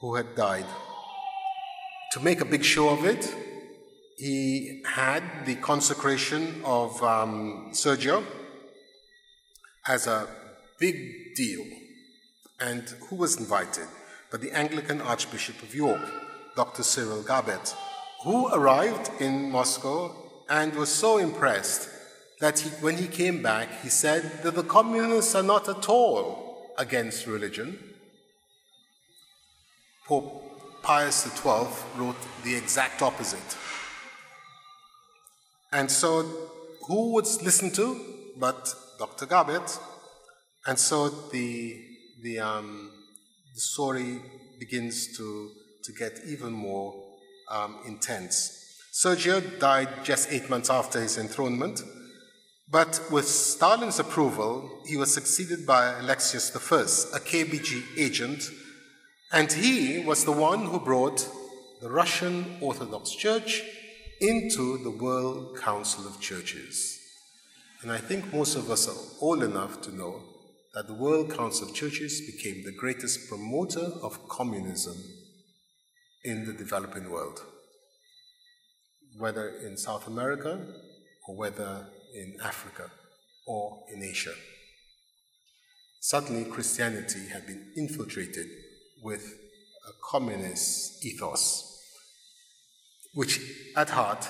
who 0.00 0.14
had 0.14 0.36
died. 0.36 0.66
To 2.12 2.20
make 2.20 2.40
a 2.40 2.44
big 2.44 2.62
show 2.62 2.90
of 2.90 3.04
it, 3.04 3.34
he 4.18 4.82
had 4.86 5.24
the 5.44 5.56
consecration 5.56 6.62
of 6.64 7.02
um, 7.02 7.70
Sergio 7.72 8.22
as 9.88 10.06
a 10.06 10.28
big 10.78 11.34
deal. 11.34 11.64
And 12.60 12.82
who 13.08 13.16
was 13.16 13.36
invited? 13.36 13.88
But 14.30 14.42
the 14.42 14.52
Anglican 14.52 15.00
Archbishop 15.00 15.60
of 15.60 15.74
York, 15.74 16.08
Dr. 16.56 16.82
Cyril 16.82 17.22
Garbett, 17.22 17.74
who 18.22 18.48
arrived 18.48 19.10
in 19.20 19.50
Moscow 19.50 20.14
and 20.48 20.74
was 20.74 20.88
so 20.88 21.18
impressed 21.18 21.88
that 22.40 22.58
he, 22.58 22.70
when 22.84 22.96
he 22.96 23.06
came 23.06 23.42
back, 23.42 23.68
he 23.82 23.88
said 23.88 24.42
that 24.42 24.54
the 24.54 24.62
communists 24.62 25.34
are 25.34 25.42
not 25.42 25.68
at 25.68 25.88
all 25.88 26.74
against 26.78 27.26
religion. 27.26 27.78
Pope 30.06 30.82
Pius 30.82 31.24
XII 31.24 31.66
wrote 31.96 32.16
the 32.42 32.54
exact 32.54 33.00
opposite. 33.00 33.56
And 35.72 35.90
so, 35.90 36.22
who 36.86 37.14
would 37.14 37.26
listen 37.42 37.70
to 37.72 38.00
but 38.36 38.74
Dr. 38.98 39.26
Garbett? 39.26 39.78
And 40.66 40.78
so 40.78 41.08
the, 41.08 41.80
the, 42.22 42.38
um, 42.38 42.90
the 43.54 43.60
story 43.60 44.20
begins 44.58 45.16
to, 45.16 45.50
to 45.84 45.92
get 45.92 46.20
even 46.26 46.52
more 46.52 46.94
um, 47.50 47.78
intense. 47.86 48.60
Sergio 48.92 49.40
died 49.58 49.88
just 50.04 50.32
eight 50.32 50.48
months 50.48 50.70
after 50.70 51.00
his 51.00 51.18
enthronement, 51.18 51.82
but 52.70 53.00
with 53.10 53.26
Stalin's 53.26 53.98
approval, 53.98 54.82
he 54.86 54.96
was 54.96 55.12
succeeded 55.12 55.66
by 55.66 55.98
Alexius 55.98 56.54
I, 56.54 56.58
a 57.16 57.20
KGB 57.20 57.98
agent 57.98 58.50
and 59.32 59.50
he 59.52 59.98
was 59.98 60.24
the 60.24 60.32
one 60.32 60.66
who 60.66 60.78
brought 60.78 61.28
the 61.82 61.90
Russian 61.90 62.56
Orthodox 62.60 63.10
Church 63.10 63.62
into 64.20 64.78
the 64.84 64.90
World 64.90 65.58
Council 65.58 66.06
of 66.06 66.20
Churches. 66.20 67.00
And 67.82 67.90
I 67.90 67.98
think 67.98 68.32
most 68.32 68.54
of 68.54 68.70
us 68.70 68.86
are 68.88 68.96
old 69.20 69.42
enough 69.42 69.82
to 69.82 69.94
know 69.94 70.22
that 70.72 70.86
the 70.86 70.94
World 70.94 71.36
Council 71.36 71.68
of 71.68 71.74
Churches 71.74 72.20
became 72.20 72.62
the 72.62 72.78
greatest 72.78 73.28
promoter 73.28 73.90
of 74.02 74.28
communism 74.28 74.94
in 76.24 76.46
the 76.46 76.52
developing 76.52 77.10
world, 77.10 77.40
whether 79.18 79.48
in 79.48 79.76
South 79.76 80.06
America 80.06 80.58
or 81.28 81.36
whether 81.36 81.86
in 82.14 82.36
Africa 82.42 82.90
or 83.46 83.84
in 83.92 84.02
Asia. 84.02 84.34
Suddenly, 86.00 86.50
Christianity 86.50 87.28
had 87.32 87.46
been 87.46 87.72
infiltrated 87.76 88.46
with 89.02 89.38
a 89.88 89.92
communist 90.10 91.04
ethos, 91.04 91.80
which 93.14 93.40
at 93.76 93.90
heart 93.90 94.26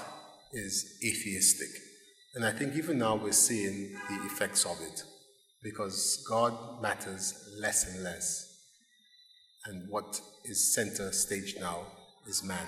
is 0.52 0.98
atheistic. 1.04 1.68
And 2.34 2.44
I 2.44 2.52
think 2.52 2.74
even 2.74 2.98
now 2.98 3.16
we're 3.16 3.32
seeing 3.32 3.92
the 4.08 4.26
effects 4.26 4.64
of 4.64 4.80
it 4.82 5.04
because 5.62 6.24
God 6.28 6.82
matters 6.82 7.34
less 7.58 7.92
and 7.92 8.02
less. 8.04 8.53
And 9.66 9.88
what 9.88 10.20
is 10.44 10.74
center 10.74 11.10
stage 11.12 11.56
now 11.58 11.86
is 12.26 12.42
man. 12.44 12.66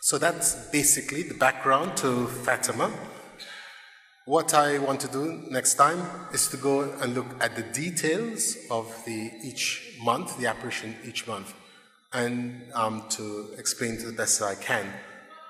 So 0.00 0.16
that's 0.16 0.70
basically 0.70 1.22
the 1.22 1.34
background 1.34 1.96
to 1.98 2.26
Fatima. 2.26 2.90
What 4.24 4.54
I 4.54 4.78
want 4.78 5.00
to 5.00 5.08
do 5.08 5.44
next 5.50 5.74
time 5.74 6.00
is 6.32 6.48
to 6.48 6.56
go 6.56 6.82
and 7.02 7.14
look 7.14 7.26
at 7.40 7.56
the 7.56 7.62
details 7.62 8.56
of 8.70 8.86
the 9.04 9.30
each 9.42 9.98
month, 10.02 10.38
the 10.38 10.46
apparition 10.46 10.96
each 11.04 11.26
month, 11.26 11.52
and 12.12 12.62
um, 12.74 13.04
to 13.10 13.54
explain 13.58 13.98
to 13.98 14.06
the 14.06 14.12
best 14.12 14.40
that 14.40 14.46
I 14.46 14.54
can, 14.54 14.86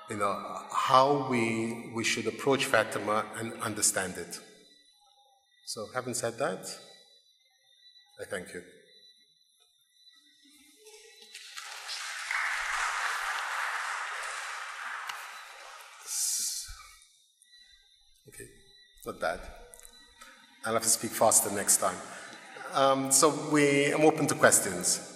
you 0.09 0.17
know, 0.17 0.33
how 0.73 1.27
we 1.29 1.91
we 1.95 2.03
should 2.03 2.27
approach 2.27 2.65
Fatima 2.65 3.25
and 3.37 3.53
understand 3.61 4.15
it. 4.17 4.39
So, 5.65 5.87
having 5.93 6.13
said 6.13 6.37
that, 6.39 6.65
I 8.19 8.25
thank 8.25 8.53
you. 8.53 8.61
Not 19.05 19.19
bad. 19.19 19.39
I'll 20.65 20.73
have 20.73 20.83
to 20.83 20.89
speak 20.89 21.11
faster 21.11 21.49
next 21.51 21.77
time. 21.77 21.95
Um, 22.73 23.11
so 23.11 23.33
we, 23.51 23.91
I'm 23.91 24.01
open 24.01 24.27
to 24.27 24.35
questions. 24.35 25.07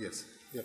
Yes, 0.00 0.24
you 0.52 0.62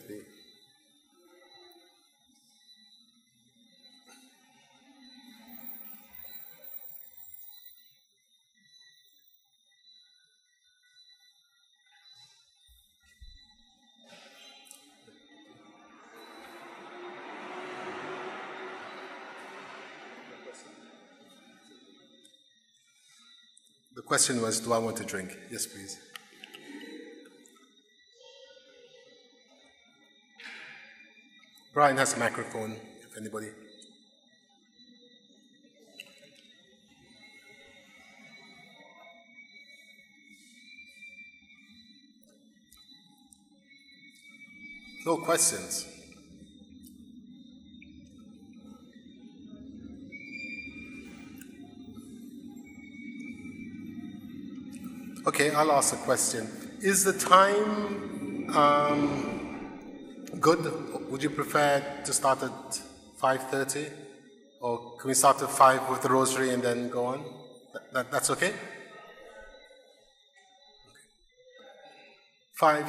question 24.14 24.44
was, 24.44 24.60
do 24.60 24.72
I 24.72 24.78
want 24.78 24.96
to 24.98 25.04
drink? 25.04 25.36
Yes, 25.50 25.66
please. 25.66 25.98
Brian 31.74 31.98
has 31.98 32.14
a 32.14 32.20
microphone, 32.20 32.76
if 33.02 33.18
anybody. 33.18 33.48
No 45.08 45.18
questions. 45.18 45.93
Okay, 55.44 55.54
I'll 55.56 55.74
ask 55.74 55.94
a 55.94 55.98
question. 55.98 56.48
Is 56.80 57.04
the 57.04 57.12
time 57.12 58.50
um, 58.56 60.40
good? 60.40 61.12
Would 61.12 61.22
you 61.22 61.32
prefer 61.32 61.84
to 62.06 62.14
start 62.14 62.44
at 62.44 62.82
5.30? 63.22 63.92
Or 64.62 64.96
can 64.98 65.10
we 65.10 65.14
start 65.14 65.42
at 65.42 65.50
5 65.50 65.90
with 65.90 66.02
the 66.02 66.08
rosary 66.08 66.52
and 66.52 66.64
then 66.64 66.88
go 66.88 67.08
on? 67.08 67.26
That, 67.74 67.94
that, 67.94 68.12
that's 68.12 68.30
okay? 68.30 68.54
Five, 72.54 72.88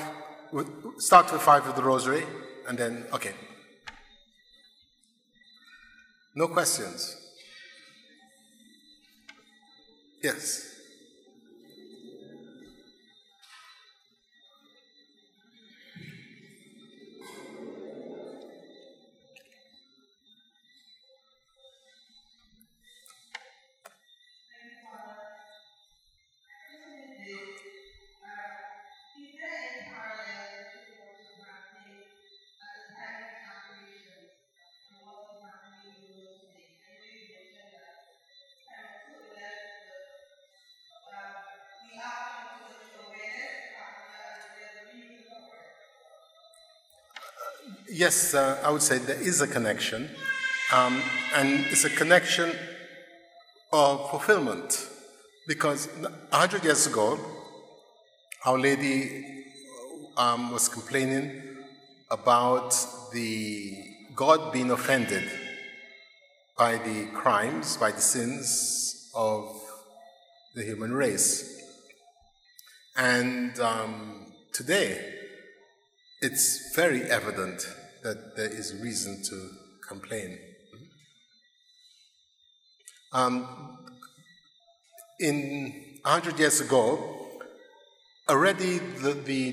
start 0.98 1.32
with 1.32 1.43
five 1.43 1.66
with 1.66 1.74
the 1.74 1.82
rosary, 1.82 2.22
and 2.68 2.78
then, 2.78 3.05
okay. 3.12 3.32
No 6.36 6.47
questions? 6.47 7.16
Yes. 10.22 10.73
Yes, 47.97 48.35
uh, 48.35 48.61
I 48.65 48.73
would 48.73 48.83
say 48.83 48.99
there 48.99 49.23
is 49.23 49.41
a 49.41 49.47
connection, 49.47 50.11
um, 50.73 51.01
and 51.33 51.65
it's 51.66 51.85
a 51.85 51.91
connection 51.91 52.51
of 53.73 54.11
fulfillment. 54.11 54.89
Because 55.47 55.87
100 56.01 56.65
years 56.65 56.89
ago, 56.89 57.21
Our 58.47 58.59
Lady 58.59 59.45
um, 60.16 60.51
was 60.51 60.69
complaining 60.69 61.41
about 62.11 62.75
the 63.12 63.77
God 64.16 64.53
being 64.53 64.73
offended 64.73 65.31
by 66.59 66.79
the 66.79 67.07
crimes, 67.15 67.77
by 67.77 67.93
the 67.93 68.01
sins 68.01 69.09
of 69.15 69.55
the 70.57 70.65
human 70.65 70.93
race. 70.93 71.62
And 72.97 73.57
um, 73.61 74.33
today, 74.53 75.15
it's 76.21 76.75
very 76.75 77.03
evident 77.03 77.65
that 78.05 78.36
there 78.36 78.48
is 78.48 78.74
reason 78.81 79.22
to 79.22 79.51
complain. 79.89 80.39
Um, 83.12 83.78
in 85.18 85.98
100 86.02 86.39
years 86.39 86.60
ago, 86.60 87.31
already 88.28 88.78
the, 88.78 89.14
the, 89.14 89.52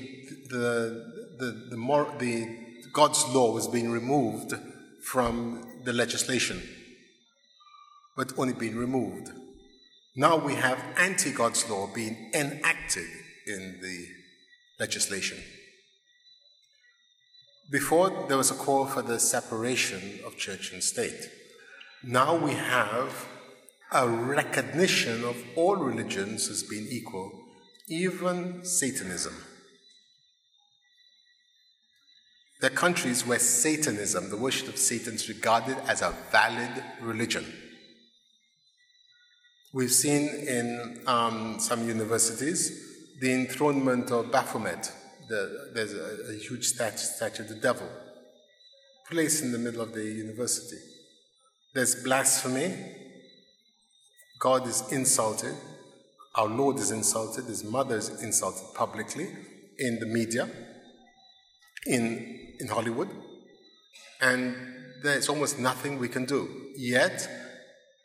the, 0.50 1.12
the, 1.38 1.66
the, 1.70 1.76
more, 1.76 2.14
the 2.18 2.58
God's 2.92 3.24
law 3.28 3.52
was 3.52 3.66
being 3.68 3.90
removed 3.90 4.52
from 5.02 5.80
the 5.84 5.92
legislation, 5.94 6.62
but 8.16 8.32
only 8.38 8.52
being 8.52 8.76
removed. 8.76 9.30
Now 10.14 10.36
we 10.36 10.54
have 10.56 10.78
anti 10.98 11.32
God's 11.32 11.68
law 11.70 11.88
being 11.94 12.30
enacted 12.34 13.08
in 13.46 13.78
the 13.80 14.06
legislation. 14.78 15.38
Before, 17.72 18.26
there 18.28 18.36
was 18.36 18.50
a 18.50 18.54
call 18.54 18.84
for 18.84 19.00
the 19.00 19.18
separation 19.18 20.20
of 20.26 20.36
church 20.36 20.74
and 20.74 20.84
state. 20.84 21.30
Now 22.04 22.36
we 22.36 22.52
have 22.52 23.26
a 23.90 24.06
recognition 24.06 25.24
of 25.24 25.42
all 25.56 25.76
religions 25.76 26.50
as 26.50 26.62
being 26.62 26.86
equal, 26.90 27.32
even 27.88 28.62
Satanism. 28.62 29.34
There 32.60 32.70
are 32.70 32.74
countries 32.74 33.26
where 33.26 33.38
Satanism, 33.38 34.28
the 34.28 34.36
worship 34.36 34.68
of 34.68 34.76
Satan, 34.76 35.14
is 35.14 35.30
regarded 35.30 35.78
as 35.88 36.02
a 36.02 36.14
valid 36.30 36.84
religion. 37.00 37.46
We've 39.72 39.90
seen 39.90 40.28
in 40.28 41.00
um, 41.06 41.58
some 41.58 41.88
universities 41.88 43.16
the 43.18 43.32
enthronement 43.32 44.10
of 44.10 44.30
Baphomet, 44.30 44.92
the, 45.32 45.70
there's 45.72 45.94
a, 45.94 46.34
a 46.34 46.36
huge 46.36 46.66
statue, 46.66 47.42
of 47.42 47.48
the 47.48 47.54
devil 47.54 47.88
placed 49.10 49.42
in 49.42 49.50
the 49.50 49.58
middle 49.58 49.80
of 49.80 49.94
the 49.94 50.04
university. 50.04 50.76
There's 51.74 51.94
blasphemy. 52.04 52.76
God 54.38 54.66
is 54.66 54.92
insulted. 54.92 55.54
Our 56.34 56.48
Lord 56.48 56.76
is 56.78 56.90
insulted. 56.90 57.46
His 57.46 57.64
mother 57.64 57.96
is 57.96 58.22
insulted 58.22 58.74
publicly 58.74 59.28
in 59.78 59.98
the 60.00 60.06
media, 60.06 60.50
in, 61.86 62.54
in 62.60 62.68
Hollywood. 62.68 63.08
And 64.20 64.54
there's 65.02 65.30
almost 65.30 65.58
nothing 65.58 65.98
we 65.98 66.08
can 66.08 66.26
do. 66.26 66.48
Yet, 66.76 67.26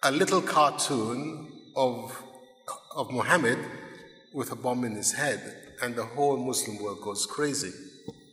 a 0.02 0.12
little 0.12 0.42
cartoon 0.42 1.52
of, 1.76 2.24
of 2.96 3.12
Muhammad 3.12 3.60
with 4.34 4.52
a 4.54 4.56
bomb 4.56 4.86
in 4.86 4.96
his 4.96 5.12
head 5.12 5.67
and 5.82 5.96
the 5.96 6.06
whole 6.06 6.38
Muslim 6.38 6.82
world 6.82 7.02
goes 7.02 7.26
crazy. 7.26 7.72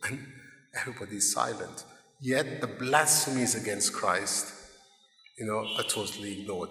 And 0.09 0.19
everybody's 0.79 1.33
silent. 1.33 1.85
Yet 2.21 2.61
the 2.61 2.66
blasphemies 2.66 3.55
against 3.55 3.93
Christ, 3.93 4.53
you 5.39 5.47
know, 5.47 5.66
are 5.79 5.85
totally 5.85 6.41
ignored. 6.41 6.71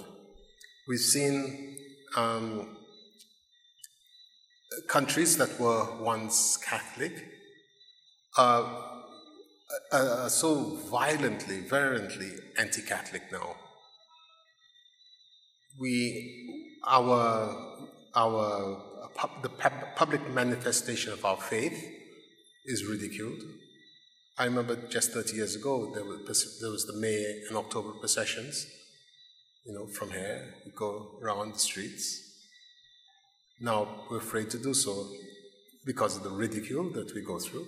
We've 0.88 1.00
seen 1.00 1.78
um, 2.16 2.78
countries 4.88 5.38
that 5.38 5.60
were 5.60 6.02
once 6.02 6.58
Catholic 6.58 7.14
uh, 8.38 8.82
are 9.92 10.30
so 10.30 10.78
violently, 10.90 11.62
virulently 11.62 12.32
anti-Catholic 12.58 13.32
now. 13.32 13.56
We, 15.80 16.80
our, 16.86 17.56
our 18.16 18.93
the 19.42 19.50
public 19.96 20.30
manifestation 20.32 21.14
of 21.14 21.24
our 21.26 21.38
faith 21.38 21.78
is 22.66 22.86
ridiculed. 22.86 23.42
I 24.38 24.46
remember 24.46 24.76
just 24.90 25.12
30 25.12 25.36
years 25.36 25.56
ago, 25.56 25.92
there 25.94 26.04
was, 26.04 26.60
there 26.60 26.72
was 26.72 26.86
the 26.86 26.94
May 26.94 27.44
and 27.48 27.58
October 27.58 27.92
processions. 27.92 28.66
You 29.66 29.74
know, 29.74 29.86
from 29.86 30.12
here, 30.12 30.56
we 30.66 30.72
go 30.72 31.20
around 31.22 31.54
the 31.54 31.60
streets. 31.60 32.22
Now 33.60 34.06
we're 34.10 34.18
afraid 34.18 34.50
to 34.52 34.58
do 34.58 34.74
so 34.74 35.08
because 35.86 36.18
of 36.18 36.24
the 36.24 36.32
ridicule 36.32 36.90
that 36.92 37.14
we 37.14 37.22
go 37.22 37.40
through 37.40 37.68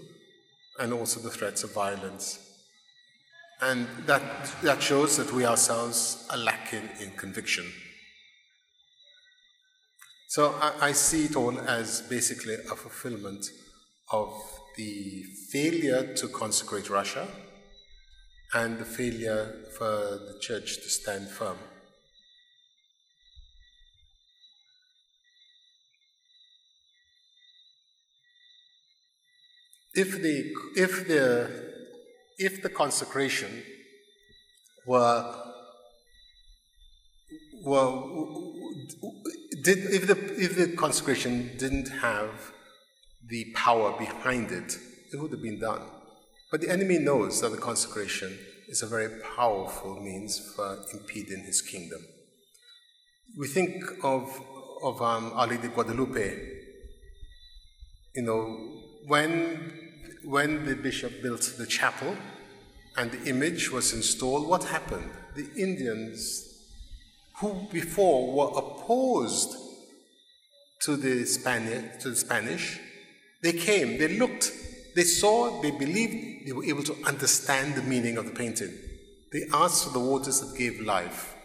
and 0.79 0.91
also 0.91 1.19
the 1.19 1.29
threats 1.29 1.63
of 1.63 1.73
violence. 1.73 2.39
And 3.61 3.87
that, 4.05 4.21
that 4.63 4.81
shows 4.81 5.17
that 5.17 5.31
we 5.31 5.45
ourselves 5.45 6.27
are 6.31 6.37
lacking 6.37 6.89
in 6.99 7.11
conviction. 7.11 7.65
So 10.27 10.55
I, 10.61 10.87
I 10.87 10.91
see 10.91 11.25
it 11.25 11.35
all 11.35 11.57
as 11.59 12.01
basically 12.01 12.55
a 12.55 12.75
fulfillment 12.75 13.45
of 14.11 14.33
the 14.75 15.23
failure 15.51 16.13
to 16.15 16.27
consecrate 16.27 16.89
Russia 16.89 17.27
and 18.53 18.79
the 18.79 18.85
failure 18.85 19.65
for 19.77 19.85
the 19.85 20.37
church 20.41 20.75
to 20.83 20.89
stand 20.89 21.29
firm. 21.29 21.57
If 29.93 30.21
the, 30.21 30.51
if 30.75 31.07
the, 31.07 31.49
if 32.37 32.61
the 32.61 32.69
consecration 32.69 33.63
were, 34.85 35.35
were 37.63 38.03
did, 39.65 39.79
if, 39.79 40.07
the, 40.07 40.17
if 40.41 40.55
the 40.55 40.77
consecration 40.77 41.51
didn't 41.57 41.89
have 41.89 42.53
the 43.27 43.51
power 43.55 43.97
behind 43.97 44.51
it, 44.51 44.77
it 45.11 45.19
would 45.19 45.31
have 45.31 45.41
been 45.41 45.59
done. 45.59 45.81
But 46.51 46.61
the 46.61 46.69
enemy 46.69 46.99
knows 46.99 47.41
that 47.41 47.49
the 47.49 47.57
consecration 47.57 48.37
is 48.67 48.83
a 48.83 48.87
very 48.87 49.09
powerful 49.35 49.99
means 50.01 50.53
for 50.55 50.77
impeding 50.93 51.43
his 51.43 51.61
kingdom. 51.61 51.99
We 53.37 53.47
think 53.47 53.83
of, 54.03 54.39
of 54.83 55.01
um, 55.01 55.31
Our 55.33 55.47
Lady 55.47 55.67
Guadalupe. 55.67 56.27
You 58.15 58.21
know, 58.21 58.43
when, 59.07 59.73
when 60.23 60.65
the 60.65 60.75
bishop 60.75 61.21
built 61.21 61.55
the 61.57 61.65
chapel 61.65 62.15
and 62.97 63.11
the 63.11 63.23
image 63.29 63.71
was 63.71 63.93
installed, 63.93 64.47
what 64.47 64.63
happened? 64.63 65.09
The 65.35 65.49
Indians 65.57 66.44
who 67.39 67.67
before 67.71 68.33
were 68.33 68.59
opposed 68.59 69.55
to 70.81 70.95
the 70.95 71.25
Spanish, 71.25 72.01
to 72.01 72.09
the 72.11 72.15
Spanish. 72.15 72.79
They 73.41 73.53
came, 73.53 73.97
they 73.97 74.17
looked, 74.17 74.51
they 74.95 75.03
saw, 75.03 75.61
they 75.61 75.71
believed, 75.71 76.47
they 76.47 76.51
were 76.51 76.65
able 76.65 76.83
to 76.83 76.95
understand 77.05 77.75
the 77.75 77.81
meaning 77.81 78.17
of 78.17 78.25
the 78.25 78.31
painting. 78.31 78.73
They 79.31 79.43
asked 79.53 79.83
for 79.83 79.89
the 79.91 79.99
waters 79.99 80.39
that 80.41 80.57
gave 80.57 80.79
life. 80.79 81.35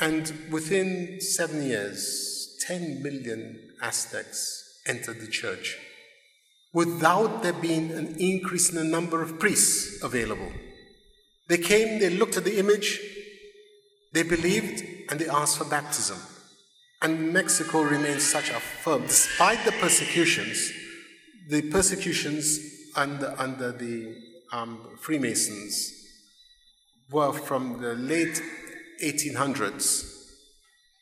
And 0.00 0.32
within 0.50 1.20
seven 1.20 1.66
years, 1.66 2.56
10 2.66 3.02
million 3.02 3.58
Aztecs 3.82 4.80
entered 4.86 5.20
the 5.20 5.26
church 5.26 5.76
without 6.72 7.42
there 7.42 7.52
being 7.52 7.90
an 7.92 8.16
increase 8.18 8.70
in 8.70 8.76
the 8.76 8.84
number 8.84 9.22
of 9.22 9.38
priests 9.38 10.02
available. 10.02 10.52
They 11.48 11.58
came, 11.58 11.98
they 11.98 12.10
looked 12.10 12.36
at 12.36 12.44
the 12.44 12.58
image, 12.58 13.00
they 14.12 14.22
believed, 14.22 14.84
and 15.10 15.20
they 15.20 15.28
asked 15.28 15.58
for 15.58 15.64
baptism. 15.64 16.18
And 17.00 17.32
Mexico 17.32 17.82
remains 17.82 18.24
such 18.24 18.50
a 18.50 18.60
firm, 18.60 19.02
despite 19.02 19.64
the 19.64 19.72
persecutions, 19.72 20.72
the 21.48 21.62
persecutions 21.70 22.58
under, 22.96 23.34
under 23.38 23.72
the 23.72 24.16
um, 24.52 24.96
Freemasons 25.00 25.92
were 27.10 27.32
from 27.32 27.80
the 27.80 27.94
late 27.94 28.42
1800s 29.02 30.18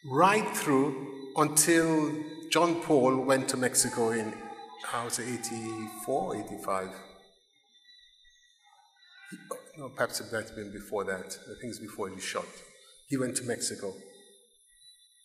right 0.04 0.56
through 0.56 1.32
until 1.36 2.12
John 2.50 2.82
Paul 2.82 3.16
went 3.24 3.48
to 3.50 3.56
Mexico 3.56 4.10
in, 4.10 4.32
I 4.92 5.04
would 5.04 5.12
say, 5.12 5.24
84, 5.24 6.36
85. 6.46 6.88
No, 9.78 9.88
perhaps 9.88 10.20
it 10.20 10.32
might 10.32 10.46
have 10.46 10.56
been 10.56 10.72
before 10.72 11.04
that. 11.04 11.38
I 11.42 11.60
think 11.60 11.70
it's 11.70 11.78
before 11.78 12.08
he 12.08 12.20
shot. 12.20 12.46
He 13.08 13.16
went 13.16 13.36
to 13.36 13.44
Mexico. 13.44 13.94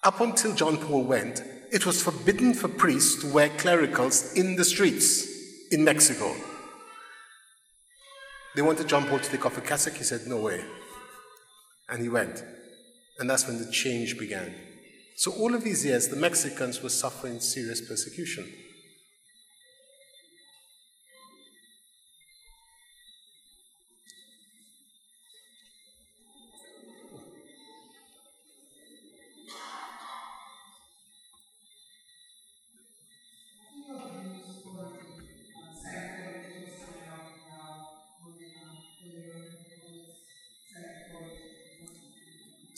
Up 0.03 0.19
until 0.21 0.55
John 0.55 0.77
Paul 0.77 1.03
went, 1.03 1.43
it 1.71 1.85
was 1.85 2.01
forbidden 2.01 2.53
for 2.53 2.67
priests 2.67 3.21
to 3.21 3.31
wear 3.31 3.49
clericals 3.49 4.33
in 4.33 4.55
the 4.55 4.65
streets 4.65 5.27
in 5.71 5.83
Mexico. 5.83 6.35
They 8.55 8.61
wanted 8.61 8.87
John 8.87 9.05
Paul 9.07 9.19
to 9.19 9.29
take 9.29 9.45
off 9.45 9.57
a 9.57 9.61
cassock. 9.61 9.93
He 9.93 10.03
said, 10.03 10.27
No 10.27 10.41
way. 10.41 10.63
And 11.89 12.01
he 12.01 12.09
went. 12.09 12.43
And 13.19 13.29
that's 13.29 13.47
when 13.47 13.57
the 13.57 13.71
change 13.71 14.17
began. 14.17 14.53
So, 15.15 15.31
all 15.33 15.53
of 15.53 15.63
these 15.63 15.85
years, 15.85 16.07
the 16.07 16.15
Mexicans 16.15 16.81
were 16.81 16.89
suffering 16.89 17.39
serious 17.39 17.79
persecution. 17.79 18.51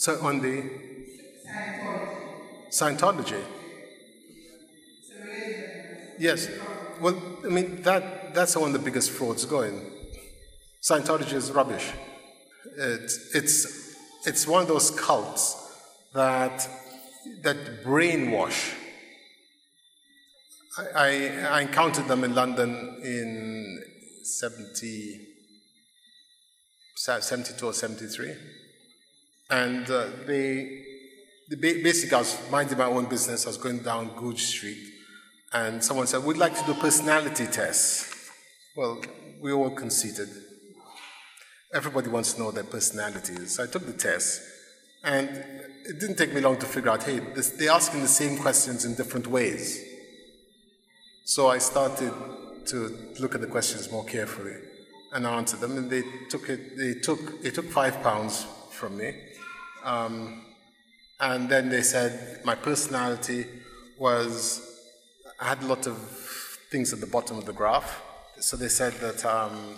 So 0.03 0.19
on 0.21 0.41
the 0.41 0.69
Scientology. 2.69 3.41
Yes. 6.19 6.49
Well, 6.99 7.15
I 7.45 7.47
mean 7.47 7.81
that 7.83 8.33
that's 8.33 8.57
one 8.57 8.67
of 8.67 8.73
the 8.73 8.83
biggest 8.83 9.11
frauds 9.11 9.45
going. 9.45 9.79
Scientology 10.81 11.31
is 11.31 11.53
rubbish. 11.53 11.89
It's 12.77 13.33
it's 13.33 13.95
it's 14.27 14.45
one 14.45 14.63
of 14.63 14.67
those 14.67 14.91
cults 14.91 15.55
that 16.13 16.67
that 17.43 17.85
brainwash. 17.85 18.73
I, 20.77 20.83
I, 20.95 21.09
I 21.59 21.61
encountered 21.61 22.09
them 22.09 22.25
in 22.25 22.35
London 22.35 22.99
in 23.05 23.81
70, 24.23 25.27
72 26.97 27.65
or 27.65 27.71
73 27.71 28.35
and 29.53 29.87
uh, 29.89 30.07
they, 30.25 30.81
the 31.47 31.57
basically, 31.57 32.15
I 32.15 32.19
was 32.19 32.39
minding 32.49 32.77
my 32.77 32.85
own 32.85 33.05
business. 33.05 33.45
I 33.45 33.49
was 33.49 33.57
going 33.57 33.79
down 33.79 34.09
Goodge 34.15 34.41
Street, 34.41 34.83
and 35.51 35.83
someone 35.83 36.07
said, 36.07 36.23
"We'd 36.23 36.37
like 36.37 36.57
to 36.59 36.65
do 36.65 36.73
personality 36.73 37.45
tests." 37.45 38.31
Well, 38.75 39.01
we 39.41 39.51
all 39.51 39.69
conceited. 39.69 40.29
Everybody 41.71 42.09
wants 42.09 42.33
to 42.33 42.39
know 42.39 42.51
their 42.51 42.63
personalities. 42.63 43.55
So 43.55 43.63
I 43.63 43.67
took 43.67 43.85
the 43.85 43.93
test, 43.93 44.41
and 45.03 45.29
it 45.89 45.99
didn't 45.99 46.17
take 46.17 46.33
me 46.33 46.41
long 46.41 46.57
to 46.57 46.65
figure 46.65 46.89
out, 46.89 47.03
hey, 47.03 47.19
this, 47.19 47.49
they're 47.51 47.69
asking 47.69 48.01
the 48.01 48.07
same 48.07 48.37
questions 48.37 48.85
in 48.85 48.95
different 48.95 49.27
ways. 49.27 49.83
So 51.25 51.49
I 51.49 51.59
started 51.59 52.13
to 52.71 52.77
look 53.19 53.35
at 53.35 53.41
the 53.41 53.47
questions 53.47 53.91
more 53.91 54.05
carefully 54.05 54.55
and 55.13 55.27
answer 55.27 55.57
them, 55.57 55.77
and 55.77 55.91
they 55.91 56.03
took 56.29 56.49
it. 56.49 56.75
They 56.75 56.93
took 57.07 57.43
they 57.43 57.51
took 57.51 57.69
five 57.81 58.01
pounds 58.01 58.47
from 58.71 58.97
me 58.97 59.13
um, 59.83 60.41
and 61.19 61.49
then 61.49 61.69
they 61.69 61.81
said 61.81 62.41
my 62.43 62.55
personality 62.55 63.45
was, 63.97 64.61
I 65.39 65.49
had 65.49 65.63
a 65.63 65.67
lot 65.67 65.87
of 65.87 65.97
things 66.71 66.91
at 66.93 66.99
the 66.99 67.07
bottom 67.07 67.37
of 67.37 67.45
the 67.45 67.53
graph. 67.53 68.01
So 68.39 68.57
they 68.57 68.67
said 68.67 68.93
that, 68.93 69.25
um, 69.25 69.75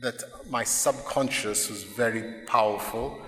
that 0.00 0.22
my 0.48 0.64
subconscious 0.64 1.68
was 1.68 1.82
very 1.82 2.44
powerful 2.46 3.18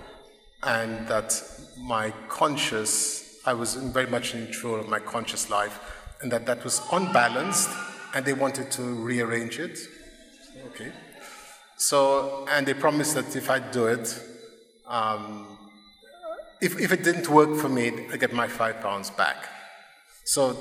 and 0.63 1.07
that 1.07 1.41
my 1.77 2.11
conscious, 2.27 3.39
I 3.45 3.53
was 3.53 3.75
very 3.75 4.07
much 4.07 4.33
in 4.33 4.45
control 4.45 4.79
of 4.79 4.89
my 4.89 4.99
conscious 4.99 5.49
life 5.49 5.79
and 6.21 6.31
that 6.31 6.45
that 6.45 6.63
was 6.63 6.81
unbalanced 6.91 7.69
and 8.13 8.25
they 8.25 8.33
wanted 8.33 8.71
to 8.71 8.81
rearrange 8.81 9.59
it. 9.59 9.79
Okay. 10.67 10.91
So, 11.77 12.45
and 12.49 12.65
they 12.65 12.73
promised 12.73 13.15
that 13.15 13.35
if 13.35 13.49
I 13.49 13.59
do 13.59 13.87
it, 13.87 14.19
um, 14.87 15.48
if, 16.61 16.79
if 16.79 16.91
it 16.91 17.03
didn't 17.03 17.29
work 17.29 17.55
for 17.55 17.69
me, 17.69 18.07
I 18.11 18.17
get 18.17 18.33
my 18.33 18.47
five 18.47 18.81
pounds 18.81 19.09
back. 19.09 19.47
So 20.25 20.57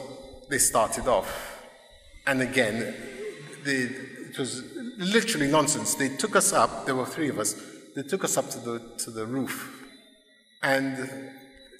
they 0.48 0.58
started 0.58 1.06
off. 1.06 1.64
And 2.26 2.42
again, 2.42 2.94
they, 3.64 3.88
it 4.28 4.38
was 4.38 4.62
literally 4.98 5.48
nonsense. 5.48 5.94
They 5.94 6.16
took 6.16 6.36
us 6.36 6.52
up, 6.52 6.86
there 6.86 6.94
were 6.94 7.06
three 7.06 7.28
of 7.28 7.38
us, 7.38 7.54
they 7.96 8.02
took 8.02 8.24
us 8.24 8.36
up 8.36 8.48
to 8.50 8.58
the, 8.58 8.78
to 8.98 9.10
the 9.10 9.26
roof. 9.26 9.84
And 10.62 11.10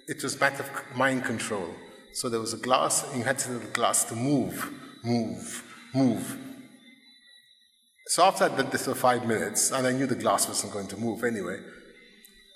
it 0.07 0.23
was 0.23 0.41
matter 0.41 0.63
of 0.63 0.97
mind 0.97 1.25
control. 1.25 1.69
So 2.13 2.29
there 2.29 2.41
was 2.41 2.55
a 2.55 2.59
glass, 2.59 3.05
and 3.09 3.19
you 3.19 3.25
had 3.25 3.39
to 3.41 3.53
the 3.53 3.67
glass 3.67 4.05
to 4.05 4.17
move, 4.17 4.73
move, 5.05 5.63
move. 5.95 6.39
So 8.07 8.25
after 8.25 8.45
I 8.45 8.57
did 8.57 8.71
this 8.71 8.87
for 8.87 8.95
five 8.95 9.27
minutes, 9.27 9.71
and 9.71 9.87
I 9.87 9.93
knew 9.93 10.07
the 10.07 10.15
glass 10.15 10.49
wasn't 10.49 10.73
going 10.73 10.89
to 10.89 10.97
move 10.97 11.23
anyway, 11.25 11.59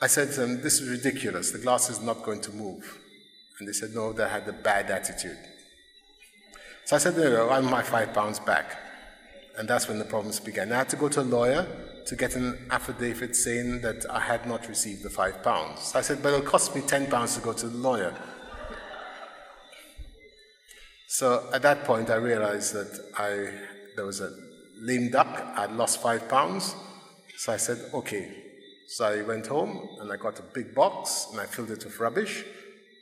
I 0.03 0.09
said 0.09 0.33
to 0.33 0.41
them, 0.41 0.61
This 0.61 0.81
is 0.81 0.89
ridiculous. 0.89 1.53
The 1.53 1.59
glass 1.59 1.89
is 1.89 2.03
not 2.03 2.24
going 2.24 2.41
to 2.41 2.53
move. 2.53 2.99
And 3.59 3.69
they 3.69 3.73
said, 3.73 3.95
No, 3.95 4.12
they 4.12 4.29
had 4.29 4.49
a 4.49 4.53
bad 4.53 4.91
attitude. 4.91 5.39
So 6.85 6.97
I 6.97 6.99
said, 6.99 7.16
No, 7.16 7.49
I'm 7.49 7.66
my 7.66 7.83
five 7.83 8.12
pounds 8.12 8.41
back. 8.41 8.79
And 9.57 9.69
that's 9.69 9.87
when 9.87 10.01
the 10.01 10.05
problems 10.05 10.41
began. 10.41 10.73
I 10.73 10.79
had 10.79 10.89
to 10.89 10.97
go 10.97 11.09
to 11.09 11.20
a 11.20 11.23
lawyer 11.23 11.69
to 12.07 12.16
get 12.16 12.35
an 12.35 12.66
affidavit 12.73 13.37
saying 13.37 13.83
that 13.83 14.05
I 14.11 14.19
had 14.19 14.45
not 14.45 14.66
received 14.69 15.05
the 15.05 15.11
five 15.11 15.41
pounds. 15.45 15.83
So 15.83 16.01
I 16.01 16.03
said, 16.03 16.20
But 16.20 16.31
it'll 16.35 16.51
cost 16.51 16.74
me 16.74 16.81
10 16.81 17.07
pounds 17.07 17.37
to 17.37 17.41
go 17.41 17.53
to 17.53 17.69
the 17.69 17.79
lawyer. 17.79 18.12
So 21.07 21.49
at 21.55 21.62
that 21.62 21.85
point, 21.85 22.11
I 22.11 22.16
realized 22.16 22.74
that 22.74 23.05
I, 23.16 23.53
there 23.95 24.07
was 24.07 24.20
a 24.20 24.33
lame 24.81 25.11
duck. 25.11 25.29
I'd 25.57 25.70
lost 25.70 26.03
five 26.03 26.29
pounds. 26.29 26.74
So 27.37 27.53
I 27.53 27.57
said, 27.57 27.79
Okay, 27.95 28.52
so 28.93 29.06
I 29.06 29.23
went 29.23 29.47
home 29.47 29.89
and 30.01 30.12
I 30.12 30.16
got 30.16 30.39
a 30.39 30.43
big 30.43 30.74
box 30.74 31.28
and 31.31 31.40
I 31.40 31.47
filled 31.47 31.70
it 31.70 31.82
with 31.82 31.98
rubbish 31.98 32.44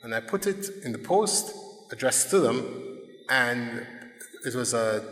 and 0.03 0.15
I 0.15 0.21
put 0.21 0.47
it 0.47 0.69
in 0.85 0.93
the 0.93 0.97
post 0.97 1.53
addressed 1.91 2.29
to 2.29 2.39
them 2.39 2.97
and 3.27 3.85
it 4.45 4.55
was 4.55 4.73
a, 4.73 5.03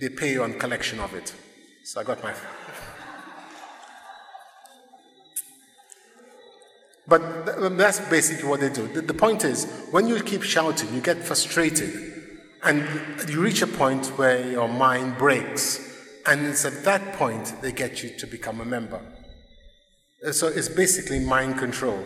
they 0.00 0.08
pay 0.08 0.38
on 0.38 0.56
collection 0.56 1.00
of 1.00 1.12
it. 1.14 1.34
So 1.82 2.00
I 2.00 2.04
got 2.04 2.22
my. 2.22 2.32
But 7.08 7.20
um, 7.58 7.76
that's 7.76 7.98
basically 8.08 8.48
what 8.48 8.60
they 8.60 8.70
do. 8.70 8.86
The 8.86 9.12
point 9.12 9.44
is, 9.44 9.66
when 9.90 10.06
you 10.06 10.22
keep 10.22 10.42
shouting, 10.42 10.94
you 10.94 11.02
get 11.02 11.18
frustrated, 11.18 11.92
and 12.62 12.78
you 13.28 13.42
reach 13.42 13.60
a 13.60 13.66
point 13.66 14.06
where 14.16 14.50
your 14.50 14.68
mind 14.68 15.18
breaks, 15.18 15.80
and 16.24 16.46
it's 16.46 16.64
at 16.64 16.82
that 16.84 17.12
point 17.14 17.60
they 17.60 17.72
get 17.72 18.02
you 18.02 18.08
to 18.16 18.26
become 18.26 18.62
a 18.62 18.64
member. 18.64 19.02
Uh, 20.24 20.32
so 20.32 20.48
it's 20.48 20.68
basically 20.68 21.20
mind 21.20 21.58
control. 21.58 22.02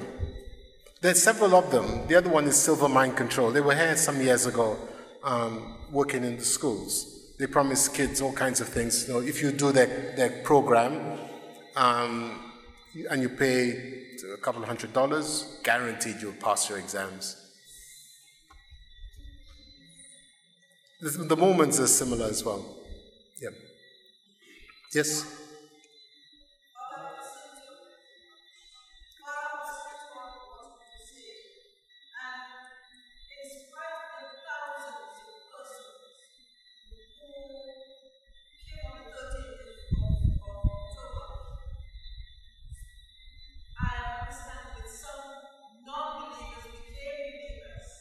There's 1.00 1.22
several 1.22 1.54
of 1.54 1.70
them. 1.70 2.08
The 2.08 2.16
other 2.16 2.30
one 2.30 2.46
is 2.46 2.56
Silva 2.56 2.88
mind 2.88 3.16
control. 3.16 3.52
They 3.52 3.60
were 3.60 3.74
here 3.74 3.96
some 3.96 4.20
years 4.20 4.46
ago 4.46 4.76
um, 5.22 5.76
working 5.92 6.24
in 6.24 6.36
the 6.36 6.44
schools. 6.44 7.34
They 7.38 7.46
promise 7.46 7.86
kids 7.88 8.20
all 8.20 8.32
kinds 8.32 8.60
of 8.60 8.68
things. 8.68 9.06
You 9.06 9.14
know, 9.14 9.20
if 9.20 9.40
you 9.40 9.52
do 9.52 9.70
their, 9.70 10.14
their 10.16 10.30
program 10.42 11.18
um, 11.76 12.52
and 13.08 13.22
you 13.22 13.28
pay 13.28 14.06
a 14.34 14.40
couple 14.42 14.62
of 14.62 14.66
hundred 14.66 14.92
dollars, 14.92 15.60
guaranteed 15.62 16.16
you'll 16.20 16.32
pass 16.32 16.68
your 16.68 16.78
exams. 16.78 17.36
The, 21.00 21.10
the 21.10 21.36
moments 21.36 21.78
are 21.78 21.86
similar 21.86 22.26
as 22.26 22.44
well. 22.44 22.64
Yeah. 23.40 23.50
Yes? 24.92 25.37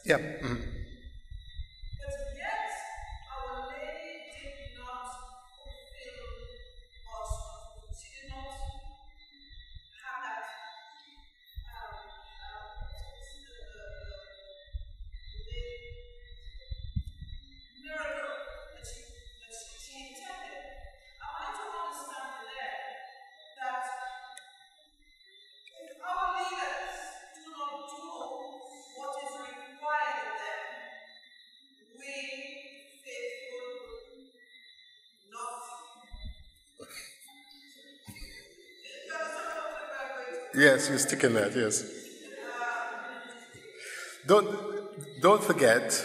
Yeah. 0.08 0.16
mhm. 0.40 0.67
Yes, 40.88 41.02
you're 41.02 41.08
sticking 41.10 41.34
that, 41.34 41.54
yes. 41.54 41.84
Don't, 44.26 44.48
don't 45.20 45.44
forget, 45.44 46.02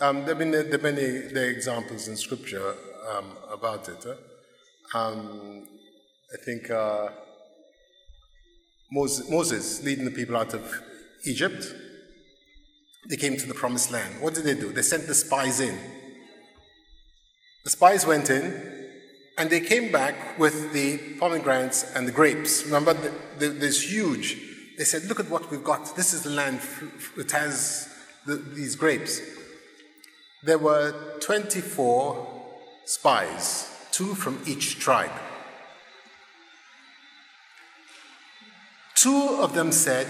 um, 0.00 0.24
there, 0.24 0.30
have 0.30 0.38
been, 0.38 0.50
there 0.50 0.74
are 0.74 0.78
many 0.78 1.18
there 1.32 1.46
are 1.46 1.50
examples 1.50 2.08
in 2.08 2.16
scripture 2.16 2.74
um, 3.08 3.36
about 3.52 3.88
it. 3.88 4.04
huh? 4.04 4.98
Um, 4.98 5.68
I 6.32 6.44
think 6.44 6.70
uh, 6.70 7.10
Moses, 8.90 9.30
Moses 9.30 9.84
leading 9.84 10.06
the 10.06 10.10
people 10.10 10.36
out 10.36 10.54
of 10.54 10.82
Egypt, 11.24 11.72
they 13.08 13.16
came 13.16 13.36
to 13.36 13.46
the 13.46 13.54
promised 13.54 13.92
land. 13.92 14.20
What 14.20 14.34
did 14.34 14.42
they 14.42 14.54
do? 14.54 14.72
They 14.72 14.82
sent 14.82 15.06
the 15.06 15.14
spies 15.14 15.60
in. 15.60 15.78
The 17.62 17.70
spies 17.70 18.04
went 18.06 18.28
in 18.28 18.69
and 19.40 19.48
they 19.48 19.60
came 19.60 19.90
back 19.90 20.38
with 20.38 20.74
the 20.74 20.98
pomegranates 21.18 21.90
and 21.94 22.06
the 22.06 22.12
grapes. 22.12 22.66
Remember, 22.66 22.92
the, 22.92 23.10
the, 23.38 23.48
this 23.48 23.90
huge. 23.90 24.36
They 24.76 24.84
said, 24.84 25.04
Look 25.04 25.18
at 25.18 25.30
what 25.30 25.50
we've 25.50 25.64
got. 25.64 25.96
This 25.96 26.12
is 26.12 26.24
the 26.24 26.30
land 26.30 26.60
that 27.16 27.30
has 27.30 27.88
the, 28.26 28.36
these 28.36 28.76
grapes. 28.76 29.22
There 30.42 30.58
were 30.58 31.18
24 31.20 32.42
spies, 32.84 33.88
two 33.92 34.14
from 34.14 34.42
each 34.46 34.78
tribe. 34.78 35.12
Two 38.94 39.38
of 39.40 39.54
them 39.54 39.72
said, 39.72 40.06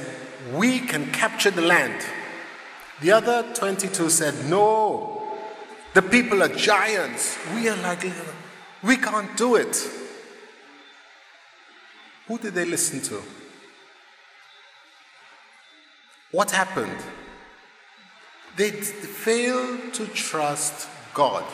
We 0.53 0.81
can 0.81 1.13
capture 1.13 1.53
the 1.53 1.63
land. 1.63 2.05
The 3.01 3.13
other 3.13 3.47
22 3.55 4.11
said, 4.11 4.51
No, 4.51 5.23
the 5.95 6.03
people 6.03 6.43
are 6.43 6.49
giants. 6.49 7.39
We 7.55 7.69
are 7.69 7.77
like, 7.77 8.03
little- 8.03 8.40
we 8.83 8.97
can't 8.97 9.37
do 9.37 9.57
it. 9.57 9.77
Who 12.27 12.39
did 12.39 12.55
they 12.55 12.65
listen 12.65 13.01
to? 13.03 13.23
What 16.31 16.51
happened? 16.51 16.97
They 18.57 18.71
failed 18.71 19.95
to 19.95 20.07
trust 20.07 20.89
God. 21.13 21.45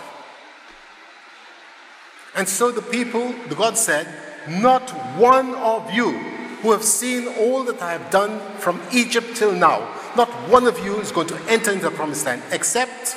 And 2.34 2.46
so 2.46 2.70
the 2.70 2.82
people, 2.82 3.32
the 3.48 3.54
God 3.54 3.78
said, 3.78 4.06
Not 4.48 4.90
one 5.16 5.54
of 5.54 5.90
you 5.92 6.12
who 6.60 6.72
have 6.72 6.84
seen 6.84 7.26
all 7.38 7.64
that 7.64 7.80
I 7.80 7.92
have 7.92 8.10
done 8.10 8.38
from 8.58 8.80
Egypt 8.92 9.34
till 9.34 9.52
now, 9.52 9.88
not 10.16 10.28
one 10.50 10.66
of 10.66 10.84
you 10.84 11.00
is 11.00 11.12
going 11.12 11.28
to 11.28 11.40
enter 11.48 11.72
into 11.72 11.84
the 11.84 11.90
promised 11.90 12.26
land 12.26 12.42
except 12.52 13.16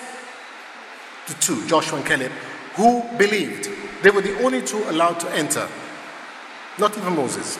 the 1.27 1.33
two, 1.35 1.65
Joshua 1.67 1.97
and 1.97 2.07
Caleb, 2.07 2.31
who 2.75 3.03
believed. 3.17 3.69
They 4.01 4.11
were 4.11 4.21
the 4.21 4.41
only 4.43 4.61
two 4.61 4.77
allowed 4.89 5.19
to 5.21 5.31
enter, 5.31 5.67
not 6.77 6.97
even 6.97 7.15
Moses. 7.15 7.57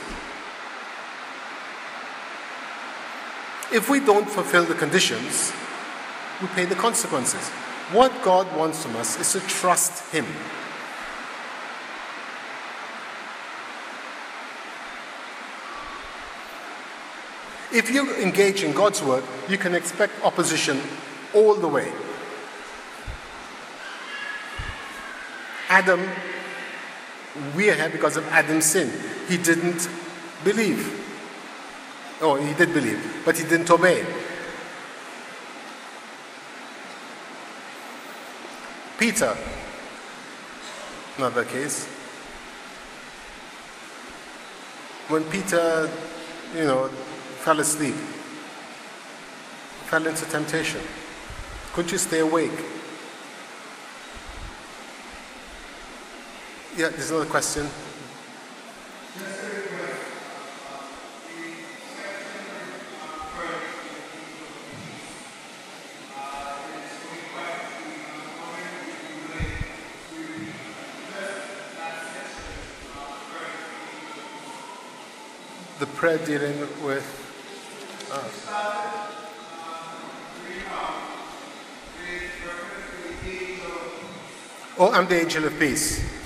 If 3.72 3.90
we 3.90 4.00
don't 4.00 4.30
fulfill 4.30 4.66
the 4.66 4.74
conditions, 4.74 5.52
we 6.42 6.48
pay 6.48 6.66
the 6.66 6.76
consequences. 6.76 7.50
What 7.92 8.24
God 8.24 8.56
wants 8.56 8.84
from 8.84 8.96
us 8.96 9.20
is 9.20 9.34
to 9.34 9.40
trust 9.48 10.12
Him. 10.14 10.26
If 17.72 17.92
you 17.92 18.16
engage 18.16 18.64
in 18.64 18.74
God's 18.74 19.04
work, 19.04 19.24
you 19.48 19.58
can 19.58 19.76
expect 19.76 20.14
opposition 20.24 20.82
all 21.36 21.54
the 21.54 21.68
way. 21.68 21.92
Adam, 25.70 26.10
we 27.56 27.70
are 27.70 27.76
here 27.76 27.90
because 27.90 28.18
of 28.18 28.28
Adam's 28.30 28.66
sin. 28.66 28.92
He 29.28 29.38
didn't 29.38 29.88
believe. 30.44 30.96
Oh, 32.22 32.36
he 32.36 32.54
did 32.54 32.74
believe, 32.74 33.22
but 33.24 33.38
he 33.38 33.44
didn't 33.44 33.70
obey. 33.70 34.06
Peter, 38.98 39.38
another 41.18 41.46
case. 41.46 41.86
When 45.08 45.24
Peter, 45.26 45.90
you 46.54 46.66
know, 46.66 46.90
fell 46.90 47.60
asleep, 47.62 47.96
fell 49.86 50.06
into 50.06 50.26
temptation, 50.26 50.82
couldn't 51.74 51.92
you 51.92 51.98
stay 51.98 52.20
awake? 52.20 52.52
Yeah, 56.78 56.90
there's 56.90 57.10
another 57.10 57.26
question. 57.26 57.68
The 75.80 75.86
prayer 75.88 76.18
dealing 76.20 76.60
with. 76.84 77.06
Uh, 78.12 78.30
oh, 84.78 84.92
I'm 84.94 85.08
the 85.08 85.22
angel 85.22 85.46
of 85.46 85.58
peace. 85.60 86.19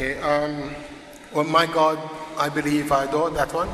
Okay, 0.00 0.16
um, 0.20 0.72
well, 1.34 1.42
my 1.42 1.66
God, 1.66 1.98
I 2.36 2.48
believe, 2.48 2.92
I 2.92 3.06
adore 3.06 3.30
that 3.30 3.52
one. 3.52 3.68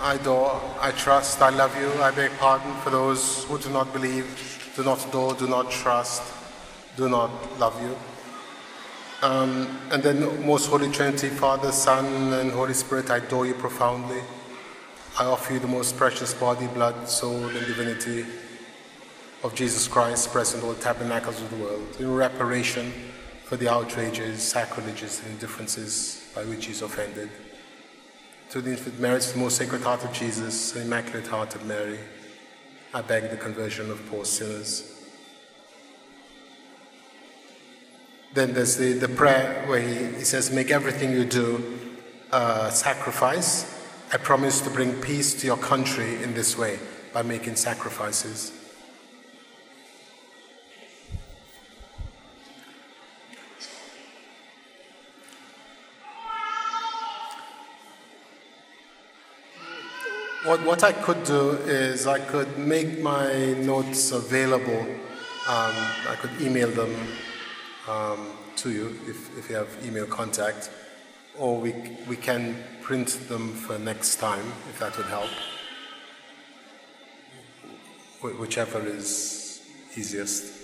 I 0.00 0.14
adore, 0.14 0.62
I 0.80 0.92
trust, 0.92 1.42
I 1.42 1.50
love 1.50 1.78
you, 1.78 1.92
I 2.02 2.10
beg 2.10 2.30
pardon 2.38 2.74
for 2.76 2.88
those 2.88 3.44
who 3.44 3.58
do 3.58 3.68
not 3.68 3.92
believe, 3.92 4.72
do 4.74 4.82
not 4.82 5.06
adore, 5.06 5.34
do 5.34 5.46
not 5.46 5.70
trust, 5.70 6.22
do 6.96 7.06
not 7.06 7.30
love 7.60 7.78
you. 7.82 7.94
Um, 9.20 9.78
and 9.90 10.02
then, 10.02 10.46
most 10.46 10.68
Holy 10.68 10.90
Trinity, 10.90 11.28
Father, 11.28 11.70
Son, 11.70 12.32
and 12.32 12.50
Holy 12.50 12.72
Spirit, 12.72 13.10
I 13.10 13.18
adore 13.18 13.44
you 13.44 13.52
profoundly. 13.52 14.22
I 15.18 15.26
offer 15.26 15.52
you 15.52 15.58
the 15.58 15.68
most 15.68 15.98
precious 15.98 16.32
body, 16.32 16.66
blood, 16.68 17.10
soul, 17.10 17.44
and 17.44 17.66
divinity 17.66 18.24
of 19.44 19.54
Jesus 19.54 19.86
Christ, 19.86 20.32
present 20.32 20.64
all 20.64 20.72
tabernacles 20.72 21.42
of 21.42 21.50
the 21.50 21.56
world, 21.56 21.86
in 22.00 22.14
reparation 22.14 23.11
for 23.52 23.58
the 23.58 23.70
outrages, 23.70 24.42
sacrileges, 24.42 25.20
and 25.20 25.32
indifferences 25.32 26.26
by 26.34 26.42
which 26.42 26.64
he 26.64 26.72
is 26.72 26.80
offended. 26.80 27.28
To 28.48 28.62
the 28.62 28.70
infant 28.70 28.98
merits, 28.98 29.28
of 29.28 29.34
the 29.34 29.40
most 29.40 29.58
sacred 29.58 29.82
heart 29.82 30.02
of 30.02 30.12
Jesus, 30.14 30.72
the 30.72 30.80
immaculate 30.80 31.26
heart 31.26 31.54
of 31.54 31.66
Mary, 31.66 31.98
I 32.94 33.02
beg 33.02 33.28
the 33.28 33.36
conversion 33.36 33.90
of 33.90 34.02
poor 34.06 34.24
sinners. 34.24 35.04
Then 38.32 38.54
there's 38.54 38.78
the, 38.78 38.94
the 38.94 39.10
prayer 39.10 39.64
where 39.66 39.82
he, 39.82 40.16
he 40.16 40.24
says, 40.24 40.50
Make 40.50 40.70
everything 40.70 41.12
you 41.12 41.26
do 41.26 41.78
a 42.32 42.70
sacrifice. 42.72 43.86
I 44.14 44.16
promise 44.16 44.62
to 44.62 44.70
bring 44.70 44.94
peace 45.02 45.38
to 45.42 45.46
your 45.46 45.58
country 45.58 46.22
in 46.22 46.32
this 46.32 46.56
way 46.56 46.78
by 47.12 47.20
making 47.20 47.56
sacrifices. 47.56 48.61
What, 60.44 60.66
what 60.66 60.82
I 60.82 60.90
could 60.90 61.22
do 61.22 61.50
is 61.66 62.08
I 62.08 62.18
could 62.18 62.58
make 62.58 62.98
my 62.98 63.52
notes 63.52 64.10
available. 64.10 64.80
Um, 65.48 65.74
I 66.08 66.16
could 66.18 66.32
email 66.40 66.68
them 66.68 66.92
um, 67.88 68.26
to 68.56 68.72
you 68.72 68.98
if, 69.06 69.38
if 69.38 69.48
you 69.48 69.54
have 69.54 69.68
email 69.84 70.04
contact, 70.04 70.68
or 71.38 71.60
we, 71.60 71.72
we 72.08 72.16
can 72.16 72.56
print 72.80 73.28
them 73.28 73.52
for 73.52 73.78
next 73.78 74.16
time 74.16 74.44
if 74.68 74.80
that 74.80 74.96
would 74.96 75.06
help. 75.06 75.30
Whichever 78.20 78.84
is 78.84 79.62
easiest. 79.96 80.61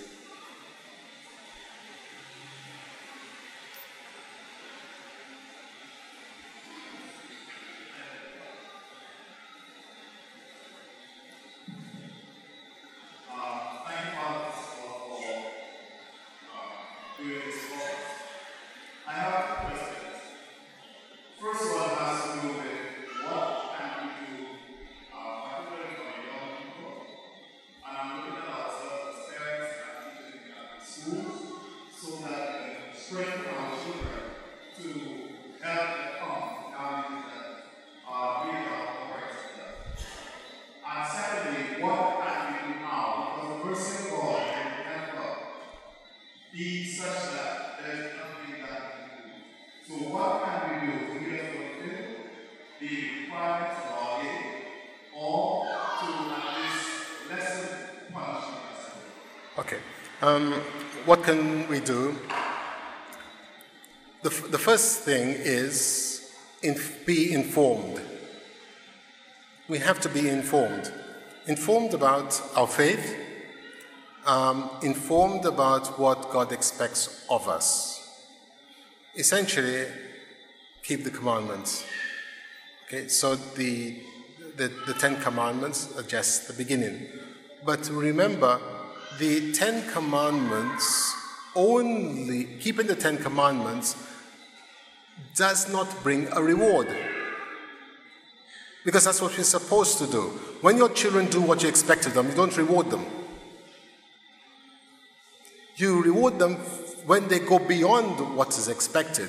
Informed. 67.49 67.99
We 69.69 69.79
have 69.79 70.01
to 70.01 70.09
be 70.11 70.29
informed. 70.29 70.93
Informed 71.47 71.95
about 71.95 72.39
our 72.55 72.67
faith, 72.67 73.17
um, 74.27 74.69
informed 74.83 75.47
about 75.47 75.99
what 75.99 76.31
God 76.31 76.53
expects 76.53 77.25
of 77.31 77.49
us. 77.49 77.67
Essentially, 79.17 79.87
keep 80.83 81.05
the 81.05 81.11
commandments. 81.11 81.87
Okay, 82.87 83.09
so 83.09 83.35
the, 83.35 83.97
the, 84.57 84.71
the 84.87 84.93
Ten 84.93 85.19
Commandments 85.23 85.97
are 85.97 86.03
just 86.03 86.49
the 86.49 86.53
beginning. 86.53 87.07
But 87.65 87.89
remember, 87.89 88.61
the 89.19 89.53
Ten 89.55 89.91
Commandments 89.91 91.15
only, 91.55 92.45
keeping 92.61 92.87
the 92.87 92.95
Ten 92.95 93.17
Commandments 93.17 93.97
does 95.35 95.73
not 95.73 95.89
bring 96.03 96.29
a 96.33 96.43
reward. 96.43 96.89
Because 98.85 99.05
that's 99.05 99.21
what 99.21 99.37
we're 99.37 99.45
supposed 99.45 99.99
to 99.99 100.07
do. 100.07 100.23
When 100.61 100.77
your 100.77 100.91
children 100.91 101.27
do 101.27 101.41
what 101.41 101.63
you 101.63 101.69
expect 101.69 102.07
of 102.07 102.15
them, 102.15 102.29
you 102.29 102.35
don't 102.35 102.57
reward 102.57 102.91
them. 102.91 103.05
You 105.77 106.03
reward 106.03 106.39
them 106.39 106.57
when 107.07 107.29
they 107.29 107.39
go 107.39 107.59
beyond 107.59 108.37
what 108.37 108.57
is 108.59 108.69
expected. 108.69 109.29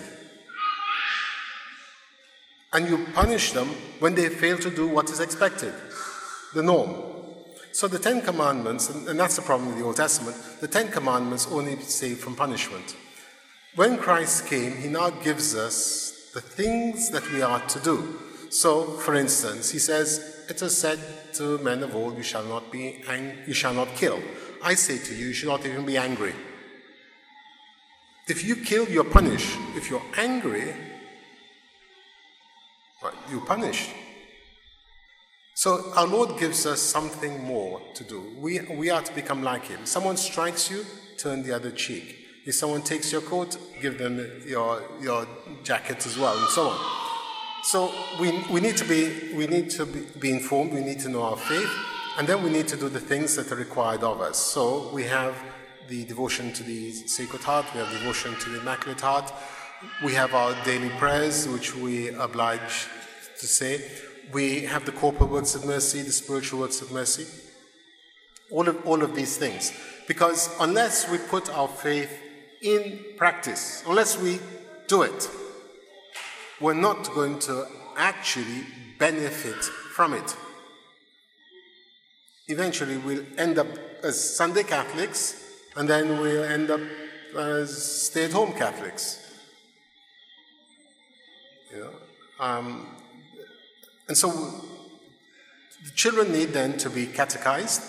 And 2.74 2.88
you 2.88 3.06
punish 3.14 3.52
them 3.52 3.68
when 4.00 4.16
they 4.16 4.30
fail 4.30 4.58
to 4.58 4.70
do 4.70 4.88
what 4.88 5.10
is 5.10 5.20
expected, 5.20 5.74
the 6.54 6.62
norm. 6.62 7.10
So 7.72 7.88
the 7.88 8.00
Ten 8.00 8.22
Commandments, 8.22 8.90
and, 8.90 9.20
that's 9.20 9.36
the 9.36 9.42
problem 9.42 9.70
with 9.70 9.78
the 9.78 9.86
Old 9.86 9.96
Testament, 9.96 10.36
the 10.60 10.68
Ten 10.68 10.92
Commandments 10.92 11.48
only 11.52 11.78
save 11.82 12.20
from 12.20 12.36
punishment. 12.36 12.96
When 13.76 13.98
Christ 13.98 14.48
came, 14.48 14.76
he 14.76 14.88
now 14.88 15.10
gives 15.12 15.56
us 15.56 16.32
the 16.34 16.42
things 16.42 17.10
that 17.12 17.32
we 17.32 17.42
are 17.42 17.62
to 17.68 17.80
do. 17.80 18.20
So, 18.50 18.84
for 18.84 19.16
instance, 19.16 19.70
he 19.70 19.80
says, 19.80 20.46
It 20.50 20.62
is 20.62 20.76
said 20.76 21.00
to 21.34 21.60
men 21.60 21.84
of 21.84 21.96
old, 21.96 22.18
You 22.18 22.24
shall 22.24 22.44
not 22.44 22.72
be 22.72 23.04
ang- 23.08 23.38
you 23.46 23.54
shall 23.54 23.74
not 23.74 23.96
kill. 23.96 24.20
I 24.64 24.74
say 24.74 24.98
to 24.98 25.16
you, 25.16 25.28
you 25.28 25.34
should 25.34 25.50
not 25.50 25.66
even 25.66 25.86
be 25.86 25.98
angry. 25.98 26.34
If 28.28 28.44
you 28.44 28.56
kill, 28.58 28.90
you're 28.90 29.04
punished. 29.04 29.58
If 29.76 29.90
you're 29.90 30.04
angry, 30.18 30.74
you're 33.30 33.46
punished. 33.46 33.90
So 35.56 35.92
our 35.96 36.08
Lord 36.08 36.40
gives 36.40 36.66
us 36.66 36.82
something 36.82 37.44
more 37.44 37.82
to 37.96 38.04
do. 38.04 38.36
We, 38.38 38.60
we 38.60 38.90
are 38.90 39.02
to 39.02 39.14
become 39.14 39.44
like 39.44 39.66
Him. 39.66 39.86
Someone 39.86 40.18
strikes 40.18 40.70
you, 40.70 40.86
turn 41.18 41.44
the 41.44 41.54
other 41.54 41.72
cheek. 41.72 42.16
If 42.46 42.56
someone 42.56 42.82
takes 42.82 43.12
your 43.12 43.22
coat, 43.22 43.58
give 43.82 43.98
them 43.98 44.44
your, 44.48 44.84
your 45.02 45.28
jacket 45.64 46.06
as 46.06 46.18
well, 46.18 46.38
and 46.38 46.48
so 46.50 46.70
on. 46.70 47.09
So 47.64 47.94
we, 48.20 48.44
we 48.50 48.62
need 48.62 48.78
to, 48.78 48.86
be, 48.86 49.34
we 49.34 49.46
need 49.48 49.70
to 49.72 49.86
be, 49.86 50.00
be 50.20 50.32
informed, 50.32 50.74
we 50.74 50.82
need 50.82 51.00
to 51.02 51.10
know 51.10 51.24
our 51.24 51.38
faith, 51.38 51.70
and 52.18 52.28
then 52.28 52.42
we 52.44 52.50
need 52.50 52.68
to 52.70 52.78
do 52.78 52.90
the 52.90 53.00
things 53.00 53.36
that 53.36 53.52
are 53.52 53.56
required 53.56 54.04
of 54.04 54.22
us. 54.22 54.38
So 54.38 54.90
we 54.94 55.04
have 55.04 55.36
the 55.88 56.06
devotion 56.06 56.54
to 56.54 56.64
the 56.64 56.92
Sacred 56.92 57.44
Heart, 57.44 57.66
we 57.74 57.80
have 57.82 57.92
devotion 57.92 58.36
to 58.36 58.50
the 58.50 58.62
Immaculate 58.62 59.02
Heart, 59.02 59.34
we 60.04 60.14
have 60.14 60.34
our 60.34 60.56
daily 60.66 60.90
prayers, 60.98 61.48
which 61.48 61.76
we 61.76 62.10
oblige 62.10 62.88
to 63.40 63.48
say. 63.48 63.82
We 64.32 64.62
have 64.62 64.86
the 64.86 64.92
corporal 64.92 65.30
works 65.30 65.56
of 65.56 65.66
mercy, 65.66 66.02
the 66.02 66.12
spiritual 66.12 66.60
works 66.60 66.82
of 66.82 66.92
mercy. 66.92 67.26
All 68.52 68.68
of, 68.68 68.86
all 68.86 69.04
of 69.04 69.16
these 69.16 69.38
things. 69.38 69.72
Because 70.08 70.50
unless 70.60 71.10
we 71.10 71.18
put 71.18 71.50
our 71.50 71.68
faith 71.68 72.12
in 72.62 73.00
practice, 73.16 73.84
unless 73.88 74.18
we 74.18 74.40
do 74.88 75.04
it, 75.04 75.30
we're 76.62 76.74
not 76.74 77.14
going 77.14 77.40
to 77.40 77.68
actually 77.96 78.66
benefit 78.98 79.64
from 79.64 80.14
it. 80.14 80.36
Eventually, 82.48 82.98
we'll 82.98 83.26
end 83.38 83.60
up 83.60 83.68
as 84.04 84.36
Sunday 84.36 84.64
Catholics, 84.64 85.44
and 85.76 85.88
then 85.88 86.20
we'll 86.20 86.44
end 86.44 86.72
up 86.72 86.82
as 87.38 88.04
stay 88.04 88.26
at 88.26 88.32
home 88.32 88.54
Catholics. 88.54 89.20
You 91.72 91.80
know? 91.80 91.92
Um, 92.40 92.88
and 94.08 94.18
so 94.18 94.30
the 95.86 95.92
children 95.96 96.32
need 96.32 96.50
then 96.50 96.78
to 96.80 96.90
be 96.90 97.06
catechized, 97.06 97.84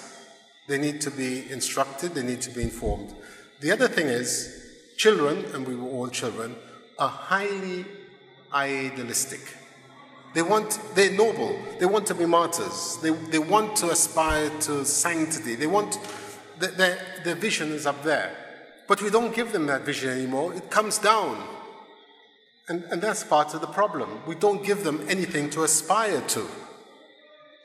they 0.68 0.78
need 0.78 1.00
to 1.00 1.10
be 1.10 1.50
instructed, 1.50 2.14
they 2.14 2.22
need 2.22 2.42
to 2.42 2.50
be 2.50 2.62
informed. 2.62 3.14
The 3.60 3.72
other 3.72 3.88
thing 3.88 4.06
is, 4.06 4.70
children, 4.96 5.44
and 5.54 5.66
we 5.66 5.74
were 5.74 5.88
all 5.88 6.08
children, 6.08 6.54
are 6.98 7.08
highly 7.08 7.86
idealistic. 8.52 9.40
They 10.32 10.42
want, 10.42 10.78
they're 10.94 11.10
noble. 11.10 11.58
They 11.78 11.86
want 11.86 12.06
to 12.06 12.14
be 12.14 12.24
martyrs. 12.24 12.98
They, 13.02 13.10
they 13.10 13.38
want 13.38 13.76
to 13.76 13.90
aspire 13.90 14.50
to 14.60 14.84
sanctity. 14.84 15.56
They 15.56 15.66
want, 15.66 15.98
their, 16.58 16.98
their, 17.24 17.34
vision 17.34 17.72
is 17.72 17.86
up 17.86 18.02
there. 18.04 18.36
But 18.86 19.02
we 19.02 19.10
don't 19.10 19.34
give 19.34 19.52
them 19.52 19.66
that 19.66 19.82
vision 19.82 20.10
anymore. 20.10 20.54
It 20.54 20.70
comes 20.70 20.98
down. 20.98 21.42
And, 22.68 22.84
and 22.84 23.02
that's 23.02 23.24
part 23.24 23.54
of 23.54 23.60
the 23.60 23.66
problem. 23.66 24.20
We 24.26 24.36
don't 24.36 24.64
give 24.64 24.84
them 24.84 25.04
anything 25.08 25.50
to 25.50 25.64
aspire 25.64 26.20
to. 26.28 26.46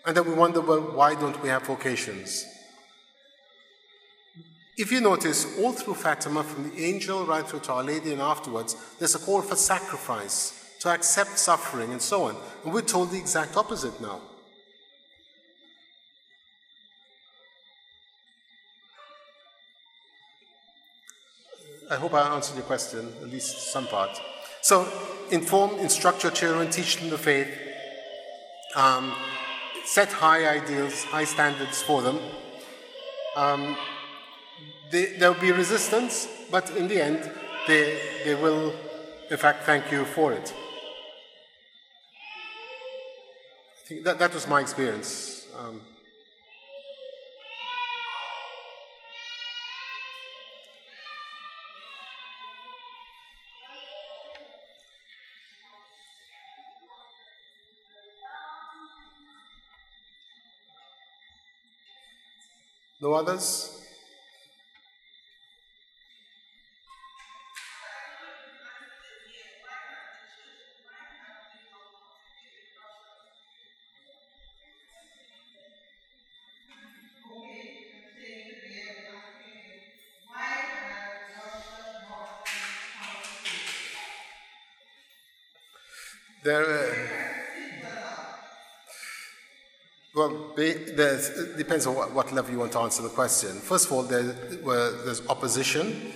And 0.05 0.17
then 0.17 0.25
we 0.25 0.33
wonder, 0.33 0.61
well, 0.61 0.81
why 0.81 1.13
don't 1.15 1.41
we 1.43 1.49
have 1.49 1.63
vocations? 1.63 2.45
If 4.77 4.91
you 4.91 4.99
notice, 4.99 5.57
all 5.59 5.71
through 5.71 5.93
Fatima, 5.93 6.43
from 6.43 6.69
the 6.69 6.83
angel 6.83 7.25
right 7.25 7.47
through 7.47 7.61
to 7.61 7.73
Our 7.73 7.83
Lady 7.83 8.11
and 8.11 8.21
afterwards, 8.21 8.75
there's 8.99 9.15
a 9.15 9.19
call 9.19 9.41
for 9.41 9.55
sacrifice, 9.55 10.64
to 10.85 10.91
accept 10.91 11.39
suffering, 11.39 11.91
and 11.91 12.01
so 12.01 12.25
on. 12.25 12.35
And 12.63 12.71
we're 12.71 12.81
told 12.81 13.09
the 13.09 13.17
exact 13.17 13.57
opposite 13.57 13.99
now. 13.99 14.21
I 21.89 21.95
hope 21.95 22.13
I 22.13 22.35
answered 22.35 22.55
your 22.55 22.65
question, 22.65 23.11
at 23.21 23.29
least 23.29 23.71
some 23.71 23.87
part. 23.87 24.11
So, 24.61 24.87
inform, 25.31 25.79
instruct 25.79 26.21
your 26.21 26.31
children, 26.31 26.69
teach 26.69 26.97
them 26.97 27.09
the 27.09 27.17
faith, 27.17 27.49
um, 28.75 29.11
set 29.85 30.11
high 30.11 30.47
ideals, 30.47 31.03
high 31.05 31.25
standards 31.25 31.81
for 31.81 32.03
them. 32.03 32.19
Um, 33.35 33.75
there 34.91 35.31
will 35.31 35.41
be 35.41 35.51
resistance, 35.51 36.27
but 36.51 36.69
in 36.77 36.87
the 36.87 37.03
end, 37.03 37.31
they, 37.67 37.99
they 38.23 38.35
will, 38.35 38.71
in 39.31 39.37
fact, 39.37 39.63
thank 39.63 39.91
you 39.91 40.05
for 40.05 40.31
it. 40.31 40.53
Think 43.85 44.03
that, 44.03 44.17
that 44.19 44.33
was 44.33 44.47
my 44.47 44.61
experience. 44.61 45.47
Um, 45.57 45.81
No 63.01 63.13
others? 63.13 63.74
It 91.15 91.57
depends 91.57 91.87
on 91.87 91.95
what, 91.95 92.13
what, 92.13 92.31
level 92.31 92.51
you 92.51 92.59
want 92.59 92.71
to 92.73 92.79
answer 92.79 93.01
the 93.01 93.09
question. 93.09 93.49
First 93.59 93.87
of 93.87 93.93
all, 93.93 94.03
there, 94.03 94.35
well, 94.63 94.91
there's 95.03 95.25
opposition 95.27 96.13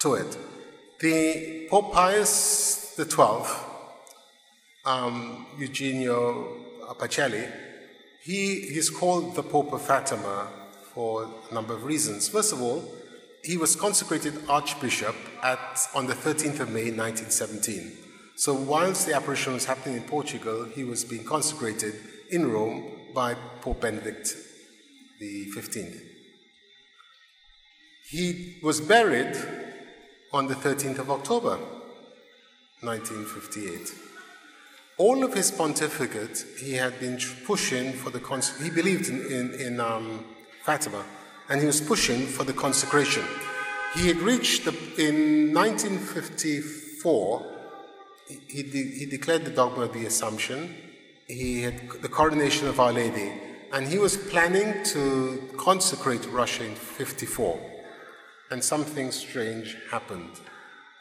to 0.00 0.14
it. 0.14 0.36
The 1.00 1.66
Pope 1.70 1.92
Pius 1.92 2.94
XII, 2.96 3.44
um, 4.84 5.46
Eugenio 5.58 6.56
Pacelli, 6.98 7.50
he, 8.22 8.60
he's 8.60 8.90
called 8.90 9.34
the 9.34 9.42
Pope 9.42 9.72
of 9.72 9.82
Fatima 9.82 10.48
for 10.94 11.28
a 11.50 11.54
number 11.54 11.74
of 11.74 11.84
reasons. 11.84 12.28
First 12.28 12.52
of 12.52 12.60
all, 12.60 12.84
he 13.44 13.56
was 13.56 13.76
consecrated 13.76 14.34
Archbishop 14.48 15.14
at, 15.42 15.78
on 15.94 16.06
the 16.06 16.14
13th 16.14 16.60
of 16.60 16.70
May 16.70 16.90
1917. 16.90 17.92
So, 18.36 18.54
whilst 18.54 19.06
the 19.06 19.14
apparition 19.14 19.54
was 19.54 19.64
happening 19.64 19.96
in 19.96 20.02
Portugal, 20.02 20.64
he 20.64 20.84
was 20.84 21.04
being 21.04 21.24
consecrated 21.24 21.94
in 22.30 22.52
Rome 22.52 22.97
by 23.14 23.34
Pope 23.60 23.80
Benedict 23.80 24.34
XV. 25.20 26.00
He 28.10 28.56
was 28.62 28.80
buried 28.80 29.36
on 30.32 30.46
the 30.46 30.54
13th 30.54 30.98
of 30.98 31.10
October 31.10 31.58
1958. 32.80 33.92
All 34.96 35.22
of 35.22 35.34
his 35.34 35.50
pontificate, 35.50 36.44
he 36.58 36.74
had 36.74 36.98
been 37.00 37.18
pushing 37.44 37.92
for 37.92 38.10
the 38.10 38.20
cons- 38.20 38.60
he 38.62 38.70
believed 38.70 39.08
in, 39.08 39.20
in, 39.26 39.54
in 39.54 39.80
um, 39.80 40.24
Fatima, 40.64 41.04
and 41.48 41.60
he 41.60 41.66
was 41.66 41.80
pushing 41.80 42.26
for 42.26 42.44
the 42.44 42.52
consecration. 42.52 43.24
He 43.94 44.08
had 44.08 44.18
reached 44.18 44.64
the, 44.64 44.72
in 44.98 45.54
1954 45.54 47.58
he, 48.48 48.62
de- 48.62 48.98
he 48.98 49.06
declared 49.06 49.44
the 49.44 49.50
dogma 49.50 49.84
of 49.84 49.92
the 49.92 50.06
Assumption, 50.06 50.74
he 51.28 51.62
had 51.62 51.90
the 52.02 52.08
coronation 52.08 52.66
of 52.68 52.80
Our 52.80 52.92
Lady, 52.92 53.32
and 53.72 53.86
he 53.86 53.98
was 53.98 54.16
planning 54.16 54.82
to 54.84 55.48
consecrate 55.58 56.26
Russia 56.26 56.64
in 56.64 56.74
54. 56.74 57.60
And 58.50 58.64
something 58.64 59.12
strange 59.12 59.76
happened. 59.90 60.40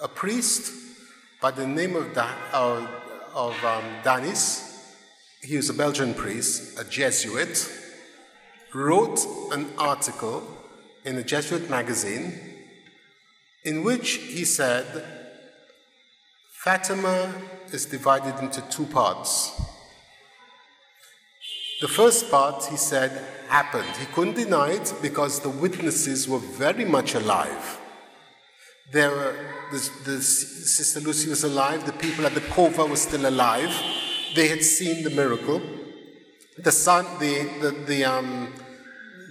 A 0.02 0.08
priest 0.10 0.74
by 1.42 1.52
the 1.52 1.66
name 1.66 1.96
of, 1.96 2.14
da- 2.14 2.36
of, 2.52 2.90
of 3.34 3.54
um, 3.64 3.84
Dhanis, 4.04 4.84
he 5.42 5.56
was 5.56 5.70
a 5.70 5.74
Belgian 5.74 6.14
priest, 6.14 6.78
a 6.78 6.84
Jesuit, 6.84 7.72
wrote 8.74 9.20
an 9.54 9.68
article 9.78 10.44
in 11.06 11.16
a 11.18 11.24
Jesuit 11.24 11.70
magazine 11.70 12.38
in 13.64 13.84
which 13.84 14.12
he 14.16 14.44
said 14.44 14.86
Fatima 16.52 17.34
is 17.72 17.86
divided 17.86 18.38
into 18.44 18.62
two 18.70 18.86
parts. 18.86 19.58
The 21.80 21.88
first 21.88 22.32
part, 22.32 22.66
he 22.66 22.78
said, 22.78 23.12
happened. 23.50 23.96
He 23.98 24.08
couldn't 24.08 24.36
deny 24.36 24.72
it 24.72 24.94
because 25.02 25.42
the 25.42 25.50
witnesses 25.50 26.28
were 26.28 26.40
very 26.40 26.86
much 26.86 27.14
alive. 27.14 27.80
There 28.92 29.12
were, 29.12 29.36
the, 29.72 29.90
the, 30.06 30.22
Sister 30.22 31.00
Lucy 31.02 31.30
was 31.30 31.44
alive, 31.44 31.86
the 31.86 31.94
people 31.94 32.26
at 32.26 32.34
the 32.34 32.42
Cova 32.42 32.90
were 32.90 32.96
still 32.96 33.28
alive. 33.28 33.72
They 34.34 34.48
had 34.48 34.64
seen 34.64 35.04
the 35.04 35.12
miracle. 35.12 35.62
The 36.58 36.72
the, 37.20 37.50
the, 37.62 37.72
the, 37.86 38.06
um, 38.06 38.54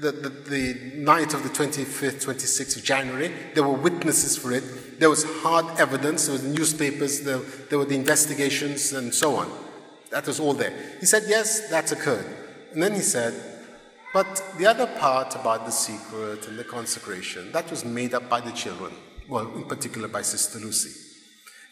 the, 0.00 0.12
the, 0.12 0.28
the 0.28 0.92
night 0.94 1.34
of 1.34 1.42
the 1.42 1.48
25th, 1.48 2.24
26th 2.24 2.76
of 2.76 2.84
January, 2.84 3.32
there 3.54 3.64
were 3.64 3.74
witnesses 3.74 4.36
for 4.36 4.52
it. 4.52 5.00
There 5.00 5.10
was 5.10 5.24
hard 5.42 5.80
evidence, 5.80 6.26
there 6.26 6.38
the 6.38 6.48
newspapers, 6.48 7.22
there, 7.22 7.38
there 7.70 7.78
were 7.78 7.84
the 7.86 7.96
investigations, 7.96 8.92
and 8.92 9.12
so 9.12 9.34
on. 9.34 9.65
That 10.10 10.26
was 10.26 10.40
all 10.40 10.54
there. 10.54 10.72
He 11.00 11.06
said, 11.06 11.24
yes, 11.26 11.68
that's 11.68 11.92
occurred. 11.92 12.26
And 12.72 12.82
then 12.82 12.94
he 12.94 13.00
said, 13.00 13.34
but 14.12 14.42
the 14.56 14.66
other 14.66 14.86
part 14.98 15.34
about 15.34 15.66
the 15.66 15.72
secret 15.72 16.48
and 16.48 16.58
the 16.58 16.64
consecration, 16.64 17.52
that 17.52 17.70
was 17.70 17.84
made 17.84 18.14
up 18.14 18.28
by 18.30 18.40
the 18.40 18.52
children, 18.52 18.92
well, 19.28 19.52
in 19.54 19.64
particular 19.64 20.08
by 20.08 20.22
Sister 20.22 20.58
Lucy. 20.58 20.90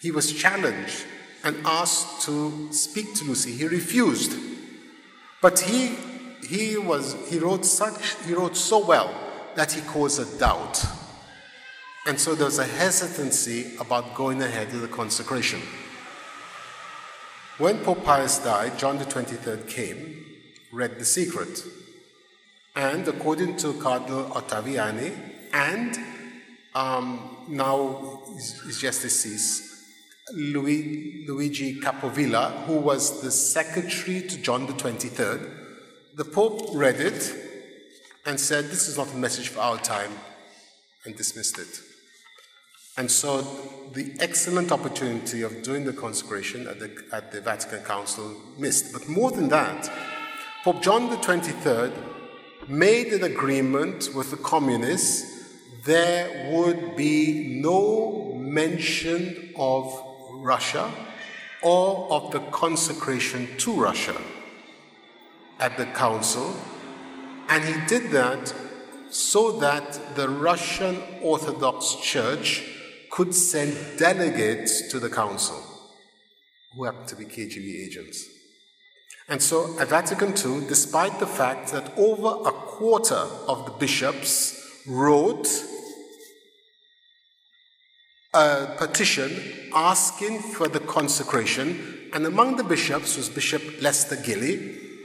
He 0.02 0.11
was 0.11 0.32
challenged 0.32 1.06
and 1.44 1.56
asked 1.65 2.27
to 2.27 2.73
speak 2.73 3.15
to 3.15 3.24
Lucy. 3.24 3.52
He 3.52 3.66
refused. 3.66 4.36
But 5.40 5.61
he, 5.61 5.97
he, 6.47 6.77
was, 6.77 7.16
he, 7.31 7.39
wrote 7.39 7.65
such, 7.65 8.15
he 8.27 8.35
wrote 8.35 8.56
so 8.56 8.85
well 8.85 9.15
that 9.55 9.73
he 9.73 9.81
caused 9.82 10.20
a 10.20 10.39
doubt. 10.39 10.85
And 12.06 12.20
so 12.20 12.35
there 12.35 12.44
was 12.44 12.59
a 12.59 12.65
hesitancy 12.66 13.77
about 13.81 14.15
going 14.15 14.43
ahead 14.43 14.73
with 14.73 14.82
the 14.82 14.89
consecration. 14.89 15.61
When 17.59 17.78
Pope 17.85 18.02
Pius 18.05 18.39
died, 18.43 18.81
John 18.81 18.98
the 18.98 19.05
23rd 19.05 19.68
came, 19.68 20.26
read 20.72 20.98
the 20.98 21.05
secret. 21.05 21.62
And 22.74 23.06
according 23.06 23.59
to 23.59 23.74
Cardinal 23.74 24.24
Ottaviani, 24.31 25.16
and 25.52 25.97
um, 26.74 27.44
now 27.48 28.22
is 28.36 28.78
just 28.81 29.02
deceased, 29.02 29.70
Louis, 30.32 31.26
Luigi 31.28 31.81
Capovilla, 31.81 32.64
who 32.64 32.74
was 32.74 33.22
the 33.22 33.31
secretary 33.31 34.22
to 34.22 34.36
John 34.39 34.66
the 34.66 34.72
23rd, 34.72 35.48
the 36.16 36.24
Pope 36.24 36.70
read 36.74 36.98
it 36.98 37.35
and 38.26 38.40
said, 38.40 38.64
This 38.64 38.89
is 38.89 38.97
not 38.97 39.12
a 39.12 39.16
message 39.16 39.47
for 39.47 39.60
our 39.60 39.78
time, 39.78 40.10
and 41.05 41.16
dismissed 41.16 41.60
it. 41.60 41.93
And 42.96 43.10
so 43.10 43.42
the 43.92 44.14
excellent 44.20 44.70
opportunity 44.70 45.42
of 45.42 45.62
doing 45.62 45.84
the 45.84 45.92
consecration 45.92 46.66
at 46.68 46.78
the, 46.78 47.04
at 47.12 47.32
the 47.32 47.40
Vatican 47.40 47.82
Council 47.82 48.34
missed. 48.56 48.92
But 48.92 49.08
more 49.08 49.30
than 49.30 49.48
that, 49.48 49.90
Pope 50.62 50.80
John 50.82 51.10
the 51.10 51.16
23rd 51.16 51.92
made 52.68 53.12
an 53.12 53.24
agreement 53.24 54.10
with 54.14 54.30
the 54.30 54.36
communists 54.36 55.34
there 55.84 56.50
would 56.50 56.96
be 56.96 57.60
no 57.60 58.34
mention 58.38 59.52
of 59.56 59.94
Russia 60.32 60.90
or 61.62 62.10
of 62.10 62.32
the 62.32 62.40
consecration 62.50 63.48
to 63.58 63.72
Russia 63.72 64.16
at 65.60 65.76
the 65.76 65.86
council. 65.86 66.56
And 67.48 67.62
he 67.64 67.74
did 67.86 68.10
that 68.12 68.54
so 69.10 69.52
that 69.60 70.16
the 70.16 70.28
Russian 70.28 71.02
Orthodox 71.20 71.96
Church 71.96 72.62
could 73.14 73.32
send 73.32 73.76
delegates 73.96 74.88
to 74.90 74.98
the 74.98 75.08
council 75.08 75.62
who 76.74 76.82
happened 76.82 77.06
to 77.06 77.14
be 77.14 77.24
KGB 77.24 77.86
agents. 77.86 78.26
And 79.28 79.40
so 79.40 79.78
at 79.78 79.86
Vatican 79.86 80.30
II, 80.30 80.66
despite 80.66 81.20
the 81.20 81.26
fact 81.40 81.70
that 81.70 81.96
over 81.96 82.48
a 82.48 82.50
quarter 82.50 83.24
of 83.46 83.66
the 83.66 83.70
bishops 83.78 84.82
wrote 84.88 85.46
a 88.34 88.74
petition 88.78 89.30
asking 89.72 90.40
for 90.40 90.66
the 90.66 90.80
consecration, 90.80 92.10
and 92.12 92.26
among 92.26 92.56
the 92.56 92.64
bishops 92.64 93.16
was 93.16 93.28
Bishop 93.28 93.62
Lester 93.80 94.16
Gilly, 94.16 94.56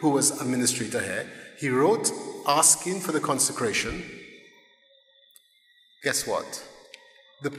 who 0.02 0.10
was 0.10 0.42
administrator 0.42 1.00
here. 1.00 1.32
He 1.60 1.70
wrote 1.70 2.12
asking 2.48 3.02
for 3.02 3.12
the 3.12 3.20
consecration. 3.20 4.04
Guess 6.04 6.26
what? 6.26 6.64
the, 7.42 7.52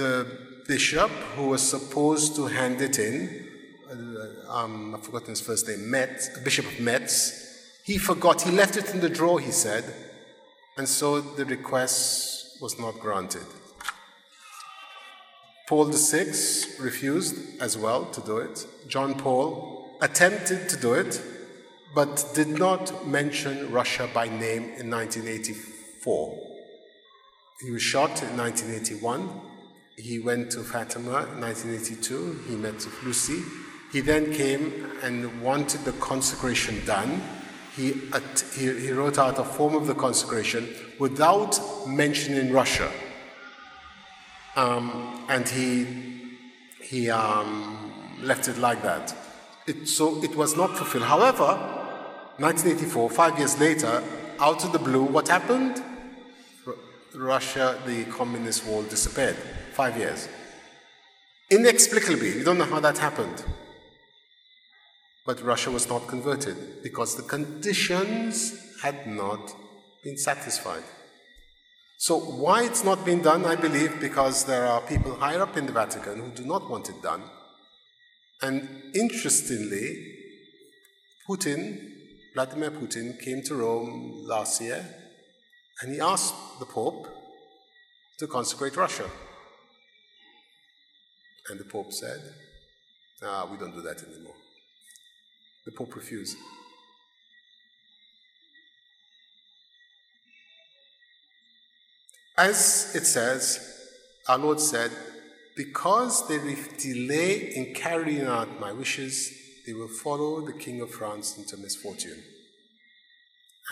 the 0.00 0.26
bishop 0.66 1.10
who 1.36 1.48
was 1.48 1.62
supposed 1.62 2.34
to 2.36 2.46
hand 2.46 2.80
it 2.80 2.98
in, 2.98 3.46
uh, 3.90 4.56
um, 4.56 4.94
I've 4.94 5.04
forgotten 5.04 5.30
his 5.30 5.42
first 5.42 5.68
name, 5.68 5.90
Metz, 5.90 6.38
Bishop 6.38 6.64
of 6.64 6.80
Metz, 6.80 7.12
he 7.84 7.98
forgot. 7.98 8.40
He 8.42 8.50
left 8.50 8.76
it 8.78 8.94
in 8.94 9.00
the 9.00 9.10
drawer, 9.10 9.40
he 9.40 9.50
said, 9.50 9.84
and 10.78 10.88
so 10.88 11.20
the 11.20 11.44
request 11.44 12.62
was 12.62 12.78
not 12.78 12.94
granted. 13.00 13.46
Paul 15.68 15.84
VI 15.84 16.32
refused 16.80 17.36
as 17.60 17.76
well 17.76 18.06
to 18.06 18.20
do 18.22 18.38
it. 18.38 18.66
John 18.88 19.14
Paul 19.14 19.98
attempted 20.00 20.68
to 20.70 20.76
do 20.76 20.94
it, 20.94 21.20
but 21.94 22.24
did 22.34 22.48
not 22.48 23.06
mention 23.06 23.70
Russia 23.70 24.08
by 24.14 24.26
name 24.28 24.64
in 24.80 24.90
1984. 24.90 26.38
He 27.60 27.70
was 27.70 27.82
shot 27.82 28.22
in 28.22 28.36
1981. 28.36 29.50
He 30.00 30.18
went 30.18 30.50
to 30.52 30.60
Fatima 30.60 31.26
in 31.34 31.40
1982. 31.40 32.40
He 32.48 32.56
met 32.56 32.86
Lucy. 33.04 33.42
He 33.92 34.00
then 34.00 34.32
came 34.32 34.90
and 35.02 35.42
wanted 35.42 35.84
the 35.84 35.92
consecration 35.92 36.84
done. 36.86 37.22
He, 37.76 37.92
he, 38.54 38.72
he 38.80 38.92
wrote 38.92 39.18
out 39.18 39.38
a 39.38 39.44
form 39.44 39.74
of 39.74 39.86
the 39.86 39.94
consecration 39.94 40.68
without 40.98 41.60
mentioning 41.86 42.52
Russia. 42.52 42.90
Um, 44.56 45.24
and 45.28 45.48
he, 45.48 45.86
he 46.80 47.10
um, 47.10 47.92
left 48.22 48.48
it 48.48 48.58
like 48.58 48.82
that. 48.82 49.14
It, 49.66 49.86
so 49.86 50.22
it 50.22 50.34
was 50.34 50.56
not 50.56 50.76
fulfilled. 50.76 51.04
However, 51.04 51.56
1984, 52.38 53.10
five 53.10 53.38
years 53.38 53.60
later, 53.60 54.02
out 54.38 54.64
of 54.64 54.72
the 54.72 54.78
blue, 54.78 55.02
what 55.02 55.28
happened? 55.28 55.82
Russia, 57.14 57.78
the 57.86 58.04
communist 58.04 58.64
wall 58.66 58.82
disappeared. 58.84 59.36
Five 59.80 59.96
years. 59.96 60.28
Inexplicably, 61.50 62.36
we 62.36 62.42
don't 62.44 62.58
know 62.58 62.66
how 62.66 62.80
that 62.80 62.98
happened. 62.98 63.42
But 65.24 65.42
Russia 65.42 65.70
was 65.70 65.88
not 65.88 66.06
converted 66.06 66.82
because 66.82 67.16
the 67.16 67.22
conditions 67.22 68.34
had 68.82 69.06
not 69.06 69.40
been 70.04 70.18
satisfied. 70.18 70.84
So, 71.96 72.18
why 72.18 72.64
it's 72.64 72.84
not 72.84 73.06
been 73.06 73.22
done, 73.22 73.46
I 73.46 73.56
believe, 73.56 73.98
because 74.00 74.44
there 74.44 74.66
are 74.66 74.82
people 74.82 75.14
higher 75.14 75.40
up 75.40 75.56
in 75.56 75.64
the 75.64 75.72
Vatican 75.72 76.18
who 76.18 76.30
do 76.30 76.44
not 76.44 76.68
want 76.68 76.90
it 76.90 77.00
done. 77.00 77.22
And 78.42 78.68
interestingly, 78.94 79.86
Putin, 81.26 81.62
Vladimir 82.34 82.70
Putin, 82.70 83.18
came 83.18 83.40
to 83.44 83.54
Rome 83.54 84.24
last 84.26 84.60
year 84.60 84.84
and 85.80 85.94
he 85.94 86.00
asked 86.00 86.34
the 86.58 86.66
Pope 86.66 87.08
to 88.18 88.26
consecrate 88.26 88.76
Russia. 88.76 89.08
And 91.50 91.58
the 91.58 91.64
Pope 91.64 91.92
said, 91.92 92.20
ah, 93.24 93.48
we 93.50 93.58
don't 93.58 93.74
do 93.74 93.82
that 93.82 94.02
anymore. 94.04 94.36
The 95.66 95.72
Pope 95.72 95.96
refused. 95.96 96.36
As 102.38 102.94
it 102.94 103.04
says, 103.04 103.88
our 104.28 104.38
Lord 104.38 104.60
said, 104.60 104.92
Because 105.56 106.26
they 106.28 106.38
delay 106.78 107.52
in 107.54 107.74
carrying 107.74 108.26
out 108.26 108.60
my 108.60 108.72
wishes, 108.72 109.30
they 109.66 109.72
will 109.74 109.88
follow 109.88 110.46
the 110.46 110.52
King 110.52 110.80
of 110.80 110.90
France 110.90 111.36
into 111.36 111.56
misfortune. 111.56 112.22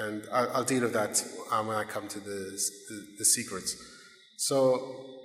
And 0.01 0.25
I'll, 0.33 0.51
I'll 0.57 0.65
deal 0.65 0.83
with 0.83 0.93
that 0.95 1.25
when 1.51 1.77
I 1.77 1.85
come 1.85 2.09
to 2.09 2.21
the, 2.21 2.61
the, 2.89 3.07
the 3.19 3.25
secrets. 3.25 3.77
So, 4.37 5.18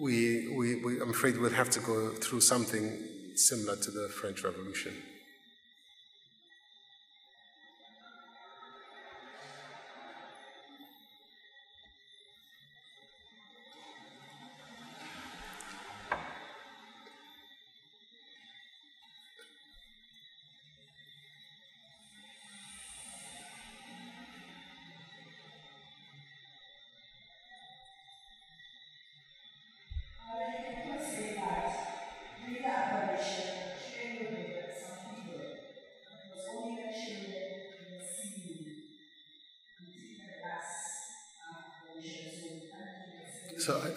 we, 0.00 0.48
we, 0.48 0.76
we, 0.76 1.00
I'm 1.00 1.10
afraid 1.10 1.36
we'll 1.36 1.50
have 1.50 1.70
to 1.70 1.80
go 1.80 2.08
through 2.08 2.40
something 2.40 2.98
similar 3.34 3.76
to 3.76 3.90
the 3.90 4.08
French 4.08 4.42
Revolution. 4.42 4.94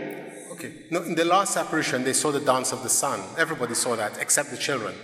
Okay. 0.52 0.74
No, 0.91 1.02
in 1.03 1.16
the 1.16 1.26
last 1.26 1.58
apparition, 1.58 2.03
they 2.03 2.14
saw 2.14 2.32
the 2.32 2.40
dance 2.41 2.72
of 2.72 2.84
the 2.84 2.90
sun. 2.90 3.22
Everybody 3.38 3.74
saw 3.76 3.95
that, 3.95 4.18
except 4.20 4.52
the 4.52 4.58
children. 4.58 4.95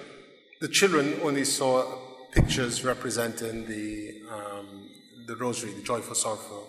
The 0.60 0.68
children 0.68 1.20
only 1.24 1.46
saw 1.46 1.84
pictures 2.32 2.84
representing 2.84 3.66
the, 3.68 4.22
um, 4.32 4.90
the 5.26 5.36
rosary, 5.36 5.72
the 5.72 5.82
joyful, 5.82 6.16
sorrowful, 6.16 6.68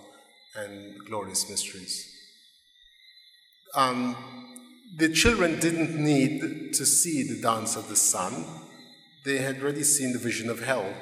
and 0.56 0.98
glorious 1.06 1.48
mysteries. 1.48 2.14
Um, 3.74 4.16
the 4.96 5.08
children 5.08 5.60
didn't 5.60 5.96
need 5.96 6.72
to 6.74 6.84
see 6.84 7.22
the 7.22 7.40
dance 7.40 7.76
of 7.76 7.88
the 7.88 7.96
sun, 7.96 8.44
they 9.24 9.38
had 9.38 9.62
already 9.62 9.84
seen 9.84 10.12
the 10.12 10.18
vision 10.18 10.48
of 10.48 10.60
hell. 10.60 10.92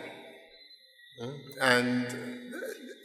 And 1.60 2.06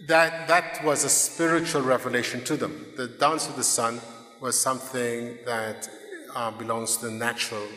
that, 0.07 0.47
that 0.47 0.83
was 0.83 1.03
a 1.03 1.09
spiritual 1.09 1.81
revelation 1.81 2.43
to 2.45 2.57
them. 2.57 2.85
The 2.97 3.07
dance 3.07 3.47
of 3.47 3.55
the 3.55 3.63
sun 3.63 4.01
was 4.39 4.59
something 4.59 5.37
that 5.45 5.89
uh, 6.35 6.51
belongs 6.51 6.97
to 6.97 7.05
the 7.05 7.11
natural, 7.11 7.67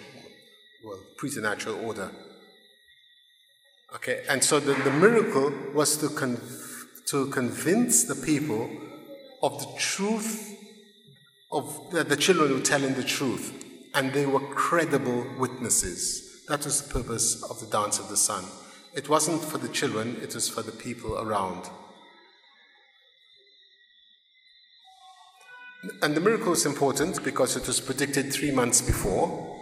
preternatural 1.25 1.83
order. 1.87 2.11
Okay, 3.95 4.25
and 4.29 4.45
so 4.45 4.61
the, 4.61 4.75
the 4.83 4.91
miracle 4.91 5.51
was 5.73 5.97
to, 5.97 6.11
con- 6.11 6.39
to 7.07 7.29
convince 7.29 8.05
the 8.05 8.15
people 8.15 8.69
of 9.43 9.59
the 9.59 9.79
truth 9.79 10.55
of 11.51 11.91
that 11.93 12.11
the 12.11 12.17
children 12.17 12.53
were 12.53 12.61
telling 12.61 12.93
the 12.93 13.03
truth, 13.03 13.65
and 13.95 14.13
they 14.13 14.27
were 14.27 14.41
credible 14.41 15.25
witnesses. 15.39 16.45
That 16.49 16.63
was 16.63 16.83
the 16.83 16.93
purpose 16.93 17.43
of 17.49 17.59
the 17.59 17.67
dance 17.67 17.99
of 17.99 18.11
the 18.11 18.19
sun. 18.19 18.45
It 18.95 19.09
wasn't 19.09 19.43
for 19.43 19.57
the 19.57 19.69
children, 19.69 20.19
it 20.21 20.35
was 20.35 20.47
for 20.47 20.61
the 20.61 20.73
people 20.73 21.19
around. 21.19 21.71
And 26.03 26.15
the 26.15 26.21
miracle 26.21 26.53
is 26.53 26.67
important 26.67 27.25
because 27.25 27.57
it 27.57 27.67
was 27.67 27.81
predicted 27.81 28.31
three 28.31 28.51
months 28.51 28.83
before. 28.83 29.54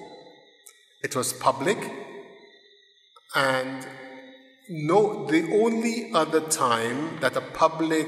It 1.03 1.17
was 1.17 1.33
public, 1.33 1.79
and 3.35 3.87
no, 4.69 5.27
the 5.27 5.61
only 5.63 6.13
other 6.15 6.41
time 6.41 7.19
that 7.21 7.37
a 7.37 7.41
public 7.41 8.07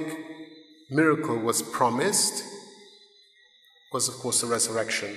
miracle 0.89 1.37
was 1.37 1.61
promised 1.61 2.45
was, 3.93 4.09
of 4.09 4.15
course, 4.15 4.41
the 4.41 4.47
resurrection. 4.47 5.17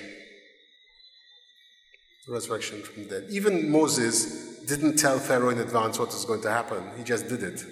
The 2.25 2.33
resurrection 2.33 2.81
from 2.81 3.03
the 3.03 3.21
dead. 3.21 3.27
Even 3.29 3.71
Moses 3.71 4.59
didn't 4.65 4.97
tell 4.97 5.19
Pharaoh 5.19 5.49
in 5.49 5.59
advance 5.59 5.97
what 5.97 6.09
was 6.09 6.25
going 6.25 6.41
to 6.41 6.51
happen, 6.51 6.83
he 6.97 7.03
just 7.03 7.29
did 7.29 7.43
it. 7.43 7.63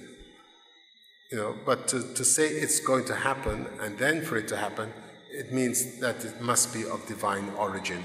You 1.32 1.38
know, 1.38 1.56
but 1.65 1.88
to, 1.90 2.14
to 2.14 2.23
say 2.23 2.48
it's 2.48 2.80
going 2.80 3.06
to 3.06 3.15
happen 3.15 3.68
and 3.82 3.98
then 3.98 4.23
for 4.23 4.38
it 4.38 4.48
to 4.49 4.57
happen, 4.57 4.94
it 5.32 5.52
means 5.52 5.99
that 5.99 6.23
it 6.23 6.40
must 6.40 6.73
be 6.73 6.86
of 6.86 7.06
divine 7.07 7.49
origin. 7.57 8.03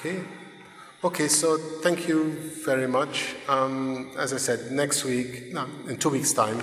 Okay. 0.00 0.22
Okay, 1.04 1.28
so 1.28 1.58
thank 1.58 2.08
you 2.08 2.32
very 2.64 2.86
much. 2.86 3.34
Um, 3.46 4.12
as 4.16 4.32
I 4.32 4.38
said, 4.38 4.72
next 4.72 5.04
week, 5.04 5.52
no, 5.52 5.66
in 5.88 5.98
two 5.98 6.08
weeks' 6.08 6.32
time, 6.32 6.62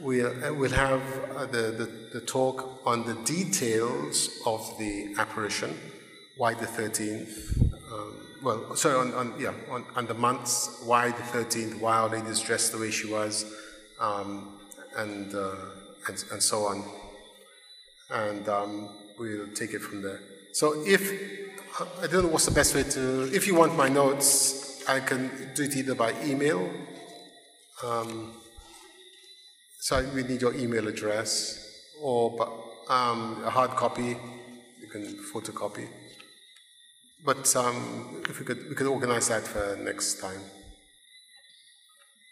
we'll, 0.00 0.34
uh, 0.44 0.52
we'll 0.52 0.72
have 0.72 1.00
uh, 1.36 1.46
the, 1.46 1.70
the, 1.70 2.18
the 2.18 2.20
talk 2.22 2.80
on 2.84 3.06
the 3.06 3.14
details 3.22 4.42
of 4.44 4.76
the 4.80 5.14
apparition, 5.16 5.78
why 6.38 6.54
the 6.54 6.66
13th, 6.66 7.72
um, 7.92 8.16
well, 8.42 8.74
sorry, 8.74 8.96
on, 8.96 9.14
on, 9.14 9.34
yeah, 9.38 9.54
on, 9.70 9.84
on 9.94 10.06
the 10.06 10.14
months, 10.14 10.82
why 10.84 11.12
the 11.12 11.22
13th, 11.22 11.80
why 11.80 11.98
Our 11.98 12.08
Lady 12.08 12.34
dressed 12.44 12.72
the 12.72 12.78
way 12.78 12.90
she 12.90 13.06
was, 13.06 13.44
um, 14.00 14.58
and, 14.96 15.32
uh, 15.32 15.54
and, 16.08 16.24
and 16.32 16.42
so 16.42 16.64
on. 16.64 16.84
And 18.10 18.48
um, 18.48 18.88
we'll 19.20 19.54
take 19.54 19.72
it 19.72 19.82
from 19.82 20.02
there. 20.02 20.18
So 20.52 20.82
if, 20.84 21.45
I 21.78 22.06
don't 22.06 22.24
know 22.24 22.28
what's 22.30 22.46
the 22.46 22.52
best 22.52 22.74
way 22.74 22.84
to, 22.84 23.30
if 23.34 23.46
you 23.46 23.54
want 23.54 23.76
my 23.76 23.88
notes, 23.88 24.82
I 24.88 24.98
can 25.00 25.50
do 25.54 25.64
it 25.64 25.76
either 25.76 25.94
by 25.94 26.14
email. 26.24 26.70
Um, 27.84 28.32
so 29.80 30.02
we 30.14 30.22
need 30.22 30.40
your 30.40 30.54
email 30.54 30.88
address 30.88 31.92
or 32.00 32.32
um, 32.88 33.42
a 33.44 33.50
hard 33.50 33.72
copy. 33.72 34.16
You 34.80 34.88
can 34.90 35.18
photocopy. 35.34 35.86
But 37.22 37.54
um, 37.56 38.22
if 38.26 38.38
we 38.38 38.46
could, 38.46 38.70
we 38.70 38.74
could 38.74 38.86
organize 38.86 39.28
that 39.28 39.42
for 39.42 39.76
next 39.76 40.18
time. 40.18 40.40